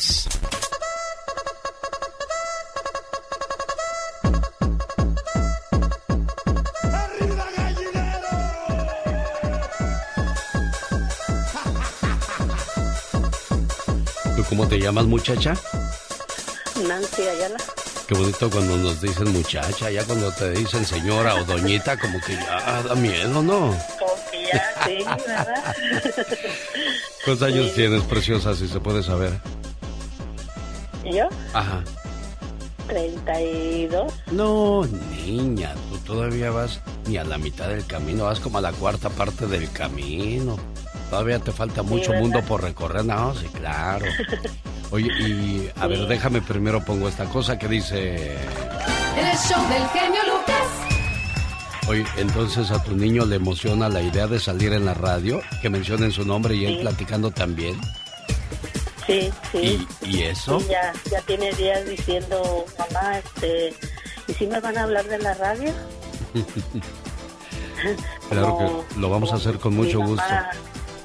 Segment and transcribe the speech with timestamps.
[0.00, 0.28] más.
[14.36, 15.54] ¿Tú cómo te llamas, muchacha?
[16.86, 17.56] Nancy Ayala.
[18.06, 22.34] Qué bonito cuando nos dicen muchacha, ya cuando te dicen señora o doñita, como que
[22.34, 23.74] ya da miedo, ¿no?
[24.52, 25.76] ya, sí, ¿verdad?
[27.24, 29.40] ¿Cuántos años tienes, preciosa, si se puede saber?
[31.52, 31.82] Ajá.
[32.86, 34.12] 32.
[34.32, 34.84] No,
[35.24, 39.08] niña, tú todavía vas ni a la mitad del camino, vas como a la cuarta
[39.10, 40.56] parte del camino.
[41.08, 44.06] Todavía te falta mucho mundo por recorrer, no, sí, claro.
[44.90, 48.36] Oye, y a ver, déjame primero pongo esta cosa que dice...
[49.16, 50.66] El show del genio Lucas.
[51.88, 55.70] Oye, entonces a tu niño le emociona la idea de salir en la radio, que
[55.70, 57.76] mencionen su nombre y él platicando también.
[59.10, 59.88] Sí, sí.
[60.02, 60.60] ¿Y, eso?
[60.68, 63.74] ya, ya tiene días diciendo, mamá, este,
[64.28, 65.72] ¿y si me van a hablar de la radio?
[68.30, 70.22] claro que lo vamos a hacer con mucho gusto.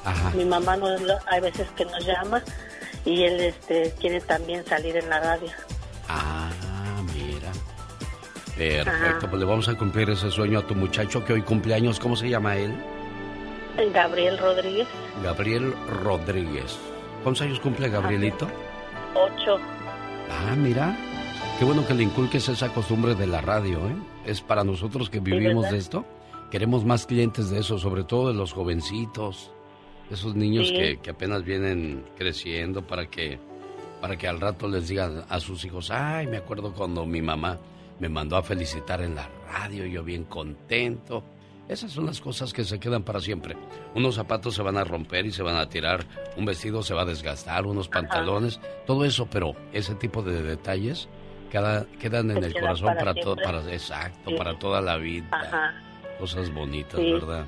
[0.04, 0.30] Ajá.
[0.36, 2.44] Mi mamá nos, hay veces que nos llama
[3.06, 5.50] y él este quiere también salir en la radio.
[6.08, 6.52] Ah,
[7.12, 7.52] mira.
[8.56, 12.00] Perfecto, pues le vamos a cumplir ese sueño a tu muchacho que hoy cumpleaños.
[12.00, 12.76] ¿Cómo se llama él?
[13.92, 14.88] Gabriel Rodríguez.
[15.24, 16.78] Gabriel Rodríguez.
[17.26, 18.48] ¿Cuántos años cumple Gabrielito?
[19.16, 19.58] Ocho.
[20.30, 20.96] Ah, mira.
[21.58, 23.96] Qué bueno que le inculques esa costumbre de la radio, ¿eh?
[24.28, 26.06] Es para nosotros que vivimos de esto.
[26.52, 29.52] Queremos más clientes de eso, sobre todo de los jovencitos,
[30.12, 33.40] esos niños que, que, apenas vienen creciendo para que,
[34.02, 37.58] para que al rato les digan a sus hijos, ay, me acuerdo cuando mi mamá
[38.00, 41.24] me mandó a felicitar en la radio, yo bien contento.
[41.68, 43.58] Esas son las cosas que se quedan para siempre.
[43.96, 46.06] Unos zapatos se van a romper y se van a tirar,
[46.38, 51.10] un vestido se va a desgastar, unos pantalones, todo eso, pero ese tipo de detalles
[51.52, 55.74] cada, quedan en el corazón para, todo, para exacto, para toda la vida.
[56.20, 57.46] Cosas bonitas, ¿verdad?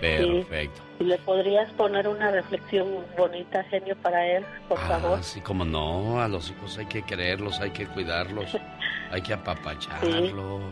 [0.00, 0.82] Perfecto.
[0.98, 5.22] ¿Y le podrías poner una reflexión bonita, genio, para él, por ah, favor?
[5.22, 8.56] Sí, como no, a los hijos hay que quererlos, hay que cuidarlos,
[9.12, 10.62] hay que apapacharlos.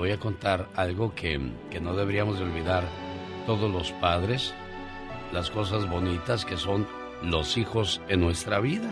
[0.00, 1.38] Voy a contar algo que,
[1.70, 2.84] que no deberíamos de olvidar
[3.44, 4.54] todos los padres,
[5.30, 6.86] las cosas bonitas que son
[7.22, 8.88] los hijos en nuestra vida.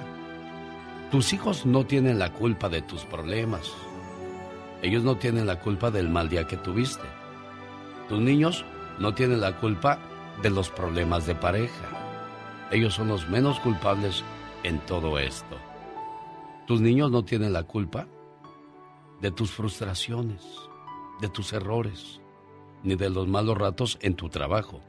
[1.11, 3.73] Tus hijos no tienen la culpa de tus problemas.
[4.83, 7.09] Ellos no tienen la culpa del mal día que tuviste.
[8.11, 8.67] Tus niños
[8.99, 9.99] no tienen la culpa
[10.43, 11.89] de los problemas de pareja.
[12.71, 14.23] Ellos son los menos culpables
[14.63, 15.57] en todo esto.
[16.67, 18.07] Tus niños no tienen la culpa
[19.23, 20.68] de tus frustraciones,
[21.21, 22.21] de tus errores,
[22.83, 24.81] ni de los malos ratos en tu trabajo.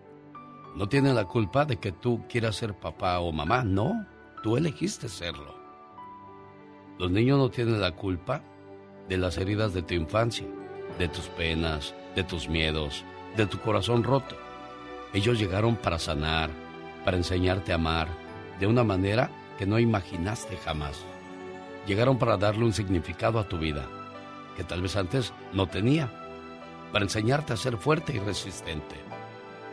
[0.76, 4.06] No tienen la culpa de que tú quieras ser papá o mamá, no,
[4.44, 5.56] tú elegiste serlo.
[6.98, 8.44] Los niños no tienen la culpa
[9.08, 10.46] de las heridas de tu infancia,
[10.98, 13.04] de tus penas, de tus miedos,
[13.36, 14.36] de tu corazón roto.
[15.14, 16.52] Ellos llegaron para sanar,
[17.04, 18.08] para enseñarte a amar
[18.60, 21.04] de una manera que no imaginaste jamás.
[21.88, 23.88] Llegaron para darle un significado a tu vida
[24.60, 26.12] que tal vez antes no tenía,
[26.92, 28.96] para enseñarte a ser fuerte y resistente,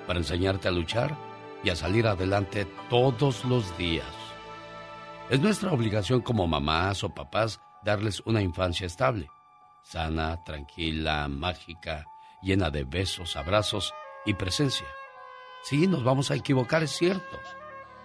[0.07, 1.17] para enseñarte a luchar
[1.63, 4.07] y a salir adelante todos los días.
[5.31, 9.29] Es nuestra obligación como mamás o papás darles una infancia estable,
[9.83, 12.05] sana, tranquila, mágica,
[12.43, 13.93] llena de besos, abrazos
[14.25, 14.87] y presencia.
[15.63, 17.39] Sí, nos vamos a equivocar, es cierto.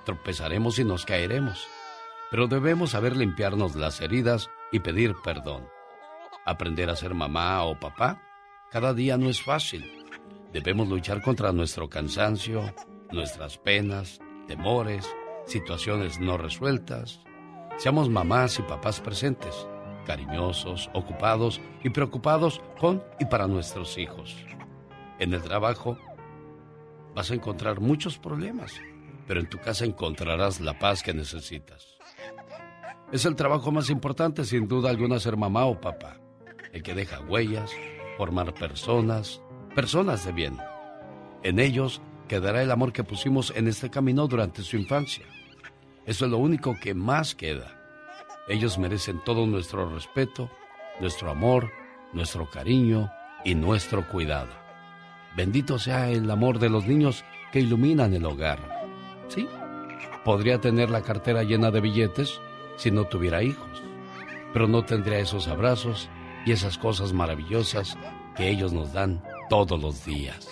[0.06, 1.68] Tropezaremos y nos caeremos.
[2.32, 5.68] Pero debemos saber limpiarnos las heridas y pedir perdón.
[6.46, 8.20] Aprender a ser mamá o papá
[8.72, 9.92] cada día no es fácil.
[10.54, 12.74] Debemos luchar contra nuestro cansancio,
[13.12, 15.08] nuestras penas, temores,
[15.46, 17.20] situaciones no resueltas.
[17.78, 19.68] Seamos mamás y papás presentes
[20.06, 24.36] cariñosos, ocupados y preocupados con y para nuestros hijos.
[25.20, 25.98] En el trabajo
[27.14, 28.74] vas a encontrar muchos problemas,
[29.28, 31.98] pero en tu casa encontrarás la paz que necesitas.
[33.12, 36.18] Es el trabajo más importante, sin duda alguna, ser mamá o papá.
[36.72, 37.72] El que deja huellas,
[38.22, 39.42] formar personas,
[39.74, 40.56] personas de bien.
[41.42, 45.26] En ellos quedará el amor que pusimos en este camino durante su infancia.
[46.06, 47.82] Eso es lo único que más queda.
[48.48, 50.52] Ellos merecen todo nuestro respeto,
[51.00, 51.72] nuestro amor,
[52.14, 53.10] nuestro cariño
[53.44, 54.52] y nuestro cuidado.
[55.36, 58.60] Bendito sea el amor de los niños que iluminan el hogar.
[59.30, 59.48] Sí,
[60.24, 62.40] podría tener la cartera llena de billetes
[62.76, 63.82] si no tuviera hijos,
[64.54, 66.08] pero no tendría esos abrazos
[66.46, 67.98] y esas cosas maravillosas
[68.36, 70.48] que ellos nos dan todos los días.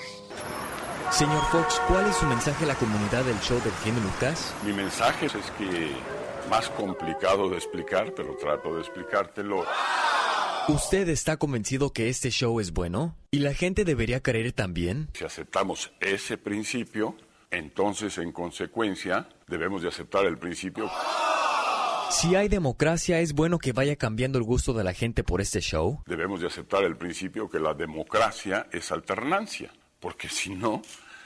[1.12, 4.54] Señor Fox, ¿cuál es su mensaje a la comunidad del show del genio Lucas?
[4.64, 5.92] Mi mensaje es que
[6.50, 9.66] más complicado de explicar, pero trato de explicártelo.
[10.68, 13.16] ¿Usted está convencido que este show es bueno?
[13.32, 15.10] ¿Y la gente debería creer también?
[15.14, 17.16] Si aceptamos ese principio,
[17.50, 20.92] entonces en consecuencia debemos de aceptar el principio.
[22.12, 25.62] Si hay democracia, ¿es bueno que vaya cambiando el gusto de la gente por este
[25.62, 26.02] show?
[26.08, 30.82] Debemos de aceptar el principio que la democracia es alternancia, porque si no,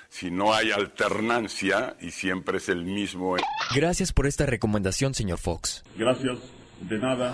[0.10, 3.38] si no hay alternancia y siempre es el mismo.
[3.74, 5.84] Gracias por esta recomendación, señor Fox.
[5.98, 6.38] Gracias,
[6.82, 7.34] de nada.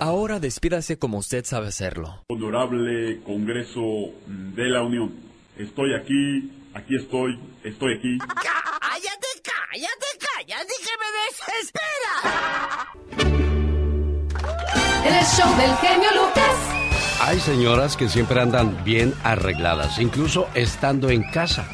[0.00, 2.24] Ahora despídase como usted sabe hacerlo.
[2.28, 5.14] Honorable Congreso de la Unión,
[5.58, 8.18] estoy aquí, aquí estoy, estoy aquí.
[8.18, 9.27] ¡Cállate,
[9.78, 12.14] cállate, cállate, que me desespera!
[15.04, 16.56] El show del genio Lucas.
[17.20, 21.68] Hay señoras que siempre andan bien arregladas, incluso estando en casa.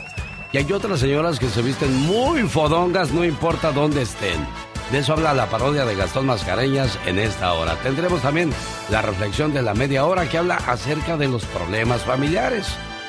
[0.53, 4.47] Y hay otras señoras que se visten muy fodongas, no importa dónde estén.
[4.93, 7.77] De eso habla la parodia de Gastón Mascareñas en esta hora.
[7.83, 8.53] Tendremos también
[8.91, 12.67] la reflexión de la media hora que habla acerca de los problemas familiares.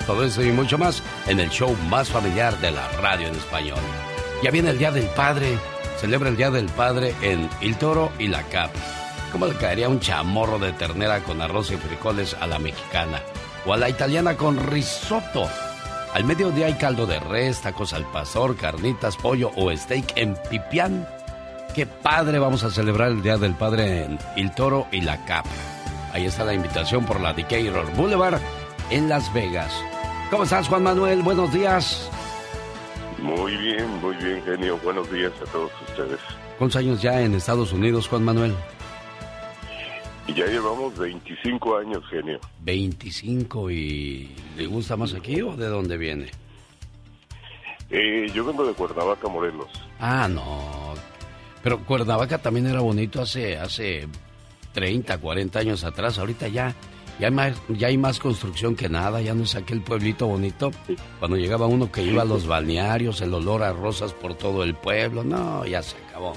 [0.07, 3.79] Todo eso y mucho más en el show más familiar de la radio en español.
[4.45, 5.57] Ya viene el Día del Padre.
[5.97, 8.69] Celebra el Día del Padre en El Toro y la Cap.
[9.31, 13.23] ¿Cómo le caería un chamorro de ternera con arroz y frijoles a la mexicana?
[13.65, 15.49] O a la italiana con risotto.
[16.13, 21.07] Al mediodía hay caldo de res, tacos al pastor, carnitas, pollo o steak en pipián.
[21.73, 25.49] Qué padre vamos a celebrar el Día del Padre en El Toro y la Capa.
[26.13, 28.39] Ahí está la invitación por la Decatur Boulevard
[28.91, 29.73] en Las Vegas.
[30.29, 31.23] ¿Cómo estás, Juan Manuel?
[31.23, 32.11] Buenos días.
[33.25, 34.77] Muy bien, muy bien, genio.
[34.83, 36.19] Buenos días a todos ustedes.
[36.59, 38.53] ¿Cuántos años ya en Estados Unidos, Juan Manuel?
[40.27, 42.39] Y ya llevamos 25 años, genio.
[42.61, 46.29] 25 y ¿le gusta más aquí o de dónde viene?
[47.89, 49.69] Eh, yo vengo de Cuernavaca, Morelos.
[49.99, 50.93] Ah, no.
[51.63, 54.07] Pero Cuernavaca también era bonito hace hace
[54.73, 56.19] 30, 40 años atrás.
[56.19, 56.75] Ahorita ya
[57.19, 60.71] ya hay más, ya hay más construcción que nada, ya no es aquel pueblito bonito.
[61.19, 64.75] Cuando llegaba uno que iba a los balnearios, el olor a rosas por todo el
[64.75, 66.33] pueblo, no, ya se acabó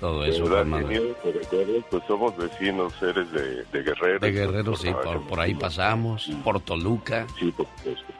[0.00, 0.44] todo eso.
[0.44, 1.16] ¿Verdad, Juan Manuel.
[1.24, 1.84] recuerdas?
[1.90, 4.18] Pues somos vecinos, eres de, de Guerrero.
[4.20, 4.90] De Guerrero, sí,
[5.28, 7.26] por, ahí pasamos, por Toluca.
[7.38, 8.12] Sí, por supuesto.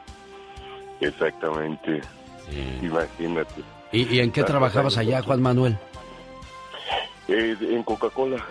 [1.01, 2.01] Exactamente.
[2.49, 2.85] Sí.
[2.85, 3.61] Imagínate.
[3.91, 5.27] ¿Y, y en qué trabajabas allá, pues.
[5.27, 5.77] Juan Manuel?
[7.27, 8.43] Eh, en Coca-Cola.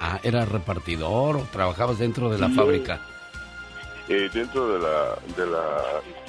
[0.00, 2.54] Ah, ¿eras repartidor o trabajabas dentro de la No.
[2.54, 3.00] fábrica?
[4.08, 5.66] Eh, dentro de la, de la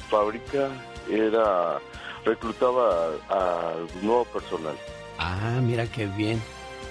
[0.09, 0.69] fábrica
[1.09, 1.79] era
[2.25, 4.75] reclutaba a, a nuevo personal.
[5.19, 6.41] Ah, mira qué bien.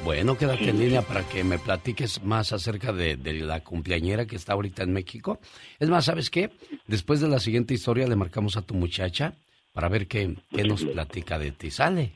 [0.05, 0.71] Bueno, quédate Sí.
[0.71, 4.83] en línea para que me platiques más acerca de, de la cumpleañera que está ahorita
[4.83, 5.41] en México.
[5.79, 6.51] Es más, ¿sabes qué?
[6.87, 9.33] Después de la siguiente historia le marcamos a tu muchacha
[9.73, 11.71] para ver qué, qué nos platica de ti.
[11.71, 12.13] Sale.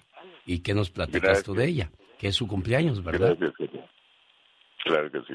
[0.46, 1.88] ¿Y qué nos platicas tú de Gracias.
[1.88, 1.90] ella?
[2.18, 3.36] Que es su cumpleaños, ¿verdad?
[3.38, 3.70] Gracias.
[4.84, 5.34] Claro que sí.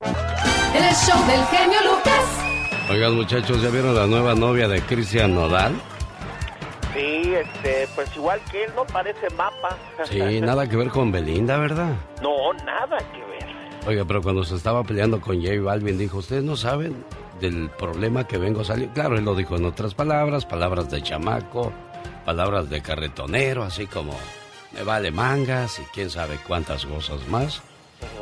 [0.00, 2.44] El show del genio Lucas.
[2.90, 5.74] Oigan, muchachos, ¿ya vieron la nueva novia de Cristian Nodal?
[6.94, 8.84] Sí, este, pues igual que él, ¿no?
[8.86, 9.76] Parece mapa.
[10.04, 11.94] Sí, nada que ver con Belinda, ¿verdad?
[12.22, 13.46] No, nada que ver.
[13.86, 17.04] Oiga, pero cuando se estaba peleando con J Balvin, dijo, ustedes no saben
[17.40, 18.88] del problema que vengo a salir.
[18.90, 21.72] Claro, él lo dijo en otras palabras, palabras de chamaco,
[22.24, 24.14] palabras de carretonero, así como
[24.72, 27.62] me vale mangas y quién sabe cuántas cosas más.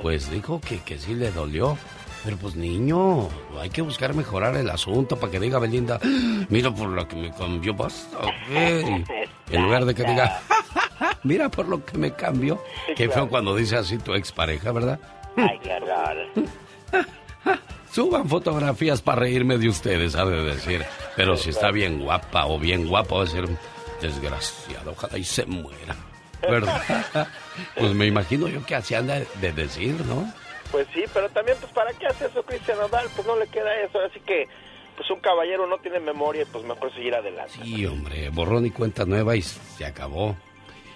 [0.03, 1.77] Pues dijo que, que sí le dolió.
[2.25, 3.29] Pero pues niño,
[3.61, 7.15] hay que buscar mejorar el asunto para que diga Belinda, "Ah, mira por lo que
[7.15, 9.05] me cambió bastante.
[9.51, 12.61] En lugar de que diga, "Ja, ja, ja, mira por lo que me cambió.
[12.97, 14.99] Qué feo cuando dice así tu expareja, ¿verdad?
[15.37, 15.77] Ay, qué.
[17.93, 20.85] Suban fotografías para reírme de ustedes, ha de decir.
[21.15, 23.57] Pero si está bien guapa o bien guapo, va a ser un
[24.03, 24.91] desgraciado.
[24.93, 25.95] Ojalá y se muera.
[26.51, 27.29] ¿Verdad?
[27.77, 30.33] Pues me imagino yo que así anda de decir, ¿no?
[30.71, 33.07] Pues sí, pero también, pues, ¿para qué hace eso Cristian Nodal?
[33.15, 33.99] Pues no le queda eso.
[34.01, 34.49] Así que,
[34.97, 37.53] pues, un caballero no tiene memoria pues, mejor seguir adelante.
[37.63, 40.37] Sí, hombre, borrón y cuenta nueva y se acabó.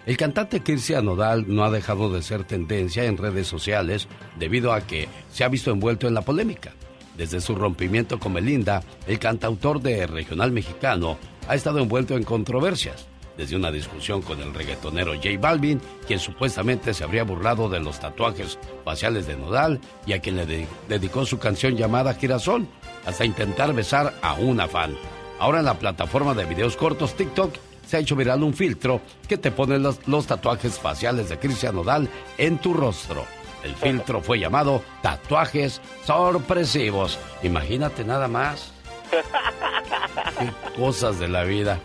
[0.06, 4.80] El cantante Cristian Nodal no ha dejado de ser tendencia en redes sociales debido a
[4.80, 6.72] que se ha visto envuelto en la polémica.
[7.16, 13.09] Desde su rompimiento con Belinda, el cantautor de regional mexicano ha estado envuelto en controversias.
[13.40, 17.98] Desde una discusión con el reggaetonero J Balvin, quien supuestamente se habría burlado de los
[17.98, 22.66] tatuajes faciales de Nodal y a quien le de- dedicó su canción llamada Girasol,
[23.06, 24.94] hasta intentar besar a una fan.
[25.38, 27.54] Ahora en la plataforma de videos cortos TikTok
[27.86, 31.76] se ha hecho viral un filtro que te pone los, los tatuajes faciales de Cristian
[31.76, 33.24] Nodal en tu rostro.
[33.64, 37.18] El filtro fue llamado tatuajes sorpresivos.
[37.42, 38.70] Imagínate nada más.
[40.38, 41.78] Qué cosas de la vida.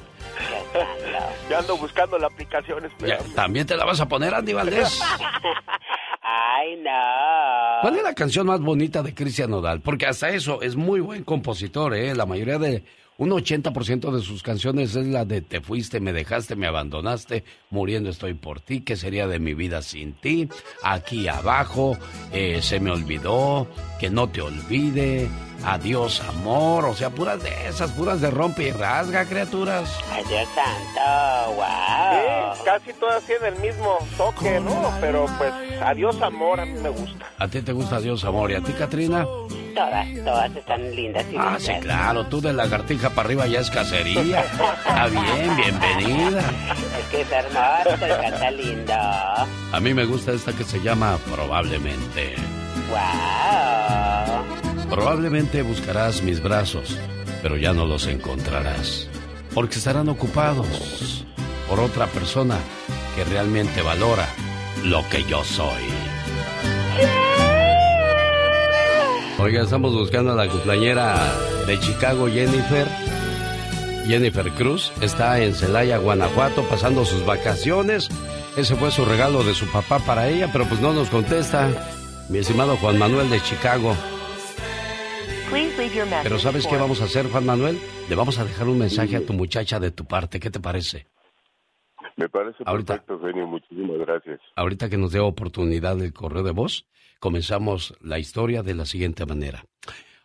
[1.49, 2.83] Ya ando buscando la aplicación.
[3.35, 4.99] ¿También te la vas a poner, Andy Valdés?
[6.21, 7.81] Ay, no.
[7.81, 9.81] ¿Cuál es la canción más bonita de Cristian Nodal?
[9.81, 12.15] Porque hasta eso es muy buen compositor, ¿eh?
[12.15, 12.83] La mayoría de
[13.17, 18.09] un 80% de sus canciones es la de Te fuiste, me dejaste, me abandonaste, muriendo
[18.09, 20.49] estoy por ti, ¿qué sería de mi vida sin ti?
[20.83, 21.97] Aquí abajo,
[22.33, 23.67] eh, se me olvidó,
[23.99, 25.29] que no te olvide,
[25.63, 29.89] adiós amor, o sea, puras de esas, puras de rompe y rasga, criaturas.
[30.11, 32.55] Adiós santo, wow.
[32.55, 34.91] Sí, casi todas tienen el mismo toque, ¿no?
[35.01, 37.25] Pero pues adiós amor a mí me gusta.
[37.37, 39.25] ¿A ti te gusta adiós amor y a ti, Katrina?
[39.75, 41.25] Todas, todas están lindas.
[41.31, 44.41] Y ah, sí, claro, tú de lagartija para arriba ya es cacería.
[44.41, 46.39] Está bien, bienvenida.
[46.39, 48.93] Es que es hermoso y canta lindo.
[48.93, 52.35] A mí me gusta esta que se llama Probablemente.
[52.89, 54.74] ¡Wow!
[54.95, 56.97] Probablemente buscarás mis brazos,
[57.43, 59.09] pero ya no los encontrarás.
[59.53, 61.25] Porque estarán ocupados
[61.67, 62.57] por otra persona
[63.13, 64.25] que realmente valora
[64.85, 65.83] lo que yo soy.
[69.37, 71.29] Oiga, estamos buscando a la cumpleañera
[71.67, 72.87] de Chicago, Jennifer.
[74.07, 78.07] Jennifer Cruz está en Celaya, Guanajuato, pasando sus vacaciones.
[78.55, 81.67] Ese fue su regalo de su papá para ella, pero pues no nos contesta.
[82.29, 83.93] Mi estimado Juan Manuel de Chicago.
[86.23, 87.77] Pero ¿sabes qué vamos a hacer, Juan Manuel?
[88.09, 90.39] Le vamos a dejar un mensaje a tu muchacha de tu parte.
[90.39, 91.07] ¿Qué te parece?
[92.17, 93.47] Me parece perfecto, genio.
[93.47, 94.39] Muchísimas gracias.
[94.55, 96.87] Ahorita que nos dé oportunidad el correo de voz,
[97.19, 99.65] comenzamos la historia de la siguiente manera.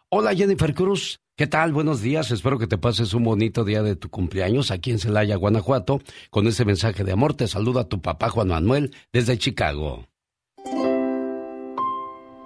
[0.08, 1.72] Hola Jennifer Cruz, ¿qué tal?
[1.72, 5.36] Buenos días, espero que te pases un bonito día de tu cumpleaños aquí en Celaya,
[5.36, 6.00] Guanajuato.
[6.30, 10.06] Con ese mensaje de amor te saluda tu papá Juan Manuel desde Chicago.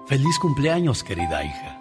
[0.07, 1.81] Feliz cumpleaños, querida hija.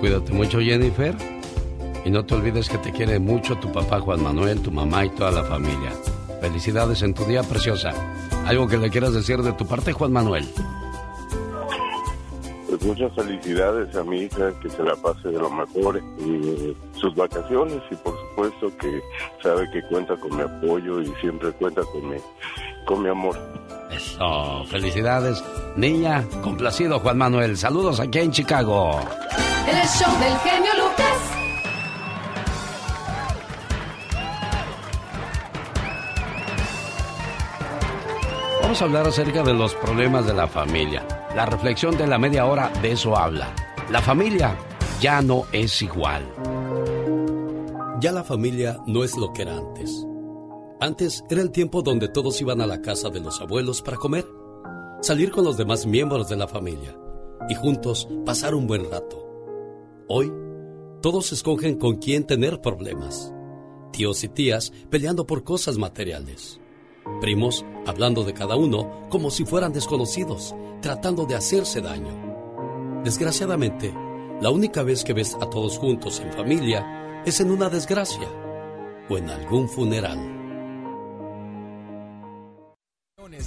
[0.00, 1.14] Cuídate mucho Jennifer
[2.04, 5.10] y no te olvides que te quiere mucho tu papá Juan Manuel, tu mamá y
[5.10, 5.92] toda la familia.
[6.40, 7.92] Felicidades en tu día preciosa.
[8.46, 10.46] ¿Algo que le quieras decir de tu parte, Juan Manuel?
[12.68, 17.14] Pues muchas felicidades a mi hija, que se la pase de lo mejor en sus
[17.16, 19.02] vacaciones y por supuesto que
[19.42, 22.16] sabe que cuenta con mi apoyo y siempre cuenta con mi,
[22.86, 23.36] con mi amor.
[23.90, 25.42] Eso, felicidades.
[25.76, 27.56] Niña, complacido Juan Manuel.
[27.56, 29.00] Saludos aquí en Chicago.
[29.66, 31.38] El show del genio Lucas.
[38.62, 41.02] Vamos a hablar acerca de los problemas de la familia.
[41.34, 43.48] La reflexión de la media hora de eso habla.
[43.90, 44.54] La familia
[45.00, 46.22] ya no es igual.
[48.00, 50.04] Ya la familia no es lo que era antes.
[50.80, 54.26] Antes era el tiempo donde todos iban a la casa de los abuelos para comer,
[55.00, 56.96] salir con los demás miembros de la familia
[57.48, 59.24] y juntos pasar un buen rato.
[60.08, 60.32] Hoy,
[61.02, 63.32] todos escogen con quién tener problemas.
[63.92, 66.60] Tíos y tías peleando por cosas materiales
[67.20, 73.02] primos hablando de cada uno como si fueran desconocidos, tratando de hacerse daño.
[73.04, 73.92] Desgraciadamente,
[74.40, 78.28] la única vez que ves a todos juntos en familia es en una desgracia
[79.08, 80.37] o en algún funeral.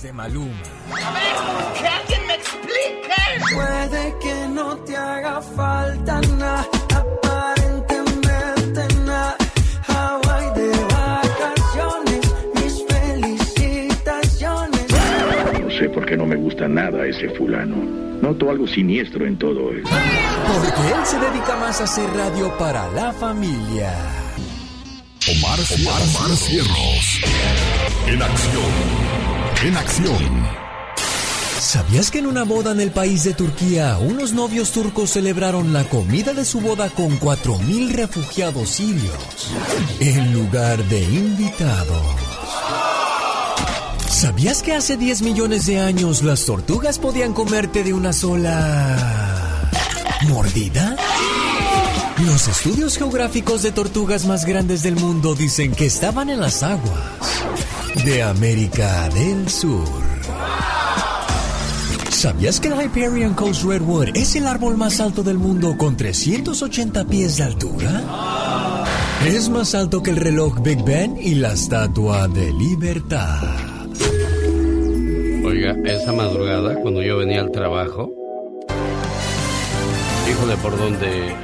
[0.01, 0.51] De Maluma.
[0.91, 3.53] A ver, que alguien me explique.
[3.53, 6.67] Puede que no te haga falta nada
[15.89, 17.75] porque no me gusta nada ese fulano.
[18.21, 19.89] Noto algo siniestro en todo esto.
[19.89, 23.93] Porque él se dedica más a hacer radio para la familia.
[25.27, 27.21] Omar, Omar, Omar Cierros.
[28.07, 29.40] En acción.
[29.63, 30.47] En acción.
[31.59, 35.83] ¿Sabías que en una boda en el país de Turquía, unos novios turcos celebraron la
[35.83, 39.51] comida de su boda con 4.000 refugiados sirios
[39.99, 42.03] en lugar de invitados?
[44.09, 49.69] ¿Sabías que hace 10 millones de años las tortugas podían comerte de una sola
[50.27, 50.95] mordida?
[52.25, 57.21] Los estudios geográficos de tortugas más grandes del mundo dicen que estaban en las aguas
[58.05, 59.87] de América del Sur.
[62.09, 67.05] ¿Sabías que el Hyperion Coast Redwood es el árbol más alto del mundo con 380
[67.05, 68.85] pies de altura?
[69.25, 73.41] Es más alto que el reloj Big Ben y la Estatua de Libertad.
[75.45, 78.11] Oiga, esa madrugada, cuando yo venía al trabajo,
[80.29, 81.35] híjole, por donde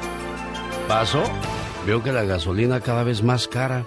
[0.87, 1.23] paso,
[1.85, 3.85] veo que la gasolina cada vez más cara.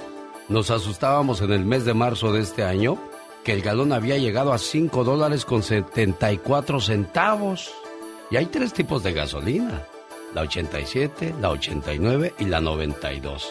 [0.50, 2.98] Nos asustábamos en el mes de marzo de este año
[3.44, 7.70] que el galón había llegado a 5 dólares con 74 centavos.
[8.32, 9.86] Y hay tres tipos de gasolina,
[10.34, 13.48] la 87, la 89 y la 92.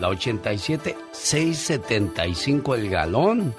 [0.00, 3.54] La 87, 6.75 el galón,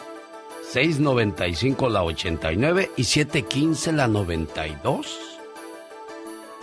[0.72, 5.33] 6.95 la 89 y 7.15 la 92.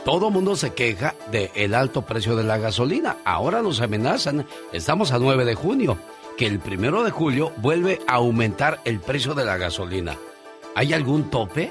[0.05, 3.19] Todo mundo se queja del el alto precio de la gasolina.
[3.25, 4.47] Ahora nos amenazan.
[4.73, 5.99] Estamos a 9 de junio
[6.39, 10.17] que el primero de julio vuelve a aumentar el precio de la gasolina.
[10.75, 11.71] ¿Hay algún tope?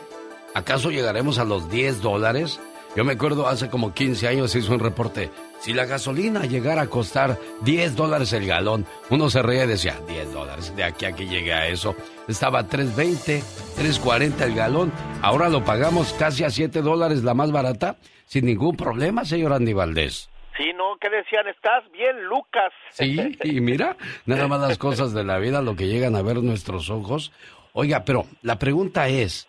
[0.54, 2.60] ¿Acaso llegaremos a los 10 dólares?
[2.96, 5.32] Yo me acuerdo hace como 15 años hizo un reporte.
[5.60, 10.00] Si la gasolina llegara a costar 10 dólares el galón, uno se reía y decía,
[10.08, 11.96] 10 dólares, de aquí a que llegue a eso.
[12.28, 13.42] Estaba 3.20,
[13.78, 14.92] 3.40 el galón.
[15.22, 17.98] Ahora lo pagamos casi a 7 dólares la más barata,
[18.30, 20.30] sin ningún problema, señor Andy Valdés.
[20.56, 20.98] Sí, ¿no?
[21.02, 21.48] ¿Qué decían?
[21.48, 22.72] ¿Estás bien, Lucas?
[22.92, 26.38] Sí, y mira, nada más las cosas de la vida, lo que llegan a ver
[26.38, 27.32] nuestros ojos.
[27.74, 29.48] Oiga, pero la pregunta es,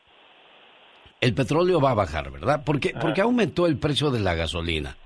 [1.21, 2.65] el petróleo va a bajar, ¿verdad?
[2.65, 4.97] ¿Por qué, ¿por qué aumentó el precio de la gasolina?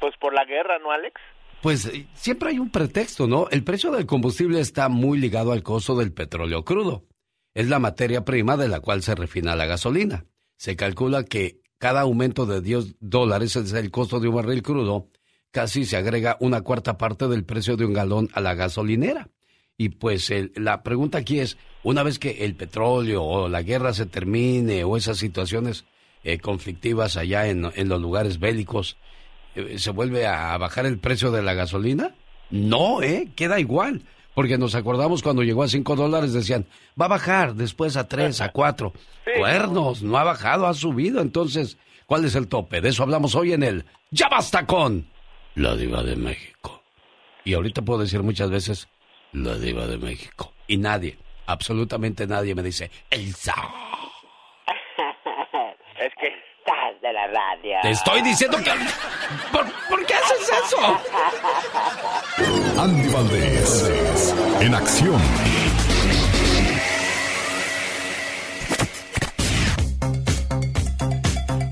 [0.00, 1.20] Pues por la guerra, ¿no, Alex?
[1.60, 3.48] Pues eh, siempre hay un pretexto, ¿no?
[3.50, 7.04] El precio del combustible está muy ligado al costo del petróleo crudo.
[7.52, 10.24] Es la materia prima de la cual se refina la gasolina.
[10.56, 15.08] Se calcula que cada aumento de 10 dólares es el costo de un barril crudo,
[15.50, 19.30] casi se agrega una cuarta parte del precio de un galón a la gasolinera.
[19.76, 24.06] Y pues la pregunta aquí es, una vez que el petróleo o la guerra se
[24.06, 25.84] termine o esas situaciones
[26.22, 28.96] eh, conflictivas allá en, los lugares bélicos,
[29.56, 32.14] eh, ¿se vuelve a bajar el precio de la gasolina?
[32.50, 33.32] No, ¿eh?
[33.34, 34.02] Queda igual.
[34.34, 36.66] Porque nos acordamos cuando llegó a 5 dólares, decían,
[37.00, 38.92] va a bajar después a 3, a 4.
[39.38, 41.20] Cuernos, no ha bajado, ha subido.
[41.20, 42.80] Entonces, ¿cuál es el tope?
[42.80, 45.06] De eso hablamos hoy en el Ya basta con
[45.54, 46.82] la diva de México.
[47.44, 48.88] Y ahorita puedo decir muchas veces,
[49.32, 50.52] la diva de México.
[50.66, 53.54] Y nadie, absolutamente nadie me dice, Elsa.
[56.00, 57.78] es que estás de la radio.
[57.82, 58.70] Te estoy diciendo que...
[59.50, 60.78] ¿Por, qué haces eso?
[62.80, 65.20] Andy Valdés, en acción.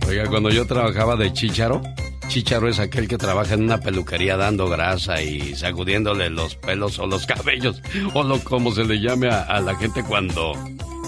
[0.08, 1.82] Oiga, cuando yo trabajaba de chicharo,
[2.28, 7.06] chicharo es aquel que trabaja en una peluquería dando grasa y sacudiéndole los pelos o
[7.06, 7.82] los cabellos,
[8.14, 10.52] o lo como se le llame a, la gente cuando,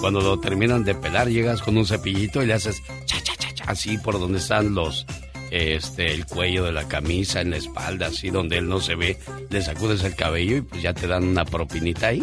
[0.00, 3.51] cuando lo terminan de pelar, llegas con un cepillito y le haces cha cha cha
[3.66, 5.06] así por donde están los
[5.50, 9.18] este el cuello de la camisa, en la espalda, así donde él no se ve,
[9.50, 12.22] le sacudes el cabello y pues ya te dan una propinita ahí.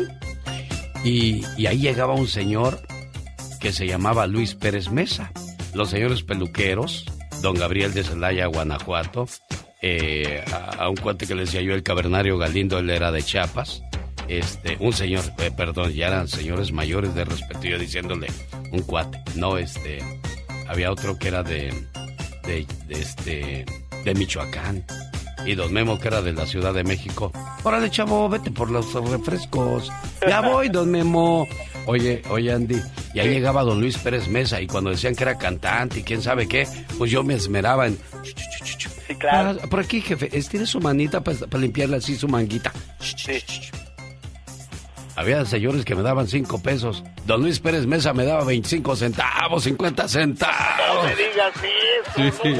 [1.04, 2.82] Y, ahí llegaba un señor
[3.62, 5.32] que se llamaba Luis Pérez Mesa
[5.74, 7.06] los señores peluqueros,
[7.42, 9.28] don Gabriel de Celaya, Guanajuato,
[9.82, 13.82] eh, a, un cuate que le decía yo el cavernario Galindo, él era de Chiapas,
[14.28, 18.28] este, un señor, eh, perdón, ya eran señores mayores de respeto, yo diciéndole
[18.72, 20.00] un cuate, no este,
[20.70, 21.74] había otro que era de,
[22.44, 23.66] de, este,
[24.06, 24.86] de Michoacán,
[25.46, 27.32] y don Memo que era de la Ciudad de México.
[27.64, 29.92] Órale, chavo, vete por los refrescos.
[30.28, 31.48] Ya voy, don Memo.
[31.88, 32.80] Oye, oye, Andy,
[33.16, 36.22] y ahí llegaba don Luis Pérez Mesa y cuando decían que era cantante y quién
[36.22, 36.68] sabe qué,
[37.00, 37.98] pues yo me esmeraba en...
[39.08, 39.58] Sí, claro.
[39.64, 42.72] Ah, por aquí, jefe, tiene su manita para, limpiarle así su manguita.
[43.00, 43.42] Sí.
[45.20, 47.04] Había señores que me daban cinco pesos.
[47.26, 50.96] Don Luis Pérez Mesa me daba 25 centavos, 50 centavos.
[50.96, 52.42] No me digas eso.
[52.42, 52.56] Sí.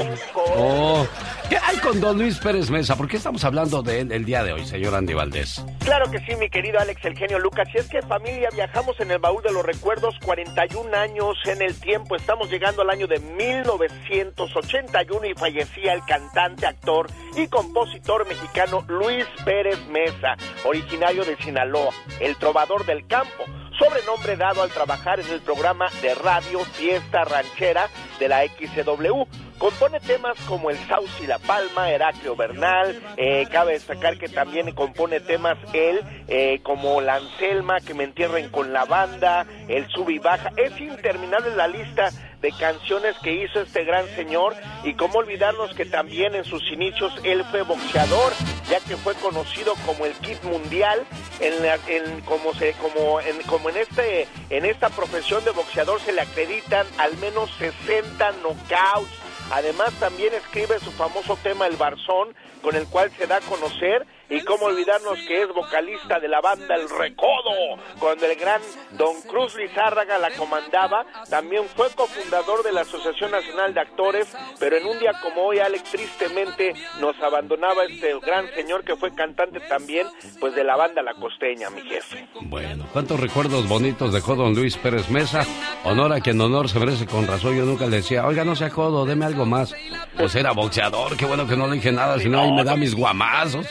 [0.58, 1.08] Oh.
[1.50, 2.96] ¿Qué hay con don Luis Pérez Mesa?
[2.96, 5.66] ¿Por qué estamos hablando de él el día de hoy, señor Andy Valdés?
[5.80, 7.68] Claro que sí, mi querido Alex El Genio Lucas.
[7.74, 11.74] Y es que familia, viajamos en el baúl de los recuerdos 41 años en el
[11.80, 12.16] tiempo.
[12.16, 19.26] Estamos llegando al año de 1981 y fallecía el cantante, actor y compositor mexicano Luis
[19.44, 23.46] Pérez Mesa, originario de Sinaloa, el trovador del campo
[23.80, 27.88] sobrenombre dado al trabajar en el programa de radio Fiesta Ranchera
[28.20, 29.24] de la XCW.
[29.58, 34.72] Compone temas como El Saus y la Palma, Heraclio Bernal, eh, cabe destacar que también
[34.72, 40.10] compone temas él, eh, como La Anselma, Que me entierren con la banda, El Sub
[40.10, 40.52] y Baja.
[40.56, 42.12] Es interminable la lista
[42.42, 47.14] de canciones que hizo este gran señor y cómo olvidarnos que también en sus inicios
[47.24, 48.34] él fue boxeador,
[48.70, 51.06] ya que fue conocido como el Kid Mundial,
[51.42, 56.22] en, como, se, como, en, como en este en esta profesión de boxeador se le
[56.22, 59.12] acreditan al menos 60 knockouts.
[59.52, 64.06] Además también escribe su famoso tema El Barzón, con el cual se da a conocer
[64.30, 68.62] y cómo olvidarnos que es vocalista de la banda El Recodo, cuando el gran
[68.92, 74.28] Don Cruz Lizárraga la comandaba, también fue cofundador de la Asociación Nacional de Actores,
[74.60, 79.14] pero en un día como hoy, Alex, tristemente nos abandonaba este gran señor que fue
[79.16, 80.08] cantante también,
[80.40, 82.28] pues de la banda La Costeña, mi jefe.
[82.42, 85.46] Bueno, ¿cuántos recuerdos bonitos dejó don Luis Pérez Mesa?
[85.84, 88.70] Honor a quien honor se merece con razón, yo nunca le decía, oiga, no sea
[88.70, 89.74] codo, deme algo más.
[90.18, 92.76] Pues era boxeador, qué bueno que no le dije nada, si no, ahí me da
[92.76, 93.68] mis guamazos.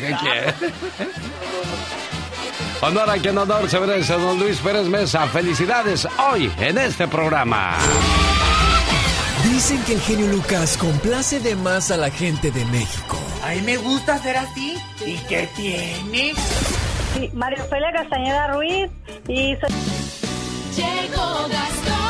[0.00, 0.54] ¿Qué quiere?
[2.80, 5.26] Honor a quien honor se merece, don Luis Pérez Mesa.
[5.26, 7.76] Felicidades hoy en este programa.
[9.44, 13.18] Dicen que el genio Lucas complace de más a la gente de México.
[13.44, 14.76] A mí me gusta ser así.
[15.04, 16.32] ¿Y qué tiene?
[17.14, 18.90] Sí, María Ofelia Castañeda Ruiz
[19.28, 19.56] y...
[20.76, 22.09] Llegó Gastón.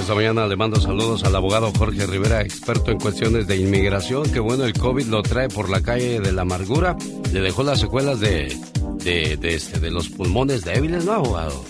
[0.00, 4.40] Esta mañana le mando saludos al abogado Jorge Rivera, experto en cuestiones de inmigración, que
[4.40, 6.96] bueno, el COVID lo trae por la calle de la amargura.
[7.32, 8.56] Le dejó las secuelas de,
[9.04, 11.64] de, este, de los pulmones débiles, ¿no, abogado?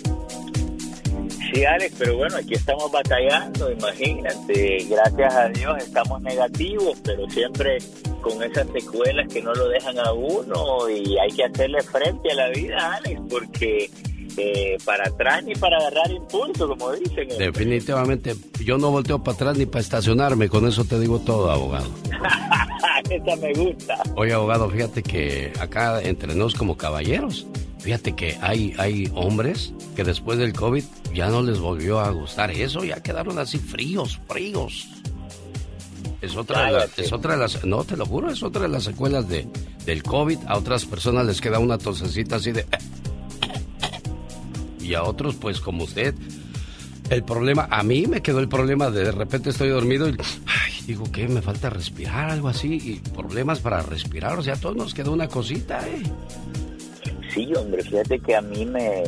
[1.53, 4.87] Sí, Alex, pero bueno, aquí estamos batallando, imagínate.
[4.89, 7.79] Gracias a Dios estamos negativos, pero siempre
[8.21, 12.35] con esas secuelas que no lo dejan a uno y hay que hacerle frente a
[12.35, 13.91] la vida, Alex, porque
[14.37, 17.29] eh, para atrás ni para agarrar impulso, como dicen.
[17.39, 21.89] Definitivamente, yo no volteo para atrás ni para estacionarme, con eso te digo todo, abogado.
[23.11, 24.03] Esa me gusta.
[24.17, 27.47] Oye, abogado, fíjate que acá entre nos como caballeros,
[27.79, 32.51] fíjate que hay, hay hombres que después del COVID ya no les volvió a gustar
[32.51, 34.89] eso, ya quedaron así fríos, fríos.
[36.21, 38.69] Es otra, de las, es otra de las, no te lo juro, es otra de
[38.69, 39.47] las secuelas de,
[39.85, 40.39] del COVID.
[40.47, 42.65] A otras personas les queda una tosecita así de...
[44.85, 46.15] Y a otros, pues como usted,
[47.11, 50.13] el problema, a mí me quedó el problema de de repente estoy dormido y
[50.47, 54.61] ay, digo que me falta respirar, algo así, y problemas para respirar, o sea, a
[54.61, 56.03] todos nos quedó una cosita, ¿eh?
[57.33, 59.03] Sí, hombre, fíjate que a mí me,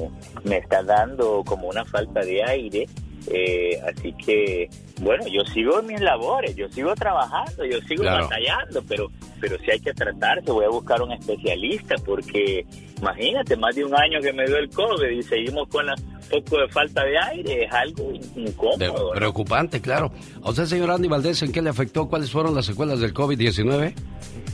[0.45, 2.89] me está dando como una falta de aire,
[3.29, 4.69] eh, así que,
[5.01, 8.25] bueno, yo sigo en mis labores, yo sigo trabajando, yo sigo Claro.
[8.25, 9.11] batallando, pero,
[9.41, 12.67] pero sí hay que tratarse, voy a buscar un especialista, porque
[13.01, 15.95] imagínate, más de un año que me dio el COVID y seguimos con la
[16.31, 18.77] poco de falta de aire, es algo incómodo.
[18.79, 19.11] De- ¿no?
[19.15, 20.11] preocupante, claro.
[20.43, 22.09] A usted, señor Andy Valdés, ¿en qué le afectó?
[22.09, 23.95] ¿Cuáles fueron las secuelas del COVID-19?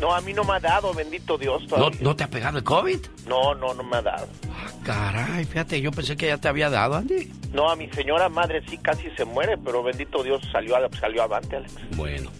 [0.01, 1.63] No, a mí no me ha dado, bendito Dios.
[1.63, 2.01] ¿No, todavía.
[2.03, 2.99] ¿No te ha pegado el COVID?
[3.27, 4.27] No, no, no me ha dado.
[4.85, 7.31] Caray, fíjate, yo pensé que ya te había dado, Andy.
[7.53, 11.23] No, a mi señora madre sí casi se muere, pero bendito Dios salió, a- salió
[11.23, 11.75] avante, Alex.
[11.97, 12.31] Bueno.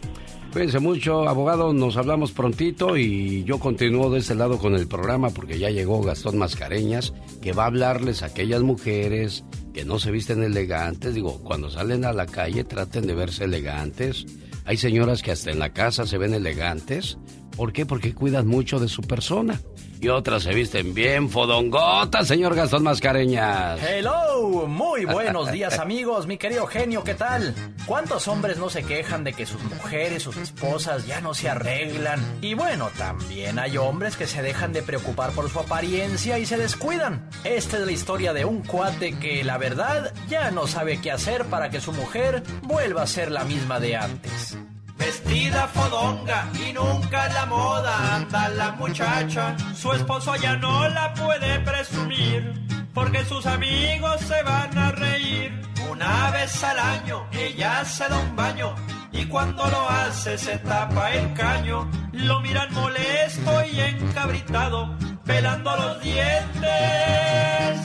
[0.53, 5.31] Cuídense mucho, abogado, nos hablamos prontito y yo continúo de este lado con el programa
[5.31, 10.11] porque ya llegó Gastón Mascareñas, que va a hablarles a aquellas mujeres que no se
[10.11, 11.15] visten elegantes.
[11.15, 14.27] Digo, cuando salen a la calle traten de verse elegantes.
[14.67, 17.17] Hay señoras que hasta en la casa se ven elegantes.
[17.57, 17.87] ¿Por qué?
[17.87, 19.59] Porque cuidan mucho de su persona.
[20.03, 23.81] Y otras se visten bien fodongotas, señor Gastón Mascareñas.
[23.81, 27.55] Hello, muy buenos días amigos, mi querido genio, ¿qué tal?
[27.87, 32.21] ¿Cuántos hombres no se quejan de que sus mujeres, sus esposas ya no se arreglan?
[32.41, 36.57] Y bueno, también hay hombres que se dejan de preocupar por su apariencia y se
[36.57, 37.31] descuidan.
[37.45, 41.45] Esta es la historia de un cuate que la verdad ya no sabe qué hacer
[41.45, 44.59] para que su mujer vuelva a ser la misma de antes.
[45.05, 49.57] Vestida fodonga y nunca la moda anda la muchacha.
[49.75, 52.55] Su esposo ya no la puede presumir
[52.95, 55.61] porque sus amigos se van a reír.
[55.91, 58.77] Una vez al año ella se da un baño
[59.11, 61.91] y cuando lo hace se tapa el caño.
[62.13, 67.81] Lo miran molesto y encabritado, pelando los dientes,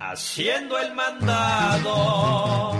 [0.00, 2.78] haciendo el mandado.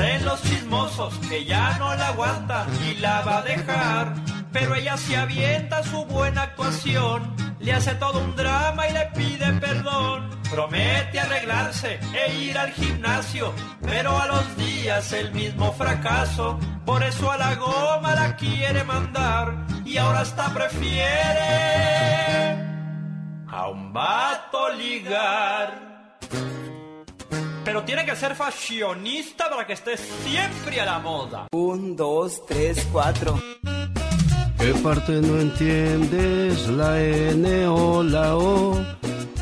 [0.00, 4.14] Dicen los chismosos que ya no la aguanta y la va a dejar.
[4.50, 9.52] Pero ella se avienta su buena actuación, le hace todo un drama y le pide
[9.60, 10.30] perdón.
[10.50, 16.58] Promete arreglarse e ir al gimnasio, pero a los días el mismo fracaso.
[16.86, 21.10] Por eso a la goma la quiere mandar y ahora hasta prefiere
[23.48, 25.89] a un vato ligar.
[27.64, 31.46] Pero tiene que ser fashionista para que esté siempre a la moda.
[31.52, 33.38] Un, dos, tres, cuatro.
[34.58, 36.66] ¿Qué parte no entiendes?
[36.68, 38.76] La N o la O.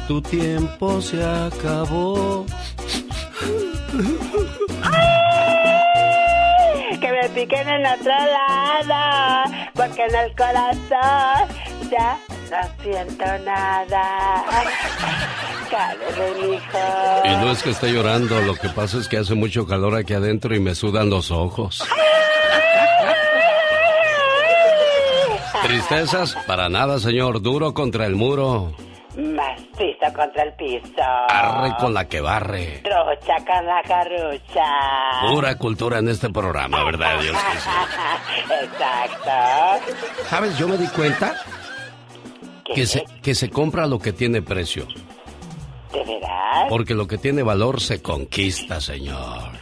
[0.07, 2.47] Tu tiempo se acabó.
[7.01, 12.19] Que me piquen en la otra lado, porque en el corazón ya
[12.51, 14.45] no siento nada.
[15.71, 17.23] Cálmate, mijo.
[17.25, 20.15] Y no es que esté llorando, lo que pasa es que hace mucho calor aquí
[20.15, 21.83] adentro y me sudan los ojos.
[25.63, 27.43] Tristezas, para nada, señor.
[27.43, 28.73] Duro contra el muro.
[29.17, 31.03] Macizo contra el piso.
[31.29, 32.83] Arre con la que barre.
[32.85, 34.65] Trucha con la carrucha.
[35.29, 37.37] Pura cultura en este programa, ¿verdad, Dios?
[38.63, 39.91] Exacto.
[40.31, 40.57] ¿Sabes?
[40.57, 41.35] Yo me di cuenta
[42.75, 44.87] que se, que se compra lo que tiene precio.
[45.93, 46.67] ¿De veras?
[46.69, 49.51] Porque lo que tiene valor se conquista, señor.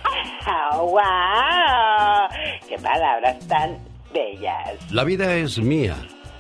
[0.48, 2.28] Oh, ¡Wow!
[2.68, 3.78] ¡Qué palabras tan
[4.14, 4.92] bellas!
[4.92, 5.96] La vida es mía,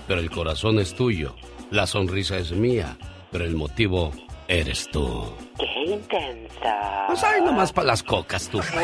[0.06, 1.34] pero el corazón es tuyo.
[1.72, 2.96] La sonrisa es mía,
[3.32, 4.12] pero el motivo
[4.48, 5.24] eres tú.
[5.58, 6.50] ¡Qué intenso!
[7.08, 8.58] Pues ay, nomás para las cocas, tú.
[8.58, 8.82] ¡Wow,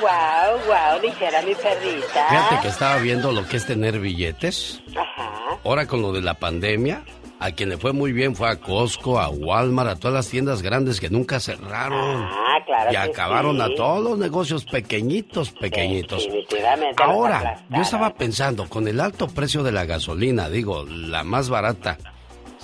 [0.00, 1.00] wow, wow!
[1.02, 2.28] Dijera mi perrita.
[2.28, 4.82] Fíjate que estaba viendo lo que es tener billetes.
[4.96, 5.58] Ajá.
[5.64, 7.02] Ahora con lo de la pandemia,
[7.38, 10.62] a quien le fue muy bien fue a Costco, a Walmart, a todas las tiendas
[10.62, 12.22] grandes que nunca cerraron.
[12.22, 13.62] Ah, claro Y acabaron sí.
[13.62, 16.22] a todos los negocios pequeñitos, pequeñitos.
[16.24, 17.02] Definitivamente.
[17.02, 21.96] Ahora, yo estaba pensando, con el alto precio de la gasolina, digo, la más barata,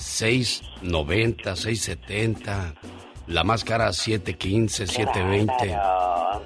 [0.07, 2.75] 6.90, 6.70,
[3.27, 5.47] la más cara, 7.15, 7.20.
[5.47, 6.43] Bárbaro.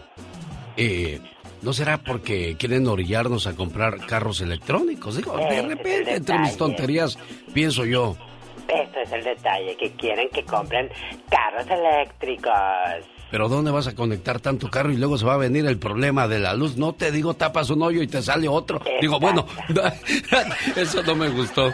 [0.77, 1.21] Eh,
[1.63, 5.17] ¿No será porque quieren orillarnos a comprar carros electrónicos?
[5.17, 7.19] Digo, de repente, entre mis tonterías,
[7.53, 8.17] pienso yo,
[8.67, 10.89] Eso es el detalle, que quieren que compren
[11.29, 12.53] carros eléctricos.
[13.31, 16.27] ¿pero dónde vas a conectar tanto carro y luego se va a venir el problema
[16.27, 16.77] de la luz?
[16.77, 18.81] No te digo, tapas un hoyo y te sale otro.
[19.01, 19.47] Digo, bueno,
[20.77, 21.73] eso no me gustó.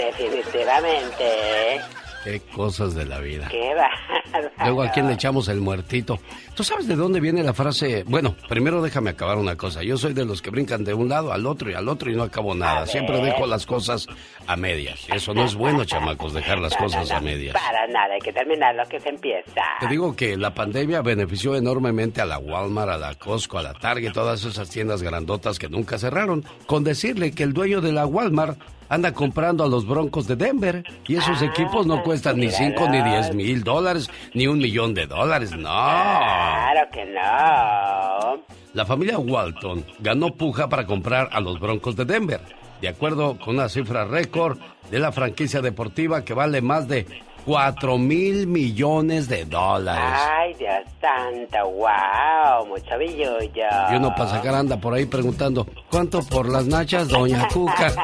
[0.00, 1.80] Definitivamente.
[2.24, 3.48] Qué cosas de la vida.
[3.50, 4.50] Qué bárbaro.
[4.62, 6.18] Luego, ¿a quién le echamos el muertito?
[6.54, 8.04] ¿Tú sabes de dónde viene la frase?
[8.06, 9.82] Bueno, primero déjame acabar una cosa.
[9.82, 12.14] Yo soy de los que brincan de un lado al otro y al otro y
[12.14, 12.86] no acabo nada.
[12.86, 14.06] Siempre dejo las cosas
[14.46, 15.06] a medias.
[15.08, 17.54] Eso no es bueno, chamacos, dejar las cosas a medias.
[17.54, 19.62] Para nada, hay que terminar lo que se empieza.
[19.80, 23.72] Te digo que la pandemia benefició enormemente a la Walmart, a la Costco, a la
[23.72, 26.44] Target, todas esas tiendas grandotas que nunca cerraron.
[26.66, 28.58] Con decirle que el dueño de la Walmart
[28.90, 33.02] anda comprando a los Broncos de Denver y esos equipos no cuestan ni 5 ni
[33.02, 35.62] 10 mil dólares, ni un millón de dólares, no.
[35.62, 38.44] Claro que no.
[38.74, 42.40] La familia Walton ganó puja para comprar a los Broncos de Denver,
[42.80, 44.58] de acuerdo con una cifra récord
[44.90, 47.06] de la franquicia deportiva que vale más de
[47.44, 50.20] 4 mil millones de dólares.
[50.38, 53.68] Ay, Dios santo, wow, mucho billullo.
[53.92, 57.86] Y uno para sacar anda por ahí preguntando, ¿cuánto por las nachas, doña Cuca?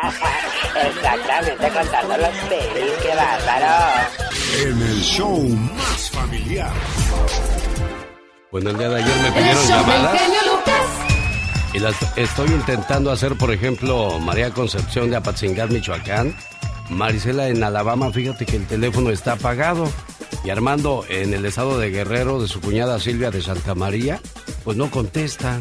[0.87, 3.93] Exactamente, contando los pelis, qué bárbaro.
[4.63, 6.73] En el show más familiar.
[8.53, 11.75] Bueno, el día de ayer me El pidieron llamadas genio Lucas.
[11.75, 16.35] y las estoy intentando hacer, por ejemplo, María Concepción de Apatzingat, Michoacán,
[16.91, 19.89] Marisela en Alabama, fíjate que el teléfono está apagado.
[20.45, 24.21] Y Armando en el estado de Guerrero de su cuñada Silvia de Santa María,
[24.65, 25.61] pues no contesta.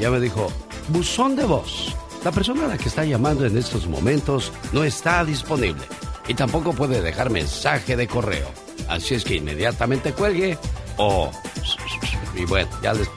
[0.00, 0.50] Ya me dijo,
[0.88, 1.94] buzón de voz.
[2.24, 5.82] La persona a la que está llamando en estos momentos no está disponible
[6.28, 8.48] y tampoco puede dejar mensaje de correo.
[8.88, 10.58] Así es que inmediatamente cuelgue
[10.96, 11.30] o...
[12.34, 13.08] Y bueno, ya les...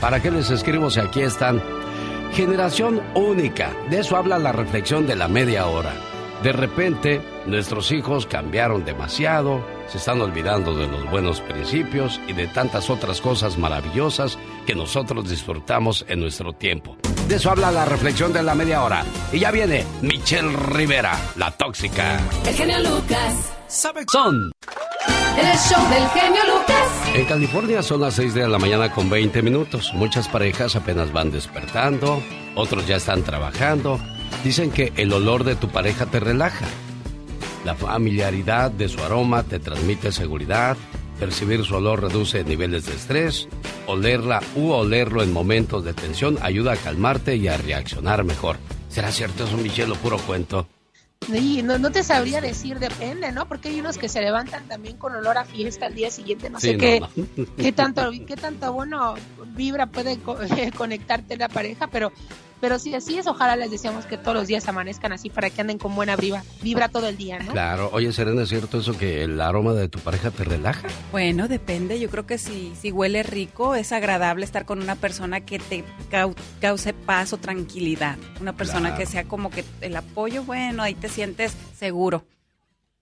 [0.00, 1.62] ¿Para qué les escribo si aquí están?
[2.32, 3.72] Generación única.
[3.90, 5.94] De eso habla la reflexión de la media hora.
[6.42, 12.48] De repente, nuestros hijos cambiaron demasiado, se están olvidando de los buenos principios y de
[12.48, 16.96] tantas otras cosas maravillosas que nosotros disfrutamos en nuestro tiempo.
[17.28, 19.04] De eso habla la reflexión de la media hora.
[19.32, 22.20] Y ya viene Michelle Rivera, la tóxica.
[22.44, 23.52] El genio Lucas.
[23.68, 24.04] ¿Sabe?
[24.10, 24.52] Son.
[25.38, 27.14] El show del genio Lucas.
[27.14, 29.92] En California son las 6 de la mañana con 20 minutos.
[29.94, 32.22] Muchas parejas apenas van despertando,
[32.56, 34.00] otros ya están trabajando.
[34.44, 36.66] Dicen que el olor de tu pareja te relaja.
[37.64, 40.76] La familiaridad de su aroma te transmite seguridad.
[41.20, 43.48] Percibir su olor reduce niveles de estrés.
[43.86, 48.56] Olerla u olerlo en momentos de tensión ayuda a calmarte y a reaccionar mejor.
[48.88, 50.66] ¿Será cierto eso, Michelle, o puro cuento?
[51.28, 53.46] No, no te sabría decir, depende, ¿no?
[53.46, 56.58] Porque hay unos que se levantan también con olor a fiesta al día siguiente, no
[56.58, 57.46] Sí, sé no, qué, no.
[57.56, 59.14] qué tanto, qué tanto bueno
[59.54, 60.36] vibra puede co-
[60.76, 62.10] conectarte la pareja, pero,
[62.62, 65.60] pero si así es, ojalá les deseamos que todos los días amanezcan así para que
[65.60, 67.50] anden con buena vibra, vibra todo el día, ¿no?
[67.50, 67.90] Claro.
[67.92, 70.86] Oye, Serena, ¿es cierto eso que el aroma de tu pareja te relaja?
[71.10, 71.98] Bueno, depende.
[71.98, 75.84] Yo creo que si, si huele rico, es agradable estar con una persona que te
[76.10, 78.16] cau- cause paz o tranquilidad.
[78.40, 78.96] Una persona Claro.
[78.96, 82.24] que sea como que el apoyo, bueno, ahí te sientes seguro.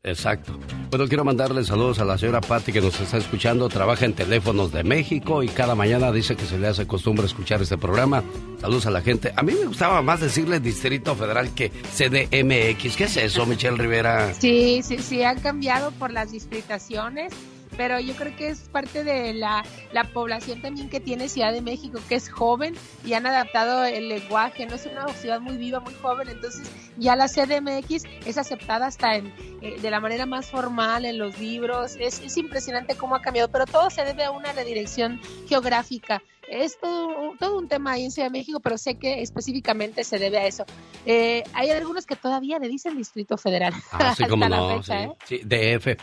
[0.03, 0.59] Exacto.
[0.89, 3.69] Bueno, quiero mandarle saludos a la señora Patti que nos está escuchando.
[3.69, 7.61] Trabaja en teléfonos de México y cada mañana dice que se le hace costumbre escuchar
[7.61, 8.25] este programa.
[8.63, 9.31] Saludos a la gente.
[9.37, 12.97] A mí me gustaba más decirle Distrito Federal que CDMX.
[12.97, 14.33] ¿Qué es eso, Michelle Rivera?
[14.33, 17.35] Sí, sí, sí, han cambiado por las distritaciones
[17.81, 21.63] pero yo creo que es parte de la, la, población también que tiene Ciudad de
[21.63, 22.75] México, que es joven
[23.07, 27.17] y han adaptado el lenguaje, no es una ciudad muy viva, muy joven, entonces ya
[27.17, 31.97] la CDMX es aceptada hasta en, eh, de la manera más formal en los libros,
[31.99, 36.79] es, es impresionante cómo ha cambiado, pero todo se debe a una redirección geográfica es
[36.79, 40.39] todo, todo, un tema ahí en Ciudad de México, pero sé que específicamente se debe
[40.39, 40.65] a eso.
[41.07, 43.73] Eh, hay algunos que todavía le dicen Distrito Federal.
[43.93, 45.11] Ah, sí, como no, sí, ¿eh?
[45.25, 45.97] sí, DF.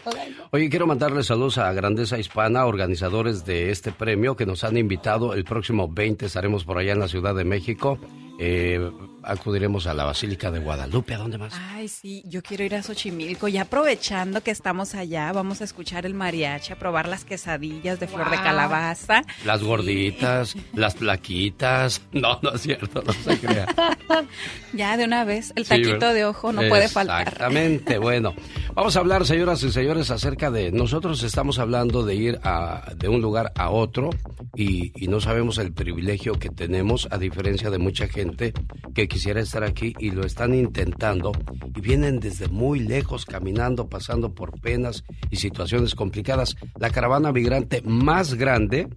[0.51, 5.33] Oye, quiero mandarle saludos a Grandeza Hispana, organizadores de este premio que nos han invitado.
[5.33, 7.99] El próximo 20 estaremos por allá en la Ciudad de México.
[8.39, 8.91] Eh,
[9.27, 11.13] acudiremos a la Basílica de Guadalupe.
[11.13, 11.53] ¿A dónde más?
[11.55, 13.47] Ay, sí, yo quiero ir a Xochimilco.
[13.47, 18.07] Y aprovechando que estamos allá, vamos a escuchar el mariachi, a probar las quesadillas de
[18.07, 19.23] flor de calabaza.
[19.45, 22.01] Las gorditas, las plaquitas.
[22.13, 23.67] No, no es cierto, no se crea.
[24.73, 27.23] ya, de una vez, el taquito de ojo no puede faltar.
[27.23, 28.33] Exactamente, bueno.
[28.73, 30.71] Vamos a hablar, señoras y señores, acerca de...
[30.71, 34.11] Nosotros estamos hablando de ir a, de un lugar a otro
[34.55, 38.53] y, y no sabemos el privilegio que tenemos, a diferencia de mucha gente
[38.93, 41.31] que quisiera estar aquí y lo están intentando
[41.75, 46.55] y vienen desde muy lejos caminando, pasando por penas y situaciones complicadas.
[46.77, 48.87] La caravana migrante más grande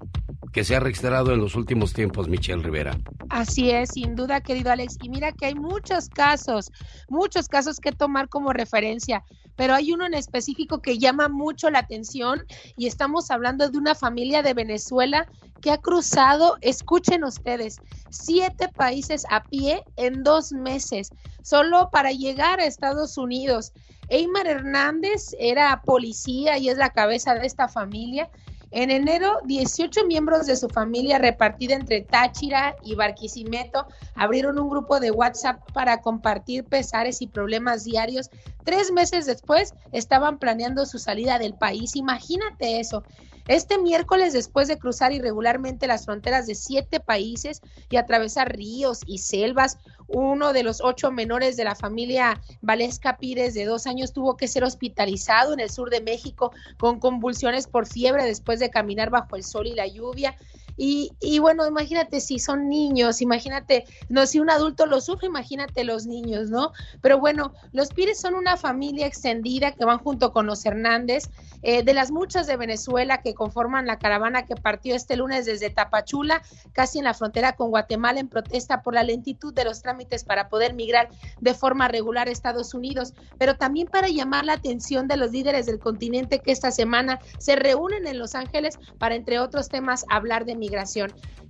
[0.53, 2.99] que se ha registrado en los últimos tiempos, Michelle Rivera.
[3.31, 4.99] Así es, sin duda, querido Alex.
[5.01, 6.71] Y mira que hay muchos casos,
[7.09, 9.25] muchos casos que tomar como referencia,
[9.57, 12.45] pero hay uno en específico que llama mucho la atención
[12.77, 15.27] y estamos hablando de una familia de Venezuela
[15.61, 17.77] que ha cruzado, escuchen ustedes,
[18.11, 21.11] siete países a pie en dos meses,
[21.43, 23.73] solo para llegar a Estados Unidos.
[24.09, 28.29] Eymar Hernández era policía y es la cabeza de esta familia
[28.73, 35.01] en enero, 18 miembros de su familia repartida entre Táchira y Barquisimeto abrieron un grupo
[35.01, 38.31] de WhatsApp para compartir pesares y problemas diarios.
[38.65, 41.97] Tres meses después estaban planeando su salida del país.
[41.97, 43.03] Imagínate eso.
[43.51, 49.19] Este miércoles, después de cruzar irregularmente las fronteras de siete países y atravesar ríos y
[49.19, 54.37] selvas, uno de los ocho menores de la familia Valesca Pires, de dos años, tuvo
[54.37, 59.11] que ser hospitalizado en el sur de México con convulsiones por fiebre después de caminar
[59.11, 60.37] bajo el sol y la lluvia.
[60.77, 66.07] Y, bueno, imagínate si son niños, imagínate, no, si un adulto lo sufre, imagínate los
[66.07, 66.73] niños, ¿no?
[67.01, 71.29] Pero bueno, los Pires son una familia extendida que van junto con los Hernández,
[71.63, 75.69] eh, de las muchas de Venezuela que conforman la caravana que partió este lunes desde
[75.69, 80.25] Tapachula, casi en la frontera con Guatemala, en protesta por la lentitud de los trámites
[80.25, 81.09] para poder migrar
[81.41, 85.67] de forma regular a Estados Unidos, pero también para llamar la atención de los líderes
[85.67, 90.45] del continente que esta semana se reúnen en Los Ángeles para, entre otros temas, hablar
[90.45, 90.70] de migración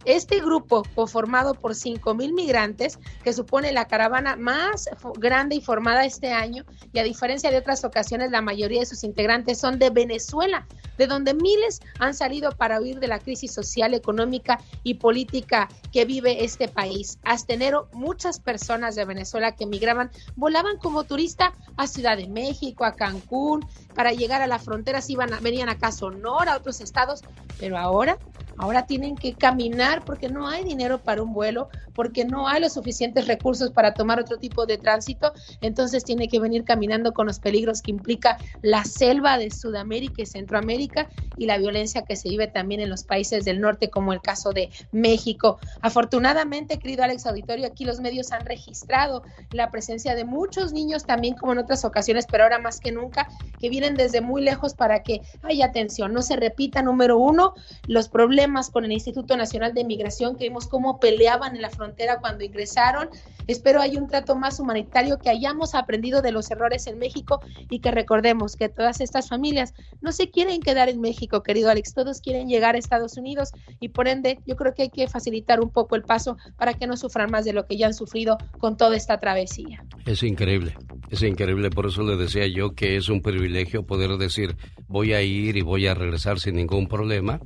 [0.05, 6.05] este grupo, conformado por 5 mil migrantes, que supone la caravana más grande y formada
[6.05, 9.91] este año, y a diferencia de otras ocasiones, la mayoría de sus integrantes son de
[9.91, 15.69] Venezuela, de donde miles han salido para huir de la crisis social, económica y política
[15.93, 17.19] que vive este país.
[17.23, 22.85] Hasta enero, muchas personas de Venezuela que migraban volaban como turista a Ciudad de México,
[22.85, 26.57] a Cancún, para llegar a la frontera, si iban a, venían acá a Sonora, a
[26.57, 27.23] otros estados,
[27.59, 28.19] pero ahora
[28.57, 32.75] Ahora tienen que caminar porque no hay dinero para un vuelo, porque no hay los
[32.75, 35.33] suficientes recursos para tomar otro tipo de tránsito.
[35.61, 40.27] Entonces tiene que venir caminando con los peligros que implica la selva de Sudamérica y
[40.27, 44.21] Centroamérica y la violencia que se vive también en los países del norte, como el
[44.21, 45.59] caso de México.
[45.81, 51.35] Afortunadamente, querido Alex Auditorio, aquí los medios han registrado la presencia de muchos niños también
[51.35, 55.03] como en otras ocasiones, pero ahora más que nunca, que vienen desde muy lejos para
[55.03, 57.55] que haya atención, no se repita, número uno,
[57.87, 58.40] los problemas
[58.73, 63.11] con el Instituto Nacional de Migración, que vimos cómo peleaban en la frontera cuando ingresaron.
[63.47, 67.81] Espero hay un trato más humanitario, que hayamos aprendido de los errores en México y
[67.81, 72.23] que recordemos que todas estas familias no se quieren quedar en México, querido Alex, todos
[72.23, 75.69] quieren llegar a Estados Unidos y por ende yo creo que hay que facilitar un
[75.69, 78.79] poco el paso para que no sufran más de lo que ya han sufrido con
[78.79, 79.85] toda esta travesía.
[80.07, 80.77] Es increíble,
[81.11, 84.57] es increíble, por eso le decía yo que es un privilegio poder decir
[84.89, 87.41] voy a ir y voy a regresar sin ningún problema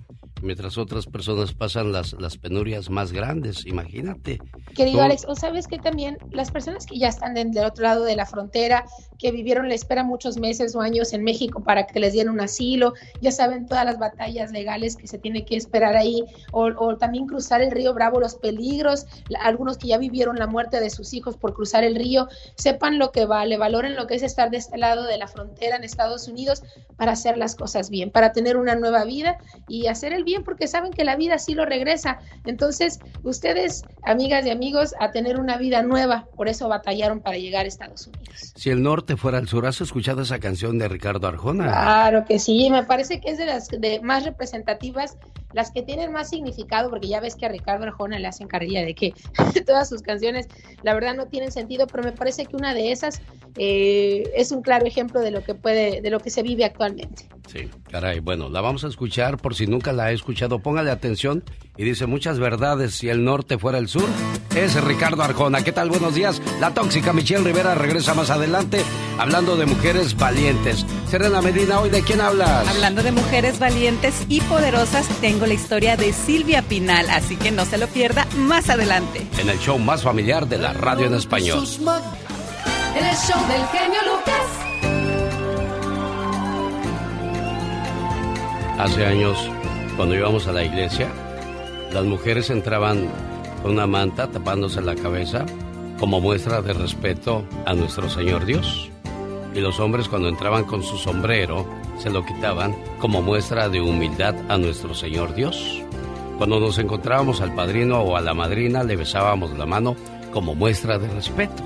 [0.45, 4.41] mientras otras personas pasan las, las penurias más grandes, imagínate.
[4.75, 8.17] Querido Alex, o sabes que también las personas que ya están del otro lado de
[8.17, 8.85] la frontera,
[9.19, 12.41] que vivieron la espera muchos meses o años en México para que les dieran un
[12.41, 16.97] asilo, ya saben todas las batallas legales que se tiene que esperar ahí, o, o
[16.97, 20.91] también cruzar el río Bravo, los peligros, la- algunos que ya vivieron la muerte de
[20.91, 24.51] sus hijos por cruzar el río, sepan lo que vale, valoren lo que es estar
[24.51, 26.63] de este lado de la frontera en Estados Unidos
[26.97, 29.39] para hacer las cosas bien, para tener una nueva vida
[29.69, 32.19] y hacer el bien porque saben que la vida sí lo regresa.
[32.45, 37.65] Entonces, ustedes, amigas y amigos, a tener una vida nueva, por eso batallaron para llegar
[37.65, 38.53] a Estados Unidos.
[38.57, 41.65] Si el norte fuera el sur, ¿has escuchado esa canción de Ricardo Arjona?
[41.65, 45.17] Claro que sí, me parece que es de las de más representativas,
[45.53, 48.85] las que tienen más significado, porque ya ves que a Ricardo Arjona le hacen carrilla
[48.85, 49.15] de que
[49.67, 50.49] todas sus canciones,
[50.83, 53.23] la verdad, no tienen sentido, pero me parece que una de esas
[53.57, 57.29] eh, es un claro ejemplo de lo que puede, de lo que se vive actualmente.
[57.47, 58.21] Sí, caray.
[58.21, 60.61] Bueno, la vamos a escuchar por si nunca la he escuchado.
[60.61, 61.45] Póngale atención
[61.77, 62.95] y dice muchas verdades.
[62.95, 64.09] Si el norte fuera el sur,
[64.57, 65.63] es Ricardo Arjona.
[65.63, 65.89] ¿Qué tal?
[65.91, 66.41] Buenos días.
[66.61, 68.83] La tóxica Michelle Rivera regresa más adelante
[69.19, 70.87] hablando de mujeres valientes.
[71.09, 72.67] Serena Medina, ¿hoy de quién hablas?
[72.67, 77.65] Hablando de mujeres valientes y poderosas, tengo la historia de Silvia Pinal, así que no
[77.65, 79.27] se lo pierda más adelante.
[79.39, 81.65] En el show más familiar de la radio en español.
[82.97, 84.74] En el show del genio Lucas.
[88.79, 89.39] Hace años,
[89.97, 91.09] cuando íbamos a la iglesia,
[91.93, 93.07] las mujeres entraban
[93.63, 95.47] con una manta tapándose la cabeza
[96.01, 98.91] como muestra de respeto a nuestro Señor Dios.
[99.55, 101.65] Y los hombres cuando entraban con su sombrero
[101.99, 105.81] se lo quitaban como muestra de humildad a nuestro Señor Dios.
[106.37, 109.95] Cuando nos encontrábamos al padrino o a la madrina le besábamos la mano
[110.33, 111.63] como muestra de respeto.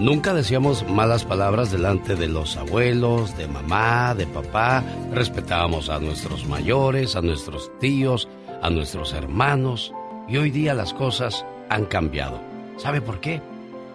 [0.00, 4.82] Nunca decíamos malas palabras delante de los abuelos, de mamá, de papá.
[5.12, 8.26] Respetábamos a nuestros mayores, a nuestros tíos,
[8.62, 9.92] a nuestros hermanos.
[10.26, 12.40] Y hoy día las cosas han cambiado.
[12.78, 13.42] ¿Sabe por qué?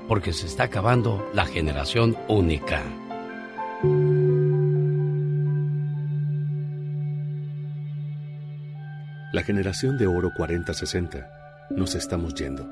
[0.07, 2.83] Porque se está acabando la generación única.
[9.33, 11.27] La generación de oro 40-60
[11.71, 12.69] nos estamos yendo.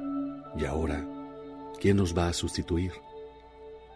[0.56, 1.04] Y ahora,
[1.82, 2.92] ¿quién nos va a sustituir?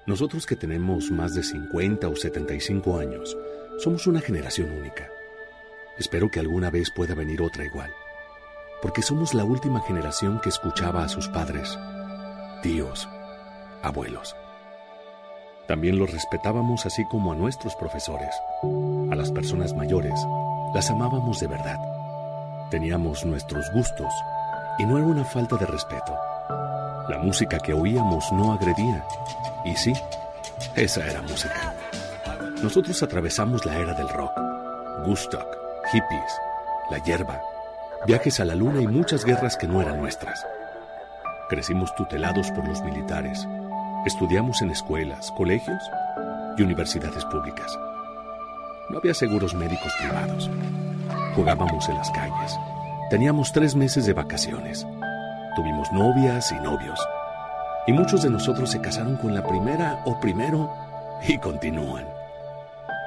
[0.08, 3.38] Nosotros que tenemos más de 50 o 75 años,
[3.78, 5.10] somos una generación única.
[5.97, 7.91] Espero que alguna vez pueda venir otra igual,
[8.82, 11.78] porque somos la última generación que escuchaba a sus padres,
[12.64, 13.05] tíos,
[13.84, 14.34] abuelos.
[15.68, 18.34] También los respetábamos así como a nuestros profesores.
[19.12, 20.18] A las personas mayores
[20.74, 21.80] las amábamos de verdad.
[22.72, 24.14] Teníamos nuestros gustos
[24.80, 26.18] y no era una falta de respeto.
[27.10, 29.05] La música que oíamos no agredía.
[29.64, 29.93] Y sí,
[30.76, 31.74] esa era música.
[32.62, 34.32] Nosotros atravesamos la era del rock,
[35.05, 35.47] Woodstock,
[35.91, 36.41] hippies,
[36.91, 37.41] la hierba,
[38.05, 40.45] viajes a la luna y muchas guerras que no eran nuestras.
[41.49, 43.47] Crecimos tutelados por los militares.
[44.05, 45.82] Estudiamos en escuelas, colegios
[46.58, 47.72] y universidades públicas.
[48.89, 50.49] No había seguros médicos privados.
[51.36, 52.58] Jugábamos en las calles.
[53.10, 54.86] Teníamos tres meses de vacaciones.
[55.58, 56.99] Tuvimos novias y novios.
[57.88, 60.72] Y muchos de nosotros se casaron con la primera o primero
[61.28, 62.05] y continúan.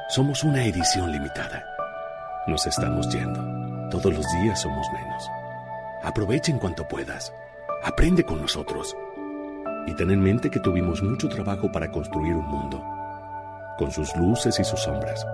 [0.09, 1.65] Somos una edición limitada.
[2.49, 3.89] Nos estamos yendo.
[3.89, 5.31] Todos los días somos menos.
[6.03, 7.33] Aprovechen cuanto puedas.
[7.85, 8.97] Aprende con nosotros.
[9.87, 12.85] Y ten en mente que tuvimos mucho trabajo para construir un mundo,
[13.79, 15.25] con sus luces y sus sombras,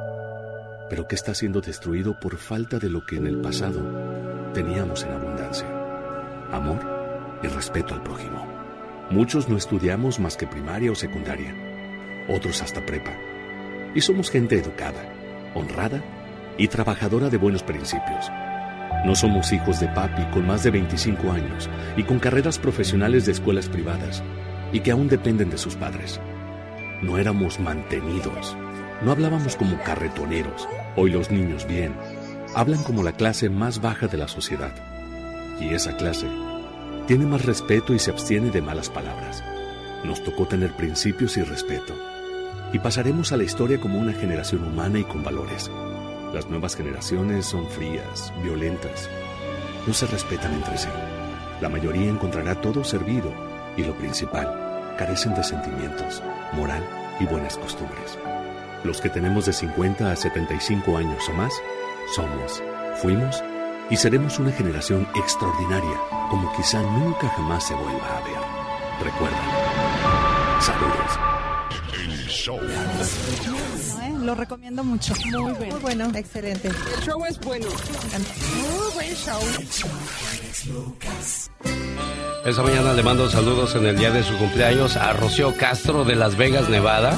[0.90, 3.80] pero que está siendo destruido por falta de lo que en el pasado
[4.52, 5.66] teníamos en abundancia.
[6.52, 6.95] Amor
[7.42, 8.46] y respeto al prójimo.
[9.10, 11.54] Muchos no estudiamos más que primaria o secundaria,
[12.28, 13.12] otros hasta prepa.
[13.94, 15.12] Y somos gente educada,
[15.54, 16.02] honrada
[16.58, 18.30] y trabajadora de buenos principios.
[19.04, 23.32] No somos hijos de papi con más de 25 años y con carreras profesionales de
[23.32, 24.22] escuelas privadas
[24.72, 26.20] y que aún dependen de sus padres.
[27.02, 28.56] No éramos mantenidos.
[29.02, 30.66] No hablábamos como carretoneros.
[30.96, 31.94] Hoy los niños bien.
[32.54, 34.72] Hablan como la clase más baja de la sociedad.
[35.60, 36.26] Y esa clase
[37.06, 39.42] tiene más respeto y se abstiene de malas palabras.
[40.04, 41.94] Nos tocó tener principios y respeto.
[42.72, 45.70] Y pasaremos a la historia como una generación humana y con valores.
[46.34, 49.08] Las nuevas generaciones son frías, violentas.
[49.86, 50.88] No se respetan entre sí.
[51.60, 53.32] La mayoría encontrará todo servido
[53.76, 56.82] y lo principal, carecen de sentimientos, moral
[57.20, 58.18] y buenas costumbres.
[58.82, 61.52] Los que tenemos de 50 a 75 años o más,
[62.14, 62.62] somos,
[63.00, 63.42] fuimos
[63.90, 65.96] y seremos una generación extraordinaria
[66.30, 68.34] como quizá nunca jamás se vuelva a ver.
[69.04, 69.36] Recuerda.
[70.60, 71.18] Saludos.
[74.02, 74.12] ¿eh?
[74.20, 75.14] lo recomiendo mucho.
[75.24, 75.72] Muy bueno.
[75.72, 76.68] Muy bueno, excelente.
[76.68, 77.66] El show es bueno.
[77.68, 79.40] Muy buen show.
[82.44, 86.16] Esa mañana le mando saludos en el día de su cumpleaños a Rocío Castro de
[86.16, 87.16] Las Vegas, Nevada.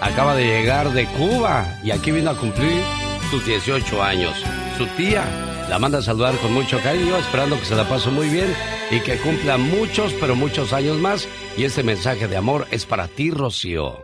[0.00, 2.82] Acaba de llegar de Cuba y aquí vino a cumplir
[3.30, 4.34] sus 18 años.
[4.76, 5.24] Su tía
[5.68, 8.54] la manda a saludar con mucho cariño, esperando que se la pase muy bien
[8.90, 11.28] y que cumpla muchos, pero muchos años más.
[11.56, 14.02] Y este mensaje de amor es para ti, Rocío.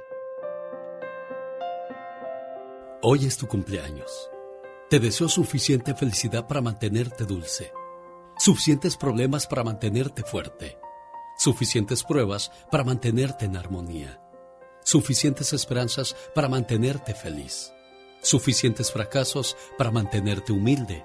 [3.02, 4.30] Hoy es tu cumpleaños.
[4.90, 7.72] Te deseo suficiente felicidad para mantenerte dulce,
[8.38, 10.78] suficientes problemas para mantenerte fuerte,
[11.38, 14.20] suficientes pruebas para mantenerte en armonía,
[14.84, 17.72] suficientes esperanzas para mantenerte feliz,
[18.22, 21.04] suficientes fracasos para mantenerte humilde,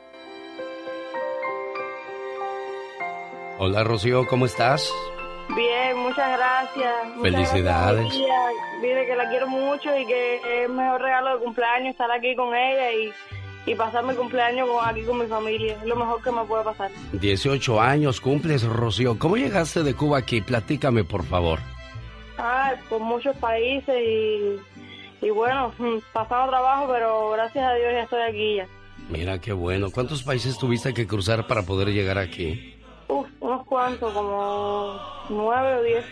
[3.63, 4.91] Hola Rocío, ¿cómo estás?
[5.55, 6.93] Bien, muchas gracias.
[7.21, 8.11] Felicidades.
[8.81, 12.35] Dile que la quiero mucho y que es el mejor regalo de cumpleaños estar aquí
[12.35, 13.11] con ella y
[13.67, 15.77] y pasar mi cumpleaños aquí con mi familia.
[15.79, 16.89] Es lo mejor que me puede pasar.
[17.11, 19.19] 18 años cumples, Rocío.
[19.19, 20.41] ¿Cómo llegaste de Cuba aquí?
[20.41, 21.59] Platícame, por favor.
[22.39, 24.55] Ah, por muchos países y,
[25.23, 25.71] y bueno,
[26.13, 28.67] pasando trabajo, pero gracias a Dios ya estoy aquí ya.
[29.07, 29.91] Mira qué bueno.
[29.91, 32.70] ¿Cuántos países tuviste que cruzar para poder llegar aquí?
[33.11, 34.97] Uf, unos cuantos, como
[35.29, 36.05] nueve o diez.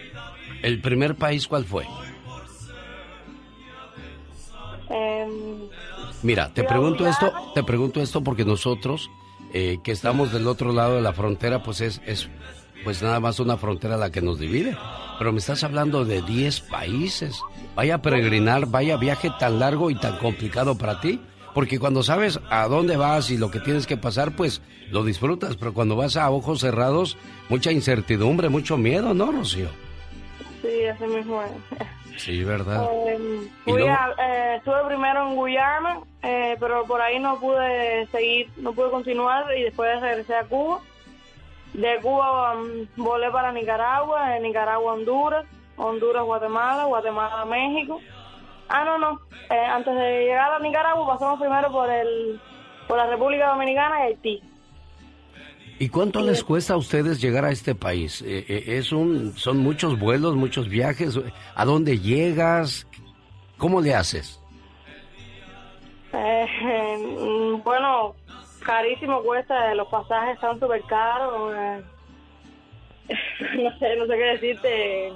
[0.62, 1.86] ¿El primer país cuál fue?
[4.90, 5.70] Eh,
[6.24, 9.10] Mira, te pregunto esto, te pregunto esto porque nosotros
[9.54, 12.28] eh, que estamos del otro lado de la frontera, pues es, es
[12.84, 14.78] pues nada más una frontera la que nos divide.
[15.18, 17.42] Pero me estás hablando de 10 países.
[17.76, 21.22] Vaya a peregrinar, vaya viaje tan largo y tan complicado para ti.
[21.54, 25.56] Porque cuando sabes a dónde vas y lo que tienes que pasar, pues lo disfrutas.
[25.56, 27.18] Pero cuando vas a ojos cerrados,
[27.50, 29.70] mucha incertidumbre, mucho miedo, ¿no, Rocío?
[30.62, 31.88] Sí, así mismo es.
[32.20, 32.84] Sí, ¿verdad?
[33.08, 38.90] Eh, eh, estuve primero en Guyana, eh, pero por ahí no pude seguir, no pude
[38.92, 40.82] continuar y después regresé a Cuba.
[41.74, 45.46] De Cuba um, volé para Nicaragua, de Nicaragua Honduras,
[45.78, 48.02] Honduras Guatemala, Guatemala México.
[48.70, 49.20] Ah, no, no.
[49.50, 52.40] antes de llegar a Nicaragua pasamos primero por el
[52.88, 54.44] por la República Dominicana y Haití.
[55.78, 58.22] ¿Y cuánto les cuesta a ustedes llegar a este país?
[58.22, 61.18] Eh, eh, es un, son muchos vuelos, muchos viajes.
[61.56, 62.86] ¿A dónde llegas?
[63.58, 64.42] ¿Cómo le haces?
[66.12, 68.16] Eh, bueno,
[68.66, 69.74] carísimo cuesta.
[69.76, 71.54] Los pasajes están súper caros.
[73.56, 75.14] no sé, no sé qué decirte.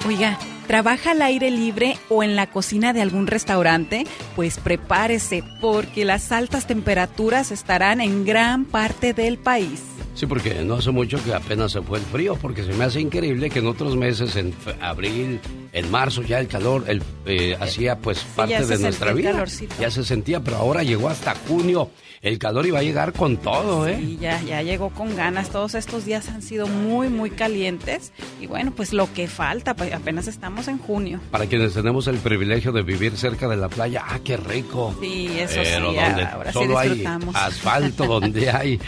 [0.07, 4.07] Oiga, trabaja al aire libre o en la cocina de algún restaurante,
[4.37, 9.83] pues prepárese porque las altas temperaturas estarán en gran parte del país.
[10.15, 13.01] Sí, porque no hace mucho que apenas se fue el frío, porque se me hace
[13.01, 15.41] increíble que en otros meses, en abril,
[15.73, 19.45] en marzo, ya el calor el, eh, hacía pues parte de nuestra vida.
[19.81, 21.91] Ya se sentía, pero ahora llegó hasta junio
[22.23, 23.97] el calor iba a llegar con todo, ¿eh?
[23.99, 25.51] Sí, ya, ya llegó con ganas.
[25.51, 28.13] Todos estos días han sido muy, muy calientes.
[28.41, 31.21] Y bueno, pues lo que falta, pues apenas estamos en junio.
[31.31, 34.95] Para quienes tenemos el privilegio de vivir cerca de la playa, ¡ah, qué rico!
[35.01, 38.81] Sí, eso sí, ahora solo hay asfalto, donde hay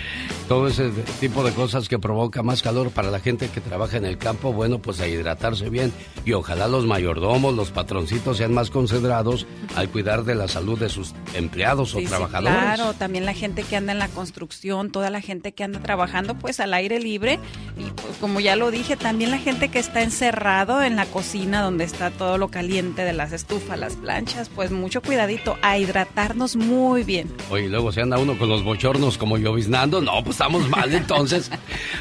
[0.48, 0.90] todo ese
[1.20, 4.52] tipo de cosas que provoca más calor para la gente que trabaja en el campo,
[4.52, 5.92] bueno, pues a hidratarse bien
[6.24, 10.88] y ojalá los mayordomos, los patroncitos sean más considerados al cuidar de la salud de
[10.88, 12.58] sus empleados o trabajadores.
[12.58, 16.34] claro, también la gente que anda en la construcción, toda la gente que anda trabajando
[16.34, 17.38] pues al aire libre
[17.78, 21.53] y pues, como ya lo dije, también la gente que está encerrado en la cocina
[21.62, 26.56] donde está todo lo caliente de las estufas, las planchas, pues mucho cuidadito a hidratarnos
[26.56, 27.30] muy bien.
[27.50, 31.50] Oye, luego se anda uno con los bochornos como lloviznando, no, pues estamos mal entonces.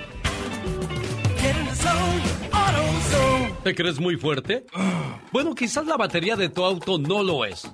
[3.66, 4.64] ¿Te crees muy fuerte?
[5.32, 7.68] Bueno, quizás la batería de tu auto no lo es.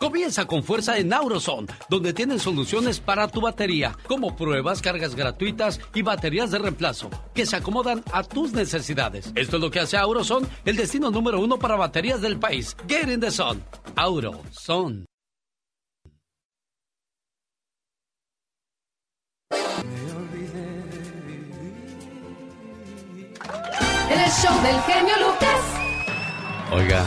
[0.00, 5.80] Comienza con fuerza en Auroson, donde tienen soluciones para tu batería, como pruebas, cargas gratuitas
[5.94, 9.30] y baterías de reemplazo, que se acomodan a tus necesidades.
[9.36, 12.76] Esto es lo que hace Auroson el destino número uno para baterías del país.
[12.88, 13.62] Get in the sun.
[13.94, 15.06] Auroson.
[24.10, 25.60] El show del genio Lucas.
[26.72, 27.04] Oiga.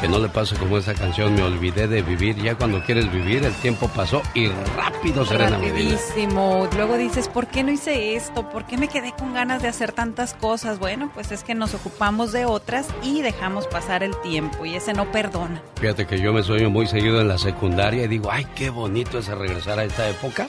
[0.00, 2.36] Que no le pase como esa canción, me olvidé de vivir.
[2.36, 4.46] Ya cuando quieres vivir, el tiempo pasó y
[4.76, 6.68] rápido, Serena Rapidísimo.
[6.76, 8.48] Luego dices, ¿por qué no hice esto?
[8.48, 10.78] ¿Por qué me quedé con ganas de hacer tantas cosas?
[10.78, 14.92] Bueno, pues es que nos ocupamos de otras y dejamos pasar el tiempo y ese
[14.92, 15.60] no perdona.
[15.80, 19.18] Fíjate que yo me sueño muy seguido en la secundaria y digo, ay, qué bonito
[19.18, 20.46] es regresar a esta época.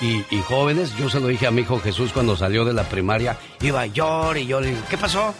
[0.00, 3.38] Y, jóvenes, yo se lo dije a mi hijo Jesús cuando salió de la primaria,
[3.62, 4.64] iba llor y llor.
[4.90, 5.34] ¿Qué pasó?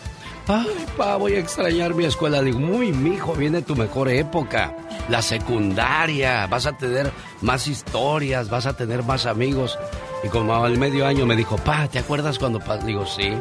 [0.48, 2.40] Ay, pa, voy a extrañar mi escuela.
[2.40, 4.74] Digo, muy, mijo, viene tu mejor época.
[5.11, 6.46] La secundaria.
[6.46, 9.78] Vas a tener más historias, vas a tener más amigos.
[10.24, 12.78] Y como al medio año me dijo, pa, ¿te acuerdas cuando pa?
[12.78, 13.34] Digo, sí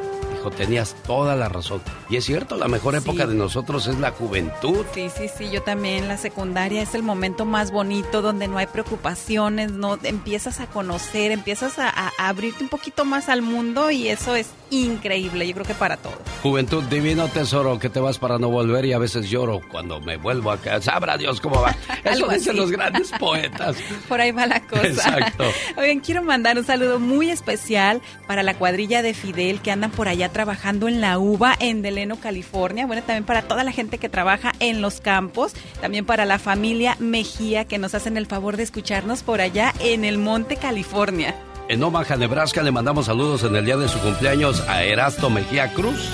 [0.52, 1.82] tenías toda la razón.
[2.10, 4.86] Y es cierto, la mejor época de nosotros es la juventud.
[4.94, 6.08] Sí, sí, sí, yo también.
[6.08, 11.32] La secundaria es el momento más bonito donde no hay preocupaciones, no empiezas a conocer,
[11.32, 15.74] empiezas a, abrirte un poquito más al mundo y eso es increíble, yo creo que
[15.74, 16.18] para todos.
[16.42, 20.18] Juventud, divino tesoro, que te vas para no volver y a veces lloro cuando me
[20.18, 20.94] vuelvo a casa.
[20.94, 21.76] Sabrá Dios cómo va.
[22.04, 23.78] Eso dicen los grandes poetas.
[24.08, 24.86] Por ahí va la cosa.
[24.86, 25.44] Exacto.
[25.78, 30.08] Oigan, quiero mandar un saludo muy especial para la cuadrilla de Fidel que andan por
[30.08, 32.86] allá trabajando en la uva en Deleno, California.
[32.86, 35.54] Bueno, también para toda la gente que trabaja en los campos.
[35.82, 40.06] También para la familia Mejía que nos hacen el favor de escucharnos por allá en
[40.06, 41.36] el Monte, California.
[41.68, 45.74] En Omaha, Nebraska, le mandamos saludos en el día de su cumpleaños a Erasto Mejía
[45.74, 46.10] Cruz.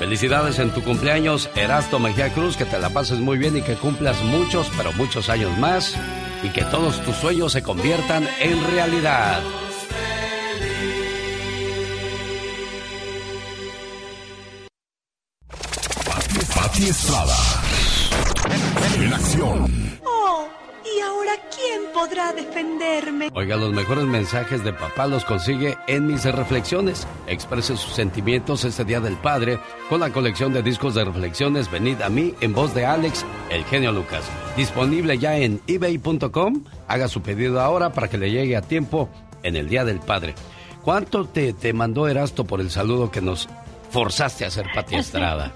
[0.00, 3.74] Felicidades en tu cumpleaños, Erasto Mejía Cruz, que te la pases muy bien y que
[3.74, 5.96] cumplas muchos, pero muchos años más
[6.42, 9.40] y que todos tus sueños se conviertan en realidad.
[16.54, 17.36] Pati Estrada.
[18.98, 20.00] En acción.
[20.04, 20.48] Oh,
[20.94, 23.30] ¿y ahora quién podrá defenderme?
[23.34, 27.06] Oiga, los mejores mensajes de papá los consigue en mis reflexiones.
[27.26, 29.58] Exprese sus sentimientos este Día del Padre
[29.88, 33.64] con la colección de discos de reflexiones Venid a mí en voz de Alex, el
[33.64, 34.24] genio Lucas.
[34.56, 36.64] Disponible ya en ebay.com.
[36.88, 39.08] Haga su pedido ahora para que le llegue a tiempo
[39.42, 40.34] en el Día del Padre.
[40.82, 43.48] ¿Cuánto te, te mandó Erasto por el saludo que nos
[43.90, 45.52] forzaste a hacer Pati Estrada?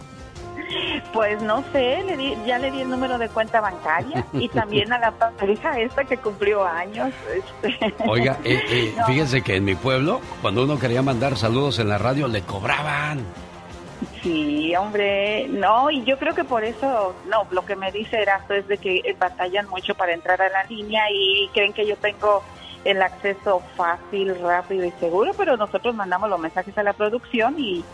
[1.12, 4.98] Pues no sé, le ya le di el número de cuenta bancaria y también a
[4.98, 7.12] la pareja esta que cumplió años.
[7.62, 7.94] Este.
[8.06, 11.98] Oiga, eh, eh, fíjense que en mi pueblo, cuando uno quería mandar saludos en la
[11.98, 13.24] radio, le cobraban.
[14.22, 18.54] Sí, hombre, no, y yo creo que por eso, no, lo que me dice Erasto
[18.54, 22.42] es de que batallan mucho para entrar a la línea y creen que yo tengo
[22.84, 27.84] el acceso fácil, rápido y seguro, pero nosotros mandamos los mensajes a la producción y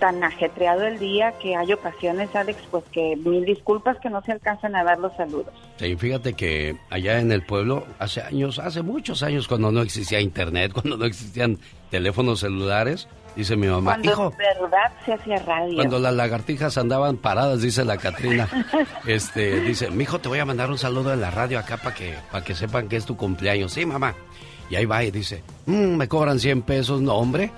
[0.00, 4.32] tan ajetreado el día que hay ocasiones, Alex, pues que mil disculpas que no se
[4.32, 5.52] alcanzan a dar los saludos.
[5.78, 10.20] Sí, fíjate que allá en el pueblo, hace años, hace muchos años, cuando no existía
[10.20, 11.58] internet, cuando no existían
[11.90, 15.74] teléfonos celulares, dice mi mamá, Cuando hijo, en verdad se hacía radio.
[15.76, 18.48] cuando las lagartijas andaban paradas, dice la Catrina,
[19.06, 22.14] este, dice, mijo, te voy a mandar un saludo en la radio acá para que,
[22.30, 23.72] para que sepan que es tu cumpleaños.
[23.72, 24.14] Sí, mamá.
[24.70, 27.50] Y ahí va y dice, "Mm, me cobran 100 pesos, no, hombre.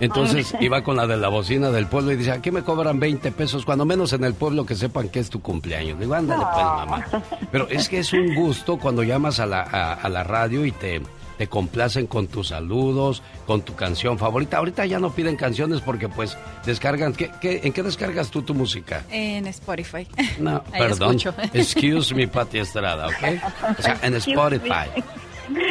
[0.00, 3.32] Entonces iba con la de la bocina del pueblo y dice, aquí me cobran 20
[3.32, 5.98] pesos, cuando menos en el pueblo que sepan que es tu cumpleaños.
[5.98, 7.04] Digo, ándale pues, mamá.
[7.52, 10.72] Pero es que es un gusto cuando llamas a la, a, a la radio y
[10.72, 11.00] te,
[11.38, 14.58] te complacen con tus saludos, con tu canción favorita.
[14.58, 16.36] Ahorita ya no piden canciones porque pues
[16.66, 17.12] descargan.
[17.12, 19.04] ¿qué, qué, en qué descargas tú tu música?
[19.10, 20.06] En Spotify.
[20.38, 21.16] No, Ahí perdón.
[21.16, 21.34] escucho.
[21.52, 23.78] Excuse me, Pati Estrada, ¿ok?
[23.78, 24.90] O sea, en Spotify.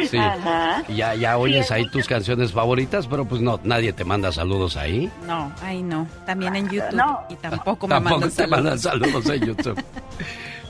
[0.08, 0.16] Sí.
[0.18, 0.82] Ajá.
[0.88, 4.76] Ya, ya oyes Sí, ahí tus canciones favoritas, pero pues no, nadie te manda saludos
[4.76, 5.10] ahí.
[5.26, 6.06] No, ay no.
[6.26, 6.92] También en YouTube.
[6.94, 7.20] No.
[7.28, 8.50] Y tampoco me Tampoco mandan te saludos.
[8.62, 9.84] mandan saludos en YouTube.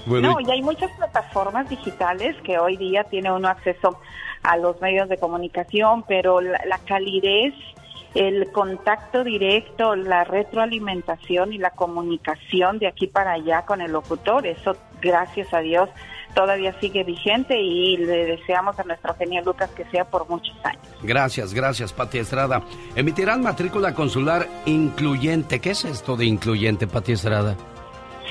[0.07, 3.99] Bueno, No, y hay muchas plataformas digitales que hoy día tiene uno acceso
[4.43, 7.55] a los medios de comunicación, pero la, la calidez,
[8.15, 14.47] el contacto directo, la retroalimentación y la comunicación de aquí para allá con el locutor,
[14.47, 15.89] eso gracias a Dios
[16.35, 20.83] todavía sigue vigente y le deseamos a nuestro genio Lucas que sea por muchos años.
[21.03, 22.63] gracias, gracias, Pati Estrada.
[22.97, 25.61] Emitirán matrícula consular incluyente.
[25.61, 27.57] ¿Qué es esto de incluyente, Pati Estrada?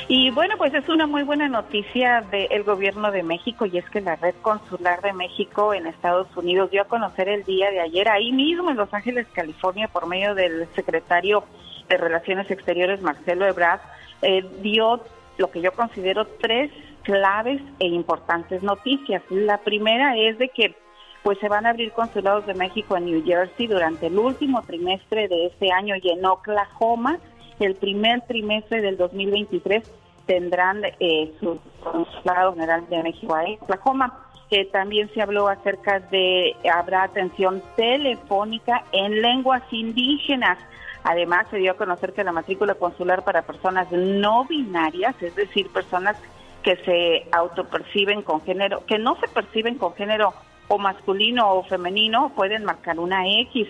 [0.10, 4.02] Y bueno, pues es una muy buena noticia del gobierno de México y es que
[4.02, 8.10] la red consular de México en Estados Unidos dio a conocer el día de ayer
[8.10, 11.46] ahí mismo en Los Ángeles, California, por medio del secretario
[11.88, 13.80] de Relaciones Exteriores, Marcelo Ebrard,
[14.22, 15.02] eh, dio
[15.38, 16.72] lo que yo considero tres
[17.04, 19.22] claves e importantes noticias.
[19.30, 20.76] La primera es de que
[21.24, 25.30] pues se van a abrir consulados de México en New Jersey durante el último trimestre
[25.30, 27.18] de este año y en Oklahoma
[27.60, 29.90] el primer trimestre del 2023
[30.26, 34.20] tendrán eh, su consulado general de México ahí Oklahoma.
[34.52, 40.60] Eh, también se habló acerca de habrá atención telefónica en lenguas indígenas.
[41.04, 45.70] Además, se dio a conocer que la matrícula consular para personas no binarias, es decir,
[45.70, 46.18] personas
[46.64, 50.34] se autoperciben con género, que no se perciben con género
[50.68, 53.68] o masculino o femenino, pueden marcar una X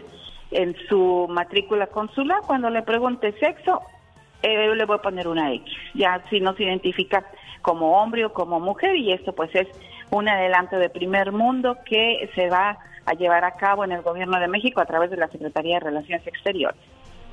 [0.52, 2.42] en su matrícula consular.
[2.46, 3.82] Cuando le pregunte sexo,
[4.42, 5.74] eh, le voy a poner una X.
[5.96, 7.26] Ya si no se identifica
[7.62, 9.68] como hombre o como mujer, y esto pues es
[10.12, 14.40] un adelanto de primer mundo que se va a llevar a cabo en el gobierno
[14.40, 16.80] de México a través de la Secretaría de Relaciones Exteriores.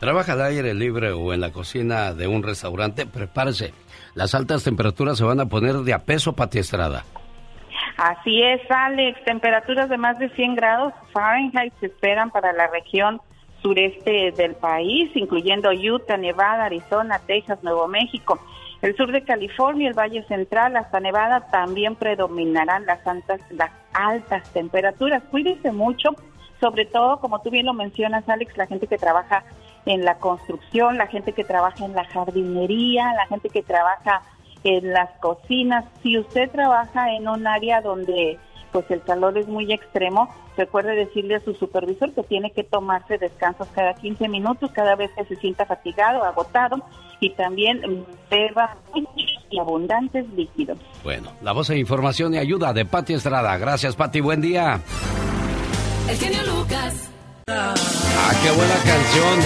[0.01, 3.75] Trabaja al aire libre o en la cocina de un restaurante, prepárese.
[4.15, 7.05] Las altas temperaturas se van a poner de a peso, Pati Estrada.
[7.99, 9.23] Así es, Alex.
[9.25, 13.21] Temperaturas de más de 100 grados Fahrenheit se esperan para la región
[13.63, 18.41] sureste del país, incluyendo Utah, Nevada, Arizona, Texas, Nuevo México.
[18.81, 24.51] El sur de California, el Valle Central, hasta Nevada también predominarán las altas, las altas
[24.55, 25.23] temperaturas.
[25.31, 26.09] Cuídese mucho,
[26.59, 29.45] sobre todo, como tú bien lo mencionas, Alex, la gente que trabaja
[29.87, 34.23] en la construcción, la gente que trabaja en la jardinería, la gente que trabaja
[34.65, 35.85] en las cocinas.
[36.03, 38.39] Si usted trabaja en un área donde
[38.73, 43.19] pues el calor es muy extremo, recuerde decirle a su supervisor que tiene que tomarse
[43.19, 46.77] descansos cada 15 minutos cada vez que se sienta fatigado, agotado
[47.19, 48.77] y también beba
[49.51, 50.79] y abundantes líquidos.
[51.03, 53.57] Bueno, la voz de información y ayuda de Pati Estrada.
[53.59, 54.21] Gracias, Pati.
[54.21, 54.81] Buen día.
[56.09, 57.10] El genio Lucas.
[57.53, 59.41] Ah, qué buena canción.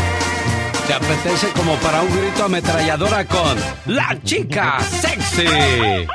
[0.87, 5.45] Te apetece como para un grito ametralladora con La Chica Sexy.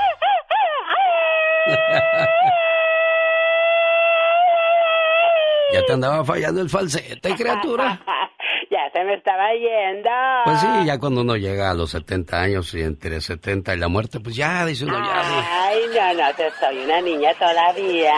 [5.74, 8.00] ya te andaba fallando el falsete, criatura.
[8.70, 10.10] ya se me estaba yendo.
[10.46, 13.88] Pues sí, ya cuando uno llega a los 70 años y entre 70 y la
[13.88, 15.68] muerte, pues ya, dice uno ya.
[15.68, 18.14] Ay, no, no, te soy una niña todavía.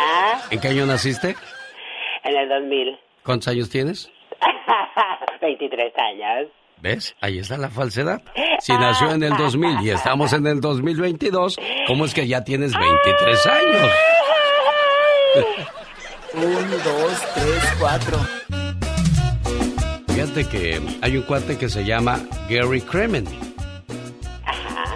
[0.49, 1.37] ¿En qué año naciste?
[2.23, 2.99] En el 2000.
[3.31, 4.11] ¿Cuántos años tienes?
[5.41, 6.49] 23 años.
[6.81, 7.15] ¿Ves?
[7.21, 8.21] Ahí está la falsedad.
[8.59, 11.57] Si nació en el 2000 y estamos en el 2022,
[11.87, 13.91] ¿cómo es que ya tienes 23 años?
[16.33, 18.17] Un, dos, tres, cuatro.
[20.09, 22.19] Fíjate que hay un cuate que se llama
[22.49, 23.23] Gary Kremen.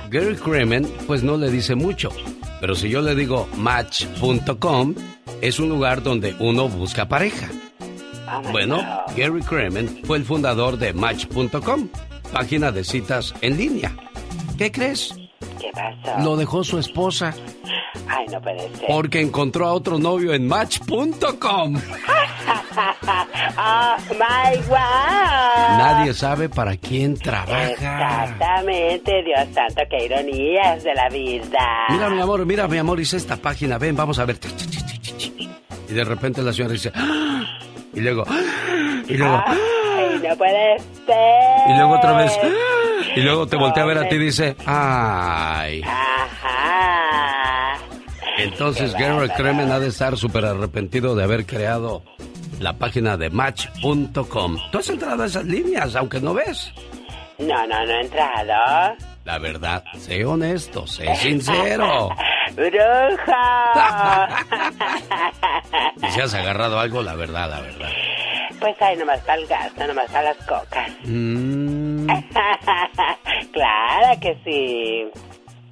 [0.10, 2.10] Gary Kremen, pues no le dice mucho.
[2.60, 4.94] Pero si yo le digo match.com,
[5.40, 7.48] es un lugar donde uno busca pareja.
[8.52, 8.78] Bueno,
[9.16, 11.88] Gary Kremen fue el fundador de Match.com,
[12.32, 13.96] página de citas en línea.
[14.58, 15.14] ¿Qué crees?
[15.60, 16.24] ¿Qué pasó?
[16.24, 17.34] Lo dejó su esposa
[18.08, 18.88] Ay, no puede ser.
[18.88, 21.76] porque encontró a otro novio en Match.com.
[23.58, 25.78] Oh my wow.
[25.78, 27.72] Nadie sabe para quién trabaja.
[27.72, 31.86] Exactamente, Dios santo, qué ironías de la vida.
[31.90, 34.38] Mira, mi amor, mira, mi amor, hice esta página, ven, vamos a ver.
[35.90, 37.60] Y de repente la señora dice, ¡Ah!
[37.96, 38.26] Y luego,
[39.08, 39.44] y luego.
[39.46, 41.70] Ay, no puede ser.
[41.70, 42.32] y luego otra vez,
[43.16, 45.82] y luego te voltea a ver a ti y dice, ay.
[45.84, 47.78] Ajá.
[48.38, 49.34] Entonces bárbaro.
[49.36, 52.04] Kremen ha de estar súper arrepentido de haber creado
[52.60, 54.58] la página de Match.com.
[54.72, 56.72] ¿Tú has entrado a esas líneas, aunque no ves?
[57.40, 58.96] No, no, no he entrado.
[59.26, 62.10] La verdad, sé honesto, sé sincero.
[62.56, 64.28] ¡Bruja!
[66.02, 67.90] Y si has agarrado algo, la verdad, la verdad.
[68.60, 70.90] pues ahí nomás está el gasto, nomás está las cocas.
[71.04, 72.08] Mm,
[73.52, 75.10] claro que sí.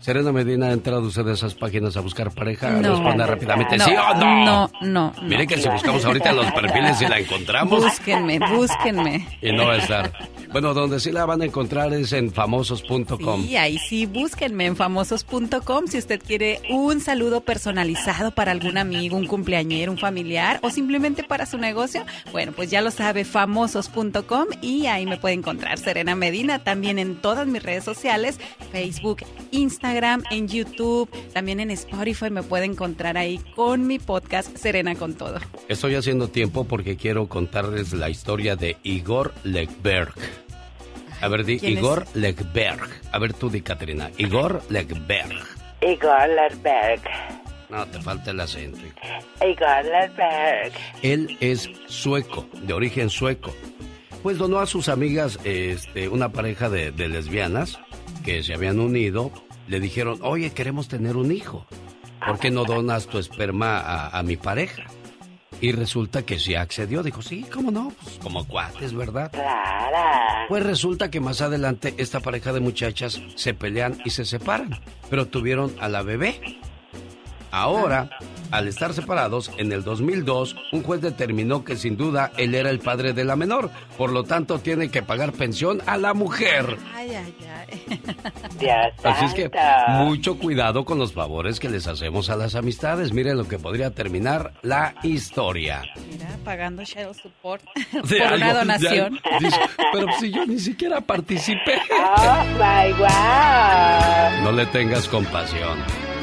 [0.04, 2.72] Serena Medina, ¿ha entrado usted a esas páginas a buscar pareja?
[2.72, 2.90] No.
[2.90, 4.46] Responda rápidamente, No, ¿sí o no?
[4.46, 5.14] No, no.
[5.22, 7.82] Mire que si buscamos ahorita los perfiles y la encontramos.
[7.82, 9.26] Búsquenme, búsquenme.
[9.42, 10.12] Y no va a estar.
[10.52, 13.46] Bueno, donde sí la van a encontrar es en famosos.com.
[13.46, 19.16] Y ahí sí, búsquenme en famosos.com si usted quiere un saludo personalizado para algún amigo,
[19.16, 22.06] un cumpleañero, un familiar o simplemente para su negocio.
[22.34, 27.16] Bueno, pues ya lo sabe, famosos.com y ahí me puede encontrar Serena Medina también en
[27.16, 28.38] todas mis redes sociales,
[28.74, 29.93] Facebook, Instagram,
[30.32, 35.40] en YouTube, también en Spotify me puede encontrar ahí con mi podcast Serena con todo.
[35.68, 40.14] Estoy haciendo tiempo porque quiero contarles la historia de Igor Legberg.
[41.22, 41.80] A ver, di ¿Quién es?
[41.80, 42.90] Igor Legberg.
[43.12, 44.10] A ver tú di, Caterina.
[44.18, 45.46] Igor Legberg.
[45.82, 47.02] Igor Lerberg.
[47.70, 48.80] No, te falta el acento.
[49.42, 50.74] Igor Lerberg.
[51.04, 53.54] Él es sueco, de origen sueco.
[54.24, 57.78] Pues donó a sus amigas este, una pareja de, de lesbianas
[58.26, 59.32] que se habían unido.
[59.68, 61.66] Le dijeron, oye, queremos tener un hijo.
[62.26, 64.84] ¿Por qué no donas tu esperma a, a mi pareja?
[65.62, 67.04] Y resulta que sí accedió.
[67.04, 69.32] Dijo, sí, cómo no, pues como cuates, ¿verdad?
[69.32, 70.46] Clara.
[70.50, 75.28] Pues resulta que más adelante esta pareja de muchachas se pelean y se separan, pero
[75.28, 76.60] tuvieron a la bebé.
[77.54, 78.10] Ahora,
[78.50, 82.80] al estar separados, en el 2002, un juez determinó que sin duda él era el
[82.80, 86.78] padre de la menor, por lo tanto tiene que pagar pensión a la mujer.
[86.96, 88.02] Ay, ay, ay.
[89.04, 89.52] Así es que
[89.90, 93.14] mucho cuidado con los favores que les hacemos a las amistades.
[93.14, 95.84] Miren lo que podría terminar la historia.
[96.12, 97.64] Mira, pagando shadow support
[98.10, 99.20] De por una algo, donación.
[99.40, 99.60] Dice,
[99.92, 101.80] pero si yo ni siquiera participé.
[101.92, 104.44] Oh my wow.
[104.44, 105.78] No le tengas compasión.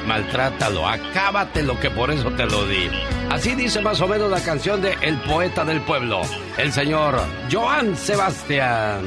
[0.06, 2.88] Maltrátalo, acábatelo que por eso te lo di.
[3.30, 6.22] Así dice más o menos la canción de El poeta del pueblo,
[6.58, 7.20] el señor
[7.50, 9.04] Joan Sebastián.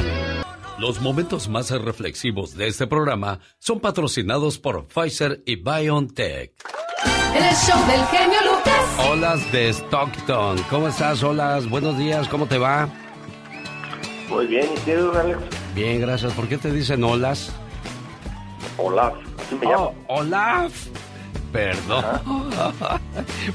[0.80, 6.54] Los momentos más reflexivos de este programa son patrocinados por Pfizer y BioNTech.
[7.36, 9.10] El show del genio Lucas.
[9.10, 10.58] Olas de Stockton.
[10.70, 11.70] ¿Cómo estás, Olas?
[11.70, 12.90] Buenos días, ¿cómo te va?
[14.30, 15.40] Muy bien, ¿y tú, Alex?
[15.76, 16.34] Bien, gracias.
[16.34, 17.52] ¿Por qué te dicen Olas?
[18.78, 19.76] Olaf, así me.
[19.76, 20.88] Oh, Olaf.
[21.52, 22.04] Perdón.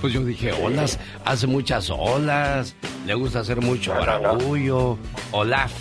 [0.00, 4.96] Pues yo dije, Olas, hace muchas olas, le gusta hacer mucho barullo.
[5.32, 5.72] Olaf.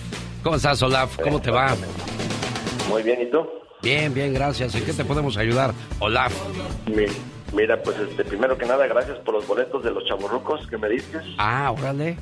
[0.44, 1.16] ¿Cómo estás, Olaf?
[1.22, 1.76] ¿Cómo te va?
[2.90, 3.46] Muy bien, ¿y tú?
[3.84, 4.74] Bien, bien, gracias.
[4.76, 6.34] ¿En qué te podemos ayudar, Olaf?
[6.88, 7.06] Mi-
[7.54, 10.90] Mira, pues este, primero que nada, gracias por los boletos de los chaburrucos que me
[10.90, 11.20] diste.
[11.38, 12.18] Ah, órale.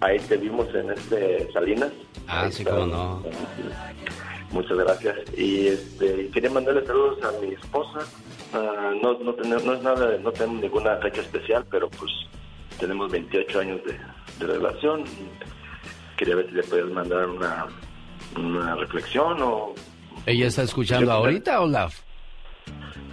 [0.00, 1.90] Ahí te vimos en este Salinas.
[2.28, 2.74] Ah, Ahí sí, está.
[2.74, 3.22] cómo no.
[4.52, 5.16] Muchas gracias.
[5.36, 8.00] Y este, quería mandarle saludos a mi esposa.
[8.52, 12.10] Ah, no, no, tener- no es nada, no tenemos ninguna fecha especial, pero pues
[12.78, 13.98] tenemos 28 años de,
[14.46, 15.04] de relación.
[16.16, 17.66] Quería ver si le puedes mandar una,
[18.38, 19.74] una reflexión o...
[20.26, 21.98] ¿Ella está escuchando Yo- ahorita, Olaf?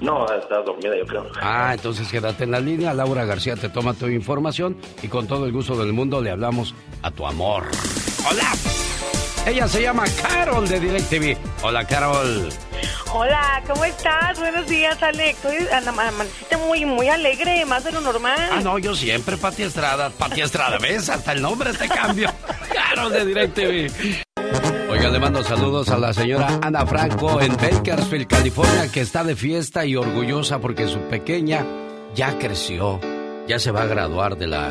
[0.01, 1.25] No, está dormida, yo creo.
[1.41, 2.93] Ah, entonces quédate en la línea.
[2.93, 6.73] Laura García te toma tu información y con todo el gusto del mundo le hablamos
[7.01, 7.63] a tu amor.
[8.29, 8.51] ¡Hola!
[9.49, 11.37] Ella se llama Carol de DirecTV.
[11.63, 12.49] Hola, Carol.
[13.11, 14.37] Hola, ¿cómo estás?
[14.39, 15.39] Buenos días, Alex.
[15.87, 18.37] Ama- amaneciste muy, muy alegre, más de lo normal.
[18.51, 20.11] Ah, no, yo siempre, Pati Estrada.
[20.11, 21.09] Pati Estrada, ¿ves?
[21.09, 22.31] Hasta el nombre te cambio.
[22.73, 24.23] Carol de DirecTV.
[24.91, 29.35] Oiga, le mando saludos a la señora Ana Franco en Bakersfield, California, que está de
[29.35, 31.65] fiesta y orgullosa porque su pequeña
[32.13, 32.99] ya creció.
[33.47, 34.69] Ya se va a graduar de la...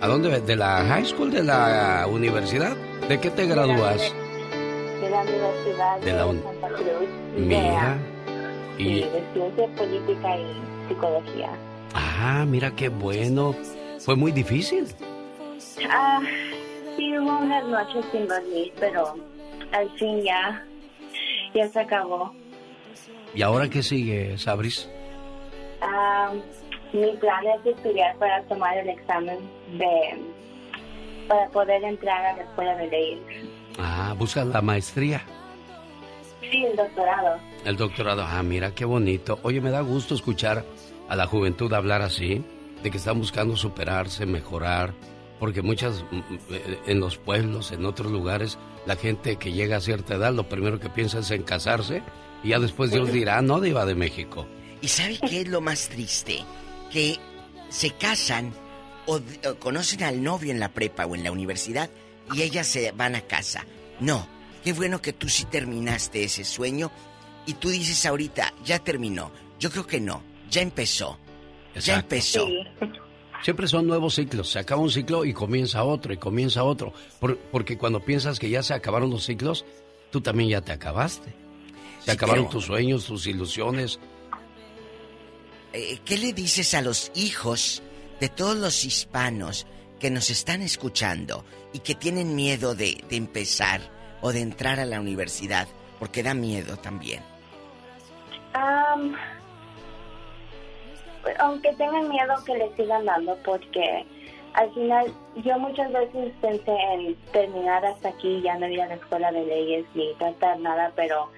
[0.00, 0.40] ¿A dónde?
[0.40, 1.30] ¿De la high school?
[1.30, 2.76] ¿De la universidad?
[3.08, 4.12] ¿De qué te gradúas?
[5.00, 7.08] de la Universidad De la un- Santa Cruz.
[7.36, 7.98] Mira.
[8.78, 9.00] Y Y...
[9.02, 11.50] de Ciencia Política y Psicología.
[11.94, 13.54] Ah, mira qué bueno.
[13.98, 14.86] Fue muy difícil.
[15.90, 16.20] Ah,
[16.96, 19.14] sí, hubo unas noches sin dormir, pero
[19.72, 20.64] al fin ya,
[21.54, 22.32] ya se acabó.
[23.34, 24.88] ¿Y ahora qué sigue, Sabris?
[25.82, 26.32] Ah,
[26.94, 29.38] mi plan es estudiar para tomar el examen
[29.76, 30.16] de
[31.28, 33.20] para poder entrar a la escuela de leyes.
[33.78, 35.22] Ah, buscas la maestría.
[36.40, 37.38] Sí, el doctorado.
[37.64, 39.40] El doctorado, ah, mira qué bonito.
[39.42, 40.64] Oye, me da gusto escuchar
[41.08, 42.44] a la juventud hablar así,
[42.82, 44.92] de que están buscando superarse, mejorar,
[45.40, 46.38] porque muchas, mm, mm,
[46.86, 50.78] en los pueblos, en otros lugares, la gente que llega a cierta edad, lo primero
[50.78, 52.02] que piensa es en casarse,
[52.44, 54.46] y ya después Dios dirá, no, Diva de México.
[54.82, 56.44] ¿Y sabe qué es lo más triste?
[56.90, 57.18] Que
[57.68, 58.52] se casan
[59.06, 59.16] o,
[59.48, 61.90] o conocen al novio en la prepa o en la universidad
[62.34, 63.64] y ellas se van a casa.
[64.00, 64.26] No,
[64.62, 66.90] qué bueno que tú sí terminaste ese sueño
[67.46, 69.30] y tú dices ahorita, ya terminó.
[69.58, 71.18] Yo creo que no, ya empezó.
[71.80, 72.46] Ya empezó.
[73.42, 74.48] Siempre son nuevos ciclos.
[74.48, 76.92] Se acaba un ciclo y comienza otro y comienza otro.
[77.20, 79.64] Por- porque cuando piensas que ya se acabaron los ciclos,
[80.10, 81.34] tú también ya te acabaste.
[81.98, 83.98] Se Sí, acabaron pero- tus sueños, tus ilusiones.
[85.74, 87.82] Eh, ¿Qué le dices a los hijos
[88.20, 89.66] de todos los hispanos
[89.98, 93.80] que nos están escuchando y que tienen miedo de, empezar
[94.22, 95.66] o de entrar a la universidad?
[95.98, 97.24] Porque da miedo también.
[98.52, 99.16] Am,
[101.40, 104.06] aunque tengan miedo que les sigan dando, porque
[104.52, 105.12] al final
[105.44, 109.44] yo muchas veces pensé en terminar hasta aquí, ya no ir a la escuela de
[109.44, 111.30] leyes ni tratar nada, pero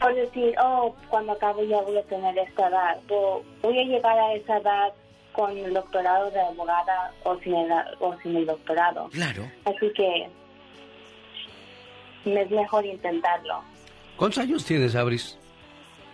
[0.00, 4.18] por decir, oh, cuando acabe ya voy a tener esta edad, o voy a llegar
[4.18, 4.92] a esa edad
[5.32, 9.08] con el doctorado de abogada o sin el, o sin el doctorado.
[9.10, 9.50] Claro.
[9.64, 10.28] Así que
[12.24, 13.62] es mejor intentarlo.
[14.16, 15.38] ¿Cuántos años tienes, Abris?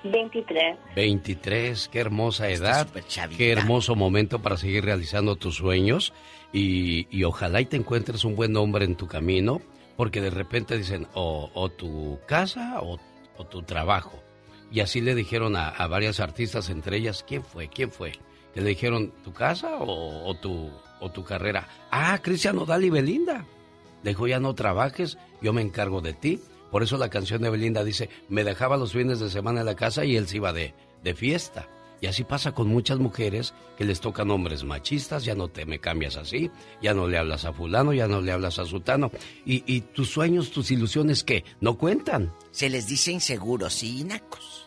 [0.05, 0.77] 23.
[0.97, 2.89] 23, qué hermosa edad,
[3.37, 6.13] qué hermoso momento para seguir realizando tus sueños
[6.53, 9.61] y, y ojalá y te encuentres un buen hombre en tu camino,
[9.97, 12.99] porque de repente dicen o, o tu casa o,
[13.37, 14.23] o tu trabajo.
[14.71, 17.69] Y así le dijeron a, varias artistas, entre ellas, ¿quién fue?
[17.69, 18.13] ¿Quién fue?
[18.55, 20.71] Que le dijeron, ¿tu casa o, tu,
[21.01, 21.69] o tu carrera?
[21.91, 23.45] Ah, Cristian Nodal y Belinda.
[24.03, 26.41] Dijo, ya no trabajes, yo me encargo de ti.
[26.71, 29.77] Por eso la canción de Belinda dice, me dejaba los fines de semana en la
[29.77, 31.69] casa y él se iba de, de fiesta.
[32.03, 35.79] Y así pasa con muchas mujeres que les tocan hombres machistas, ya no te me
[35.79, 36.51] cambias así,
[36.83, 39.13] ya no le hablas a fulano, ya no le hablas a sutano.
[39.47, 41.45] Y, y tus sueños, tus ilusiones, ¿qué?
[41.61, 42.35] ¿No cuentan?
[42.51, 44.67] Se les dice inseguros y nacos.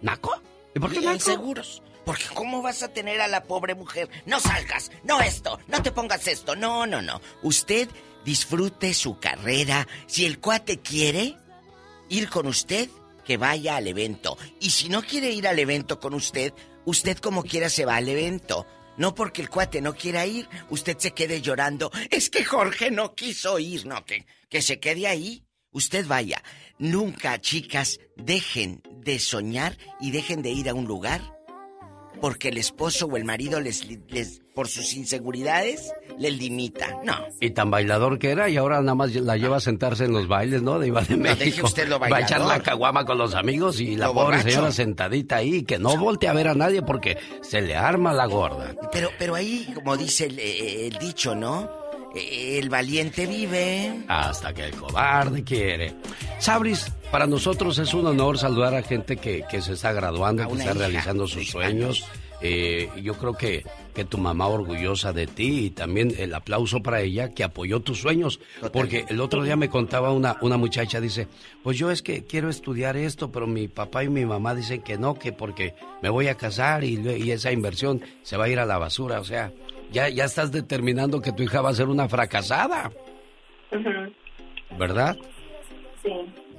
[0.00, 0.32] ¿Naco?
[0.76, 1.14] ¿Y por qué Sí, naco?
[1.16, 1.82] Inseguros.
[2.04, 4.08] Porque ¿cómo vas a tener a la pobre mujer?
[4.24, 6.54] No salgas, no esto, no te pongas esto.
[6.54, 7.20] No, no, no.
[7.42, 7.88] Usted
[8.24, 9.88] disfrute su carrera.
[10.06, 11.36] Si el cuate quiere
[12.08, 12.88] ir con usted,
[13.24, 14.38] que vaya al evento.
[14.60, 16.52] Y si no quiere ir al evento con usted,
[16.86, 18.66] usted como quiera se va al evento.
[18.96, 21.90] No porque el cuate no quiera ir, usted se quede llorando.
[22.10, 25.44] Es que Jorge no quiso ir, no, que, que se quede ahí.
[25.70, 26.42] Usted vaya.
[26.78, 31.35] Nunca, chicas, dejen de soñar y dejen de ir a un lugar
[32.20, 36.96] porque el esposo o el marido les, les por sus inseguridades les limita.
[37.04, 37.14] No.
[37.40, 40.28] Y tan bailador que era y ahora nada más la lleva a sentarse en los
[40.28, 40.78] bailes, ¿no?
[40.78, 41.44] De Iba de No, México.
[41.44, 42.56] deje usted lo Va a echar bailador.
[42.56, 44.48] la caguama con los amigos y la Lo pobre borracho.
[44.50, 48.26] señora sentadita ahí, que no voltea a ver a nadie porque se le arma la
[48.26, 48.74] gorda.
[48.92, 51.68] Pero, pero ahí, como dice el, eh, el dicho, ¿no?
[52.16, 54.04] El valiente vive.
[54.08, 55.94] Hasta que el cobarde quiere.
[56.38, 60.52] Sabris, para nosotros es un honor saludar a gente que, que se está graduando, que
[60.54, 62.04] está hija realizando sus sueños.
[62.40, 63.64] Eh, yo creo que,
[63.94, 68.00] que tu mamá orgullosa de ti y también el aplauso para ella que apoyó tus
[68.00, 68.40] sueños.
[68.72, 71.28] Porque el otro día me contaba una, una muchacha, dice,
[71.62, 74.98] pues yo es que quiero estudiar esto, pero mi papá y mi mamá dicen que
[74.98, 78.58] no, que porque me voy a casar y, y esa inversión se va a ir
[78.58, 79.20] a la basura.
[79.20, 79.52] O sea,
[79.96, 82.92] ya, ya estás determinando que tu hija va a ser una fracasada,
[84.78, 85.16] ¿verdad?
[86.02, 86.10] Sí.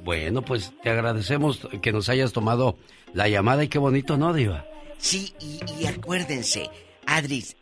[0.04, 2.78] Bueno, pues te agradecemos que nos hayas tomado
[3.14, 4.66] la llamada y qué bonito, ¿no, Diva?
[4.98, 6.68] Sí, y, y acuérdense,
[7.06, 7.56] Adris,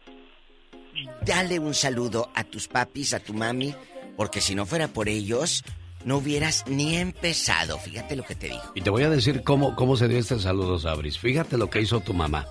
[1.26, 3.76] dale un saludo a tus papis, a tu mami,
[4.16, 5.62] porque si no fuera por ellos,
[6.06, 7.78] no hubieras ni empezado.
[7.80, 8.64] Fíjate lo que te digo.
[8.76, 11.20] Y te voy a decir cómo, cómo se dio este saludo, Sabris.
[11.20, 12.46] Fíjate lo que hizo tu mamá.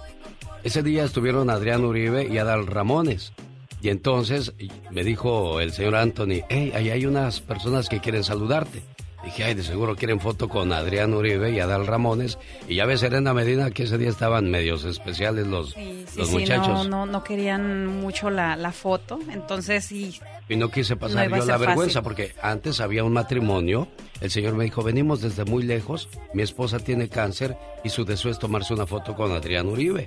[0.64, 3.34] Ese día estuvieron Adrián Uribe y Adal Ramones.
[3.82, 4.54] Y entonces
[4.90, 8.82] me dijo el señor Anthony, hey, ahí hay unas personas que quieren saludarte.
[9.24, 12.38] Dije, ay, de seguro quieren foto con Adrián Uribe y Adal Ramones.
[12.68, 16.34] Y ya ves, Serena Medina, que ese día estaban medios especiales los, Sí, los sí,
[16.34, 16.68] muchachos.
[16.68, 20.20] no, no, no querían mucho la, la foto, entonces sí.
[20.48, 22.02] Y no quise pasar No yo la vergüenza fácil.
[22.02, 23.88] porque antes había un matrimonio.
[24.20, 28.30] El señor me dijo, venimos desde muy lejos, mi esposa tiene cáncer y su deseo
[28.30, 30.06] es tomarse una foto con Adrián Uribe.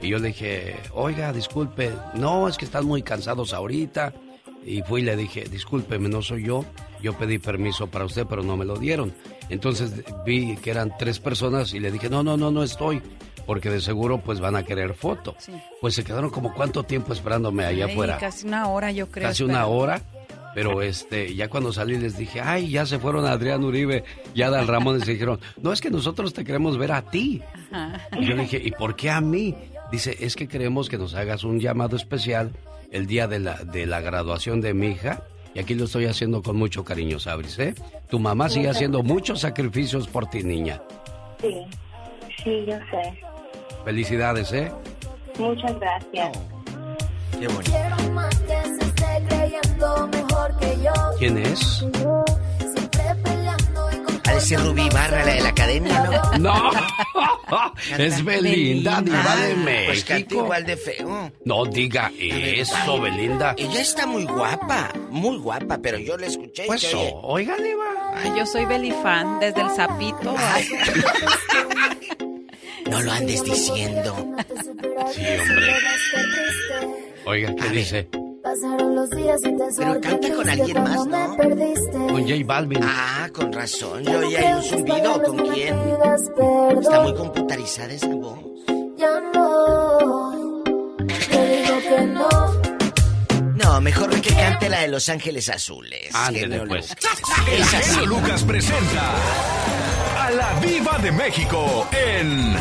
[0.00, 4.12] Y yo le dije, oiga, disculpe, no, es que están muy cansados ahorita.
[4.64, 6.64] Y fui y le dije, discúlpeme, no soy yo,
[7.02, 9.14] yo pedí permiso para usted, pero no me lo dieron.
[9.48, 9.92] Entonces
[10.26, 13.00] vi que eran tres personas y le dije, no, no, no, no estoy,
[13.46, 15.34] porque de seguro pues van a querer foto.
[15.80, 19.26] Pues se quedaron como cuánto tiempo esperándome allá Ay, afuera Casi una hora, yo creo.
[19.28, 20.02] casi una hora
[20.54, 24.04] Pero este, ya cuando salí les dije, ay, ya se fueron Adrián Uribe
[24.34, 27.40] y Adal Ramón y se dijeron, no es que nosotros te queremos ver a ti.
[28.18, 29.54] Y yo le dije, ¿y por qué a mí?
[29.92, 32.52] Dice, es que queremos que nos hagas un llamado especial
[32.90, 35.22] el día de la, de la graduación de mi hija.
[35.54, 37.74] Y aquí lo estoy haciendo con mucho cariño, Sabris, ¿eh?
[38.10, 40.80] Tu mamá sigue haciendo muchos sacrificios por ti, niña.
[41.40, 41.54] Sí,
[42.44, 43.18] sí, yo sé.
[43.84, 44.70] Felicidades, ¿eh?
[45.38, 46.38] Muchas gracias.
[47.38, 47.72] Qué bonito.
[51.18, 51.84] ¿Quién es?
[54.34, 56.04] De ser Rubí Barra, la de la academia,
[56.38, 56.38] ¿no?
[56.38, 56.70] No,
[57.98, 60.44] es Belinda, diva de Ah, Pues canta México.
[60.44, 61.32] igual de feo.
[61.44, 63.54] No diga eso, Belinda.
[63.56, 66.64] Ella está muy guapa, muy guapa, pero yo la escuché.
[66.64, 67.84] y Pues se oye- oiga, diva.
[68.14, 70.34] Ay, yo soy Belifan, desde el sapito.
[72.88, 74.16] No lo andes diciendo.
[75.14, 75.74] Sí, hombre.
[77.26, 78.08] Oiga, ¿qué dice?
[78.48, 81.36] Pasaron los días y te Pero canta con alguien más, ¿no?
[81.36, 82.80] Con J Balvin.
[82.82, 84.02] Ah, con razón.
[84.04, 85.22] Yo oía un zumbido.
[85.22, 85.76] ¿Con quién?
[86.80, 88.38] Está muy computarizada esa voz.
[88.96, 90.62] Ya no.
[91.06, 92.28] Te digo que no.
[93.54, 96.08] No, mejor que cante la de Los Ángeles Azules.
[96.32, 96.88] Genio pues.
[96.88, 96.96] Lucas.
[97.52, 97.90] El Esa sí.
[97.90, 99.14] genio Lucas presenta
[100.24, 102.54] a la Viva de México en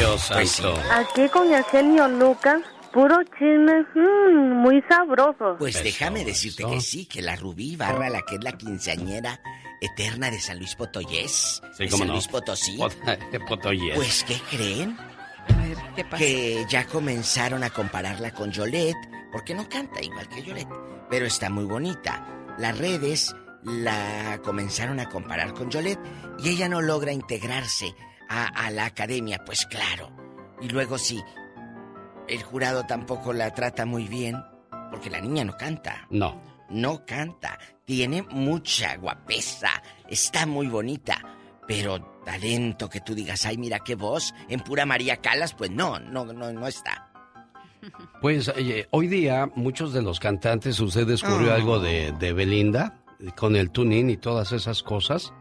[0.00, 0.80] Dios Pues santo.
[0.92, 5.56] Aquí con el genio Lucas, puro chisme, mm, muy sabroso.
[5.58, 9.40] Pues déjame decirte que sí, que la Rubí Barra, la que es la quinceañera
[9.78, 12.12] eterna de San Luis Potoyés, Sí, de cómo San no.
[12.14, 12.96] Luis Potosí, Pot-
[13.30, 13.40] de
[13.94, 14.96] pues ¿qué creen?
[14.98, 16.16] A ver, ¿qué pasa?
[16.16, 18.96] Que ya comenzaron a compararla con Yolette,
[19.30, 20.68] porque no canta igual que Yolette,
[21.10, 22.26] pero está muy bonita.
[22.56, 23.34] Las redes
[23.64, 26.00] la comenzaron a comparar con Yolette
[26.38, 27.94] y ella no logra integrarse
[28.30, 30.10] a, a la academia, pues claro.
[30.62, 31.20] Y luego sí,
[32.28, 34.42] el jurado tampoco la trata muy bien,
[34.90, 36.06] porque la niña no canta.
[36.10, 36.40] No.
[36.70, 41.18] No canta, tiene mucha guapesa, está muy bonita,
[41.66, 45.98] pero talento que tú digas, ay, mira qué voz, en pura María Calas, pues no,
[45.98, 47.08] no, no, no está.
[48.20, 48.52] Pues
[48.90, 51.54] hoy día muchos de los cantantes, usted descubrió Ah.
[51.56, 53.00] algo de, de Belinda,
[53.36, 55.32] con el tuning y todas esas cosas,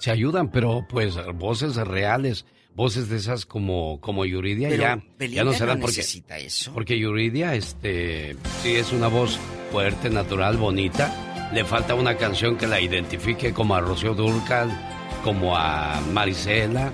[0.00, 2.44] se ayudan, pero pues voces reales,
[2.74, 6.38] voces de esas como, como Yuridia Pero ya, Belinda ya no se dan porque, necesita
[6.38, 6.72] eso.
[6.72, 9.38] porque Yuridia, este, sí es una voz
[9.70, 14.70] fuerte, natural, bonita, le falta una canción que la identifique como a Rocío Durcal,
[15.22, 16.90] como a Marisela,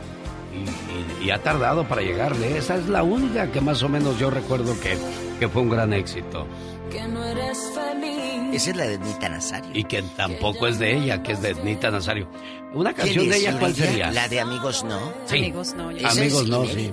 [0.53, 2.57] y, y- y ha tardado para llegarle.
[2.59, 4.97] Esa es la única que más o menos yo recuerdo que,
[5.39, 6.47] que fue un gran éxito.
[6.91, 8.55] Que no eres feliz.
[8.55, 9.71] Esa es la de Nita Nazario.
[9.75, 12.29] Y que tampoco es de ella, que es de Nita Nazario.
[12.73, 14.11] Una ¿Quién canción de ella, ¿cuál sería?
[14.13, 14.99] La de Amigos No.
[15.27, 15.37] Sí.
[15.39, 15.91] Amigos no.
[15.91, 16.93] Esa Amigos es no, sí.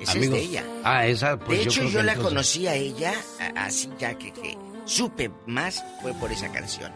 [0.00, 0.14] Esa Amigos.
[0.14, 0.64] es de ella.
[0.84, 3.12] Ah, esa, pues de yo hecho, creo yo, que la entonces- conocí a ella,
[3.56, 6.92] así ya que, que supe más fue por esa canción.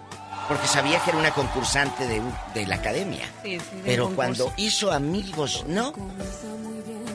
[0.49, 2.21] Porque sabía que era una concursante de,
[2.55, 3.25] de la academia.
[3.43, 4.17] Sí, sí, de Pero concurso.
[4.17, 5.93] cuando hizo Amigos No,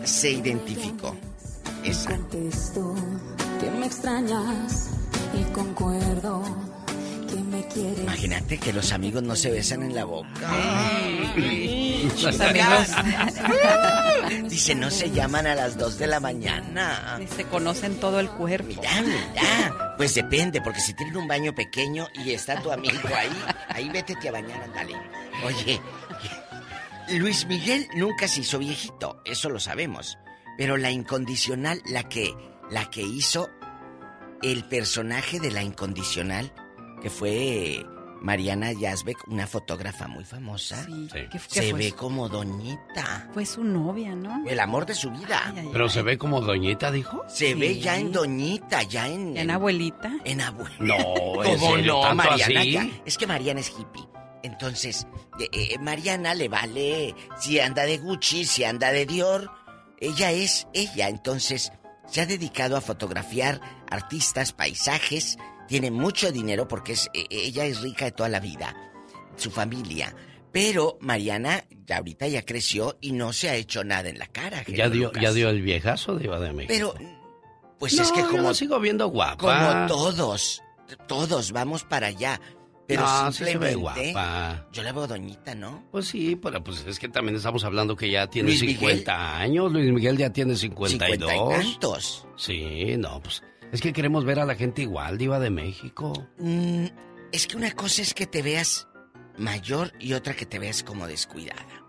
[0.03, 1.15] se identificó.
[1.83, 2.11] Esa.
[2.11, 2.95] Contesto
[3.59, 4.89] que me extrañas
[5.39, 6.43] y concuerdo
[7.27, 7.99] que me quieres.
[7.99, 10.29] Imagínate que los amigos no se besan en la boca.
[12.21, 12.89] Los amigos
[14.49, 17.19] Dice, no se llaman a las 2 de la mañana.
[17.35, 18.67] se conocen todo el cuerpo.
[18.67, 19.95] Mira, mira.
[19.97, 24.29] Pues depende, porque si tienen un baño pequeño y está tu amigo ahí, ahí vétete
[24.29, 24.93] a bañar, ándale.
[25.45, 25.81] Oye,
[27.09, 30.17] Luis Miguel nunca se hizo viejito, eso lo sabemos.
[30.57, 32.33] Pero la incondicional, la que,
[32.69, 33.49] la que hizo
[34.41, 36.51] el personaje de la incondicional,
[37.01, 37.85] que fue
[38.21, 43.29] Mariana Yazbek, una fotógrafa muy famosa, ¿Qué- qué se fue ve su- como doñita.
[43.33, 44.43] Fue su novia, ¿no?
[44.47, 45.53] El amor de su vida.
[45.71, 47.23] Pero se ve como doñita, dijo.
[47.27, 47.81] Se ve Sí.
[47.81, 49.37] ya en doñita, ya en...
[49.37, 50.11] ¿En abuelita?
[50.23, 50.75] En abuela.
[50.79, 50.95] No,
[51.43, 51.93] ¿en ¿Cómo serio?
[51.93, 52.59] no, ¿Tanto Mariana?
[52.61, 52.71] así?
[52.71, 54.07] ya- Es que Mariana es hippie.
[54.43, 55.07] Entonces,
[55.39, 59.51] eh, eh, Mariana le vale si anda de Gucci, si anda de Dior.
[59.99, 61.09] Ella es ella.
[61.09, 61.71] Entonces,
[62.07, 63.59] se ha dedicado a fotografiar
[63.89, 65.37] artistas, paisajes.
[65.67, 68.75] Tiene mucho dinero porque es, eh, ella es rica de toda la vida.
[69.35, 70.15] Su familia.
[70.51, 74.63] Pero Mariana ya ahorita ya creció y no se ha hecho nada en la cara.
[74.67, 75.21] Ya dio, Lucas.
[75.23, 76.73] ya dio el viejazo de Iba de México.
[76.73, 77.15] Pero,
[77.77, 78.43] pues No, es que yo como...
[78.43, 79.35] la sigo viendo guapa.
[79.37, 80.61] Como todos,
[81.07, 82.39] todos vamos para allá.
[82.87, 84.11] Pero No, sí se ve simplemente.
[84.13, 84.67] guapa.
[84.71, 85.83] Yo la veo doñita, ¿no?
[85.91, 88.77] Pues sí, pero pues es que también estamos hablando que ya tiene Luis Miguel.
[88.99, 89.71] 50 años.
[89.73, 91.19] Luis Miguel ya tiene 52.
[91.31, 92.27] 50 y tantos.
[92.37, 96.27] Sí, no, pues es que queremos ver a la gente igual, Diva de México.
[96.37, 96.85] Mm,
[97.31, 98.87] es que una cosa es que te veas
[99.37, 101.85] mayor y otra que te veas como descuidada.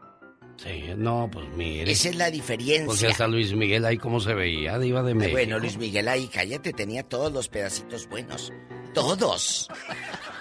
[0.56, 1.90] Sí, no, pues mire.
[1.90, 2.86] Esa es la diferencia.
[2.86, 5.36] Pues hasta Luis Miguel ahí cómo se veía, diva de México.
[5.36, 8.52] Bueno, Luis Miguel ahí, cállate, tenía todos los pedacitos buenos.
[8.94, 9.68] Todos.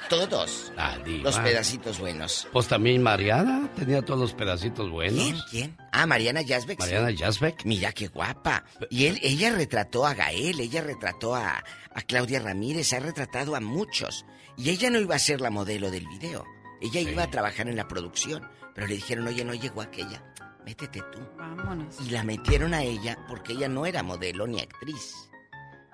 [0.10, 0.72] Todos.
[0.78, 1.24] Ah, diva.
[1.24, 2.48] Los pedacitos buenos.
[2.52, 5.22] Pues también Mariana tenía todos los pedacitos buenos.
[5.24, 5.38] ¿Quién?
[5.50, 5.78] ¿Quién?
[5.92, 6.80] Ah, Mariana Yazbek.
[6.80, 7.18] Mariana sí.
[7.18, 7.66] Yazbek.
[7.66, 8.64] Mira qué guapa.
[8.90, 11.64] Y él, ella retrató a Gael, ella retrató a,
[11.94, 14.26] a Claudia Ramírez, ha retratado a muchos.
[14.58, 16.46] Y ella no iba a ser la modelo del video.
[16.82, 18.48] Ella iba a trabajar en la producción.
[18.74, 20.24] Pero le dijeron, oye, no llegó aquella.
[20.66, 21.20] Métete tú.
[21.38, 21.96] Vámonos.
[22.06, 25.14] Y la metieron a ella porque ella no era modelo ni actriz.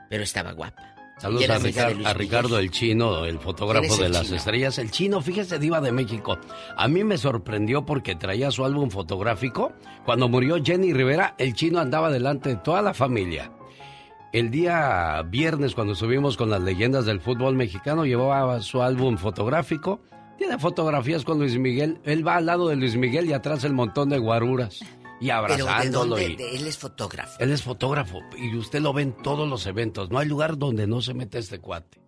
[0.09, 0.90] Pero estaba guapa.
[1.21, 2.13] Saludos a.
[2.13, 4.37] Ricardo el Chino, el fotógrafo ¿Quién es de el las chino?
[4.37, 4.77] estrellas.
[4.79, 6.39] El Chino, fíjese, Diva de México.
[6.75, 9.71] A mí me sorprendió porque traía su álbum fotográfico.
[10.03, 13.51] Cuando murió Jenny Rivera, el Chino andaba delante de toda la familia.
[14.33, 20.01] El día viernes, cuando estuvimos con las leyendas del fútbol mexicano, llevaba su álbum fotográfico.
[20.39, 21.99] Tiene fotografías con Luis Miguel.
[22.03, 24.79] Él va al lado de Luis Miguel y atrás el montón de guaruras.
[25.21, 26.15] Y Pero ¿de abrazándolo.
[26.17, 26.31] dónde?
[26.31, 27.37] y- De- él es fotógrafo.
[27.39, 30.09] él es fotógrafo y usted lo ve en todos los eventos.
[30.09, 31.99] No hay lugar donde no se mete este cuate.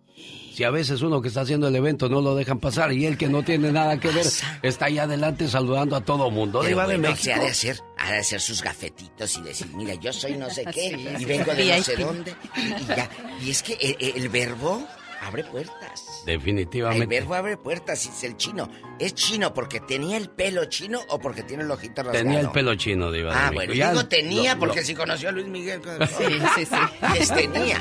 [0.54, 3.18] Si a veces uno que está haciendo el evento no lo dejan pasar y él
[3.18, 4.24] que no tiene nada que ver
[4.62, 6.60] está ahí adelante saludando a todo mundo.
[6.60, 7.24] Pero Diva de bueno, México.
[7.24, 10.48] se ha de hacer, ha de hacer sus gafetitos y decir, mira, yo soy no
[10.50, 12.36] sé qué y vengo de no sé dónde.
[12.56, 13.10] Y ya.
[13.44, 14.86] Y es que el, el verbo
[15.22, 16.22] abre puertas.
[16.26, 17.06] El Definitivamente.
[17.06, 18.68] verbo abre puertas, es el chino.
[18.98, 22.24] ¿Es chino porque tenía el pelo chino o porque tiene el ojito rasgado?
[22.24, 25.28] Tenía el pelo chino, Diva Ah, bueno, Ya digo tenía lo- porque lo- si conoció
[25.28, 25.80] a Luis Miguel.
[26.18, 26.24] Sí,
[26.54, 26.76] sí, sí.
[27.18, 27.78] Les tenía.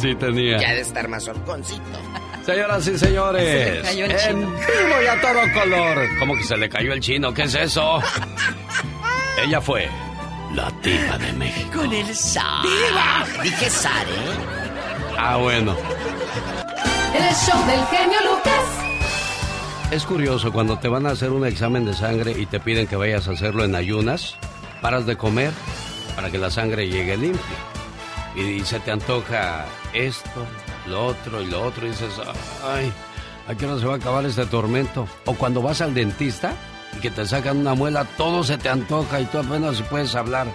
[0.00, 0.58] Sí, tenía.
[0.58, 1.82] Ya de estar más horconcito.
[2.44, 4.50] Señoras y Se señores, le cayó el en chino.
[4.50, 6.08] vivo y a todo color.
[6.20, 7.34] ¿Cómo que se le cayó el chino?
[7.34, 8.00] ¿Qué es eso?
[9.42, 9.88] Ella fue
[10.54, 11.78] la diva de México.
[11.80, 12.62] Con el zar.
[12.62, 13.42] ¡Diva!
[13.42, 15.16] Dije zar, ¿eh?
[15.18, 15.76] Ah, bueno.
[17.14, 18.86] El show del genio Lucas.
[19.90, 22.96] Es curioso cuando te van a hacer un examen de sangre y te piden que
[22.96, 24.36] vayas a hacerlo en ayunas,
[24.82, 25.52] paras de comer
[26.14, 27.56] para que la sangre llegue limpia.
[28.34, 29.64] Y, se te antoja
[29.94, 30.44] esto,
[30.86, 32.12] lo otro y lo otro y dices,
[32.64, 32.92] ay,
[33.48, 35.08] ¿a qué hora se va a acabar este tormento?
[35.24, 36.52] O cuando vas al dentista
[36.96, 40.48] y que te sacan una muela, todo se te antoja y tú apenas puedes hablar.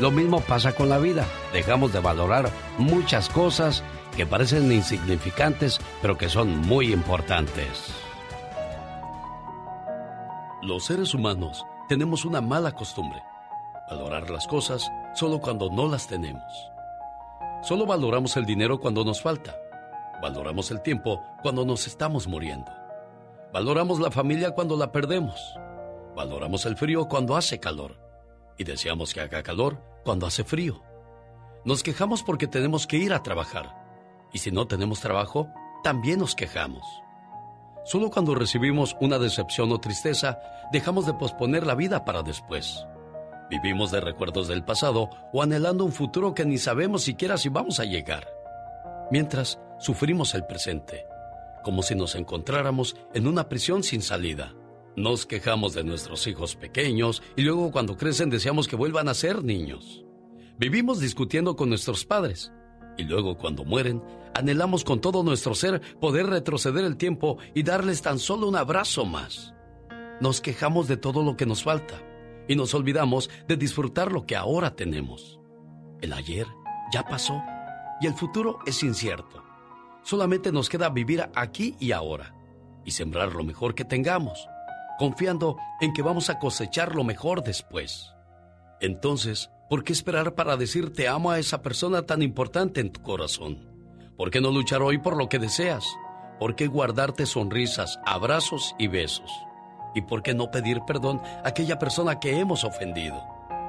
[0.00, 1.24] Lo mismo pasa con la vida.
[1.52, 3.84] Dejamos de valorar muchas cosas
[4.16, 7.94] que parecen insignificantes, pero que son muy importantes.
[10.62, 13.22] Los seres humanos tenemos una mala costumbre.
[13.90, 16.42] Valorar las cosas solo cuando no las tenemos.
[17.62, 19.56] Solo valoramos el dinero cuando nos falta.
[20.22, 22.70] Valoramos el tiempo cuando nos estamos muriendo.
[23.52, 25.54] Valoramos la familia cuando la perdemos.
[26.14, 27.98] Valoramos el frío cuando hace calor.
[28.56, 30.80] Y deseamos que haga calor cuando hace frío.
[31.64, 33.81] Nos quejamos porque tenemos que ir a trabajar.
[34.32, 35.48] Y si no tenemos trabajo,
[35.82, 36.84] también nos quejamos.
[37.84, 40.40] Solo cuando recibimos una decepción o tristeza,
[40.70, 42.86] dejamos de posponer la vida para después.
[43.50, 47.80] Vivimos de recuerdos del pasado o anhelando un futuro que ni sabemos siquiera si vamos
[47.80, 48.28] a llegar.
[49.10, 51.04] Mientras, sufrimos el presente,
[51.64, 54.54] como si nos encontráramos en una prisión sin salida.
[54.94, 59.42] Nos quejamos de nuestros hijos pequeños y luego cuando crecen deseamos que vuelvan a ser
[59.42, 60.04] niños.
[60.56, 62.52] Vivimos discutiendo con nuestros padres
[62.96, 64.02] y luego cuando mueren
[64.34, 69.04] anhelamos con todo nuestro ser poder retroceder el tiempo y darles tan solo un abrazo
[69.04, 69.54] más.
[70.20, 71.94] Nos quejamos de todo lo que nos falta
[72.48, 75.40] y nos olvidamos de disfrutar lo que ahora tenemos.
[76.00, 76.46] El ayer
[76.92, 77.42] ya pasó
[78.00, 79.42] y el futuro es incierto.
[80.02, 82.34] Solamente nos queda vivir aquí y ahora
[82.84, 84.48] y sembrar lo mejor que tengamos,
[84.98, 88.12] confiando en que vamos a cosechar lo mejor después.
[88.80, 93.00] Entonces, ¿por qué esperar para decir te amo a esa persona tan importante en tu
[93.00, 93.56] corazón?
[94.18, 95.86] ¿Por qué no luchar hoy por lo que deseas?
[96.38, 99.32] ¿Por qué guardarte sonrisas, abrazos y besos?
[99.94, 103.24] ¿Y por qué no pedir perdón a aquella persona que hemos ofendido?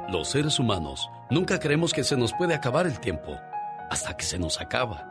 [0.09, 3.37] Los seres humanos nunca creemos que se nos puede acabar el tiempo
[3.89, 5.09] hasta que se nos acaba.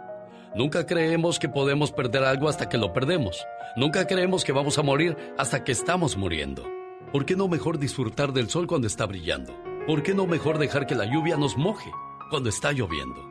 [0.54, 3.46] Nunca creemos que podemos perder algo hasta que lo perdemos.
[3.76, 6.68] Nunca creemos que vamos a morir hasta que estamos muriendo.
[7.12, 9.71] ¿Por qué no mejor disfrutar del sol cuando está brillando?
[9.86, 11.90] ¿Por qué no mejor dejar que la lluvia nos moje
[12.30, 13.28] cuando está lloviendo?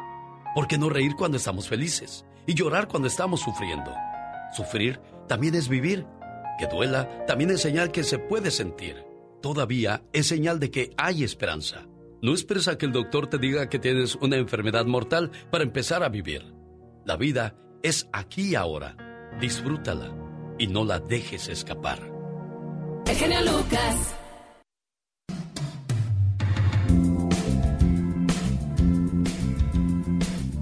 [0.54, 3.94] ¿Por qué no reír cuando estamos felices y llorar cuando estamos sufriendo?
[4.52, 5.00] Sufrir
[5.30, 6.06] también es vivir.
[6.60, 9.02] Que duela también es señal que se puede sentir.
[9.42, 11.88] Todavía es señal de que hay esperanza.
[12.22, 16.04] No esperes a que el doctor te diga que tienes una enfermedad mortal para empezar
[16.04, 16.54] a vivir.
[17.06, 18.98] La vida es aquí ahora.
[19.40, 20.14] Disfrútala
[20.60, 22.00] y no la dejes escapar.
[23.08, 24.21] El genio Lucas.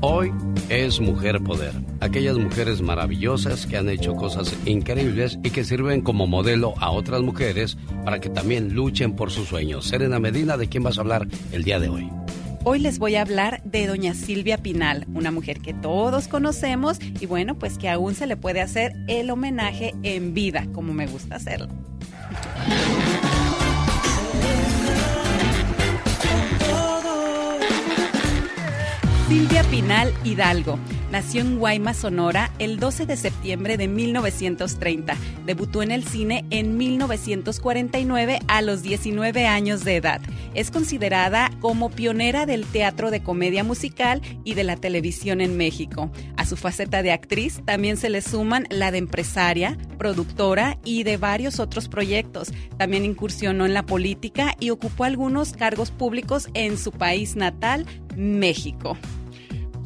[0.01, 0.31] Hoy
[0.69, 1.73] es Mujer Poder.
[1.99, 7.21] Aquellas mujeres maravillosas que han hecho cosas increíbles y que sirven como modelo a otras
[7.21, 9.87] mujeres para que también luchen por sus sueños.
[9.87, 12.09] Serena Medina, ¿de quién vas a hablar el día de hoy?
[12.63, 17.25] Hoy les voy a hablar de doña Silvia Pinal, una mujer que todos conocemos y
[17.25, 21.35] bueno, pues que aún se le puede hacer el homenaje en vida, como me gusta
[21.35, 21.67] hacerlo.
[29.29, 30.79] Silvia Pinal Hidalgo.
[31.11, 35.15] Nació en Guaymas, Sonora, el 12 de septiembre de 1930.
[35.45, 40.19] Debutó en el cine en 1949 a los 19 años de edad.
[40.55, 46.11] Es considerada como pionera del teatro de comedia musical y de la televisión en México.
[46.35, 51.17] A su faceta de actriz también se le suman la de empresaria, productora y de
[51.17, 52.51] varios otros proyectos.
[52.79, 57.85] También incursionó en la política y ocupó algunos cargos públicos en su país natal,
[58.15, 58.97] México.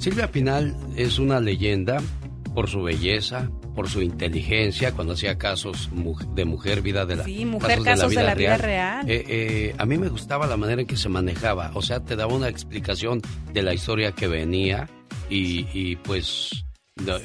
[0.03, 1.95] Silvia Pinal es una leyenda
[2.53, 5.89] por su belleza, por su inteligencia, cuando hacía casos
[6.35, 9.09] de mujer, vida de la, sí, mujer, casos, de la vida, real.
[9.09, 12.17] Eh, eh, a mí me gustaba la manera en que se manejaba, o sea, te
[12.17, 13.21] daba una explicación
[13.53, 14.89] de la historia que venía
[15.29, 16.65] y, y pues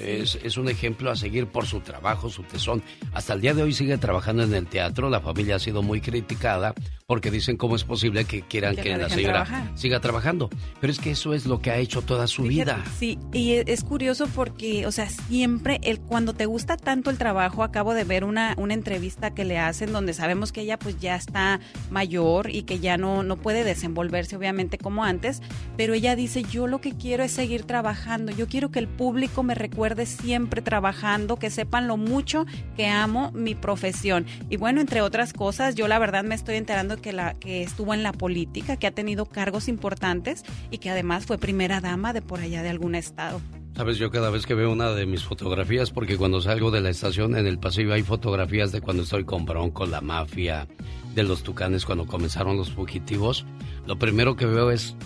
[0.00, 2.80] es, es, un ejemplo a seguir por su trabajo, su tesón.
[3.12, 5.10] Hasta el día de hoy sigue trabajando en el teatro.
[5.10, 6.74] La familia ha sido muy criticada
[7.08, 10.50] porque dicen cómo es posible que quieran que, la señora siga trabajando.
[10.78, 12.84] Pero es que eso es lo que ha hecho toda su vida.
[12.98, 17.62] Sí, y es curioso porque, o sea, siempre el, cuando te gusta tanto el trabajo,
[17.62, 21.16] acabo de ver una, una entrevista que le hacen donde sabemos que ella pues ya
[21.16, 21.60] está
[21.90, 25.40] mayor y que ya no, no puede desenvolverse obviamente como antes,
[25.78, 29.42] pero ella dice, yo lo que quiero es seguir trabajando, yo quiero que el público
[29.42, 32.44] me recuerde siempre trabajando, que sepan lo mucho
[32.76, 34.26] que amo mi profesión.
[34.50, 38.12] Y bueno, entre otras cosas, yo la verdad me estoy enterando que, estuvo en la
[38.12, 42.62] política, que ha tenido cargos importantes y que además fue primera dama de por allá
[42.62, 43.40] de algún estado.
[43.76, 46.90] Sabes, yo cada vez que veo una de mis fotografías, porque cuando salgo de la
[46.90, 50.66] estación en el pasillo hay fotografías de cuando estoy con Bronco, la mafia,
[51.14, 53.46] de los tucanes cuando comenzaron los fugitivos,
[53.86, 54.96] lo primero que veo es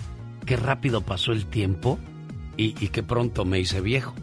[0.47, 1.99] qué rápido pasó el tiempo
[2.57, 4.15] y qué pronto me hice viejo.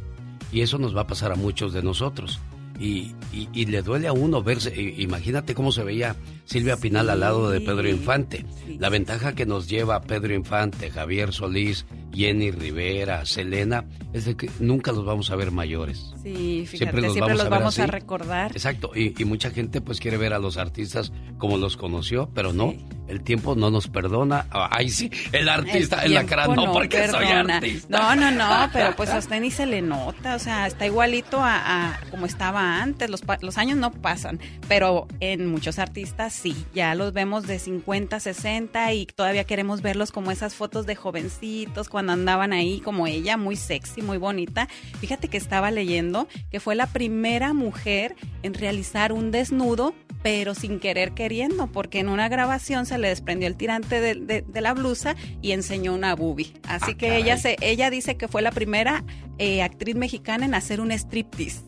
[0.52, 2.40] Y eso nos va a pasar a muchos de nosotros.
[2.80, 6.16] Y, y, le duele a uno verse, imagínate cómo se veía
[6.46, 8.46] Silvia Pinal al lado de Pedro Infante.
[8.78, 14.50] La ventaja que nos lleva Pedro Infante, Javier Solís, Jenny Rivera, Selena, es de que
[14.60, 16.14] nunca los vamos a ver mayores.
[16.36, 18.52] Sí, fíjate, siempre los vamos, a, recordar.
[18.52, 22.76] Exacto, y, mucha gente pues quiere ver a los artistas como los conoció, pero no,
[23.08, 24.46] el tiempo no nos perdona.
[24.52, 27.98] Ay, sí, el artista en la cara, no, porque soy artista.
[27.98, 31.40] No, no, no, pero pues a usted ni se le nota, o sea, está igualito
[31.42, 36.94] a, como estaba antes, los, los años no pasan, pero en muchos artistas sí, ya
[36.94, 42.14] los vemos de 50, 60 y todavía queremos verlos como esas fotos de jovencitos cuando
[42.14, 44.68] andaban ahí como ella, muy sexy, muy bonita.
[45.00, 46.19] Fíjate que estaba leyendo
[46.52, 52.10] que fue la primera mujer en realizar un desnudo, pero sin querer queriendo, porque en
[52.10, 56.54] una grabación se le desprendió el tirante de, la blusa y enseñó una boobie.
[56.64, 59.04] Así ah, que ella, se, ella dice que fue la primera
[59.38, 61.62] eh, actriz mexicana en hacer un striptease.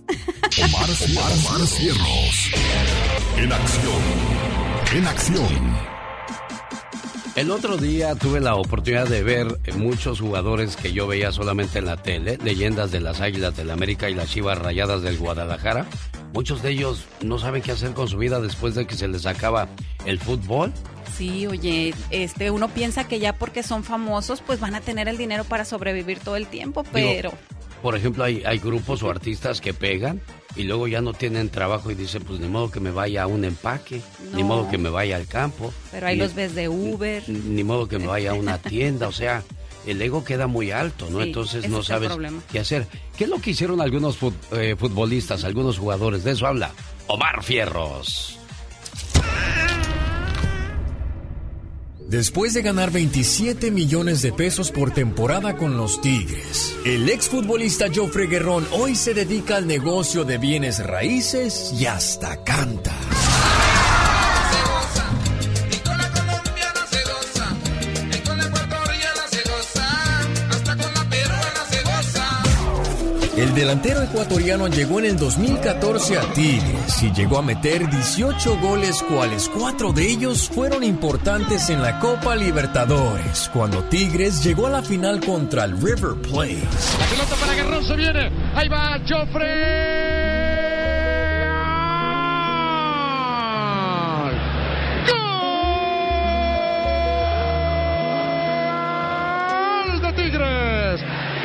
[0.57, 1.61] Omar, Omar,
[3.37, 4.01] En acción.
[4.93, 6.00] En acción.
[7.41, 11.87] El otro día tuve la oportunidad de ver muchos jugadores que yo veía solamente en
[11.87, 15.87] la tele, leyendas de las Águilas del América y las Chivas Rayadas del Guadalajara.
[16.33, 19.25] Muchos de ellos no saben qué hacer con su vida después de que se les
[19.25, 19.69] acaba
[20.05, 20.71] el fútbol.
[21.17, 25.17] Sí, oye, este uno piensa que ya porque son famosos pues van a tener el
[25.17, 27.31] dinero para sobrevivir todo el tiempo, pero
[27.81, 30.21] por ejemplo, hay, hay grupos o artistas que pegan
[30.55, 33.27] y luego ya no tienen trabajo y dicen, pues ni modo que me vaya a
[33.27, 34.01] un empaque,
[34.33, 35.73] ni modo que me vaya al campo.
[35.91, 37.23] Pero ahí los ves de Uber.
[37.27, 39.43] Ni, modo que me vaya a una tienda, o sea,
[39.85, 41.21] el ego queda muy alto, ¿no?
[41.21, 42.11] Entonces no sabes
[42.51, 42.87] qué hacer.
[43.17, 44.17] ¿Qué es lo que hicieron algunos
[44.51, 46.23] eh, futbolistas, algunos jugadores?
[46.23, 46.71] De eso habla
[47.07, 48.37] Omar Fierros.
[52.11, 58.27] Después de ganar 27 millones de pesos por temporada con los Tigres, el exfutbolista Joffrey
[58.27, 62.93] Guerrón hoy se dedica al negocio de bienes raíces y hasta canta.
[73.41, 79.01] El delantero ecuatoriano llegó en el 2014 a Tigres y llegó a meter 18 goles,
[79.01, 84.83] cuales cuatro de ellos fueron importantes en la Copa Libertadores, cuando Tigres llegó a la
[84.83, 86.61] final contra el River Plate.
[86.99, 90.51] La pelota para Guerrón se viene, ahí va Joffrey.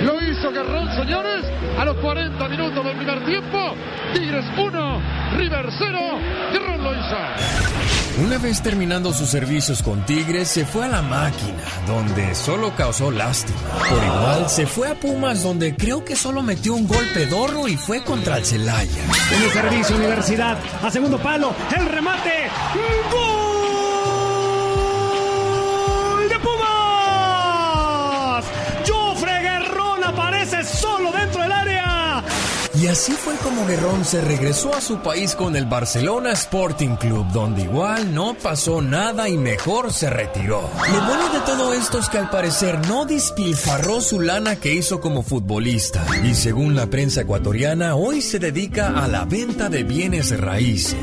[0.02, 1.44] Lo hizo Guerrón, señores,
[1.78, 3.74] a los 40 minutos del primer tiempo.
[4.14, 5.02] Tigres 1,
[5.36, 5.98] River 0,
[6.52, 7.16] Guerrón lo hizo.
[8.24, 13.10] Una vez terminando sus servicios con Tigres, se fue a la máquina, donde solo causó
[13.10, 13.58] lástima.
[13.90, 17.76] Por igual, se fue a Pumas, donde creo que solo metió un gol pedorro y
[17.76, 19.02] fue contra el Celaya.
[19.34, 22.48] En el servicio Universidad, a segundo palo, el remate.
[23.12, 23.35] ¡Gol
[32.78, 37.26] Y así fue como Guerrón se regresó a su país con el Barcelona Sporting Club,
[37.32, 40.68] donde igual no pasó nada y mejor se retiró.
[40.92, 45.00] Lo bueno de todo esto es que al parecer no despilfarró su lana que hizo
[45.00, 46.04] como futbolista.
[46.22, 50.96] Y según la prensa ecuatoriana, hoy se dedica a la venta de bienes raíces.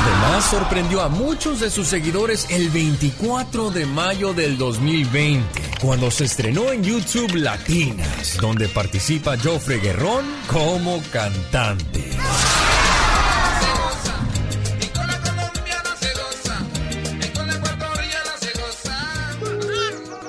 [0.00, 5.44] Además, sorprendió a muchos de sus seguidores el 24 de mayo del 2020,
[5.82, 12.10] cuando se estrenó en YouTube Latinas, donde participa Joffre Guerrón como cantante.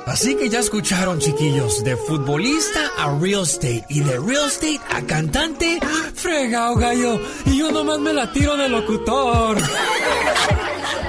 [0.07, 5.01] Así que ya escucharon, chiquillos, de futbolista a real estate y de real estate a
[5.03, 5.79] cantante,
[6.13, 9.57] fregao gallo, y yo nomás me la tiro de locutor.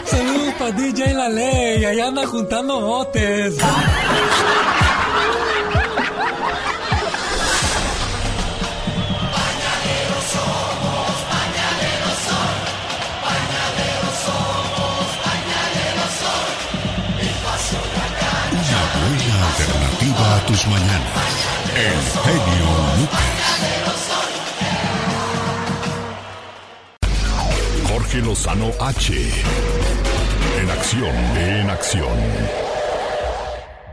[0.07, 3.57] Saludos para DJ La Ley, allá anda juntando botes.
[20.47, 21.12] Tus mañanas.
[21.77, 22.66] El genio
[23.01, 23.43] Lucas.
[27.89, 29.12] Jorge Lozano H.
[30.60, 32.19] En acción, en acción.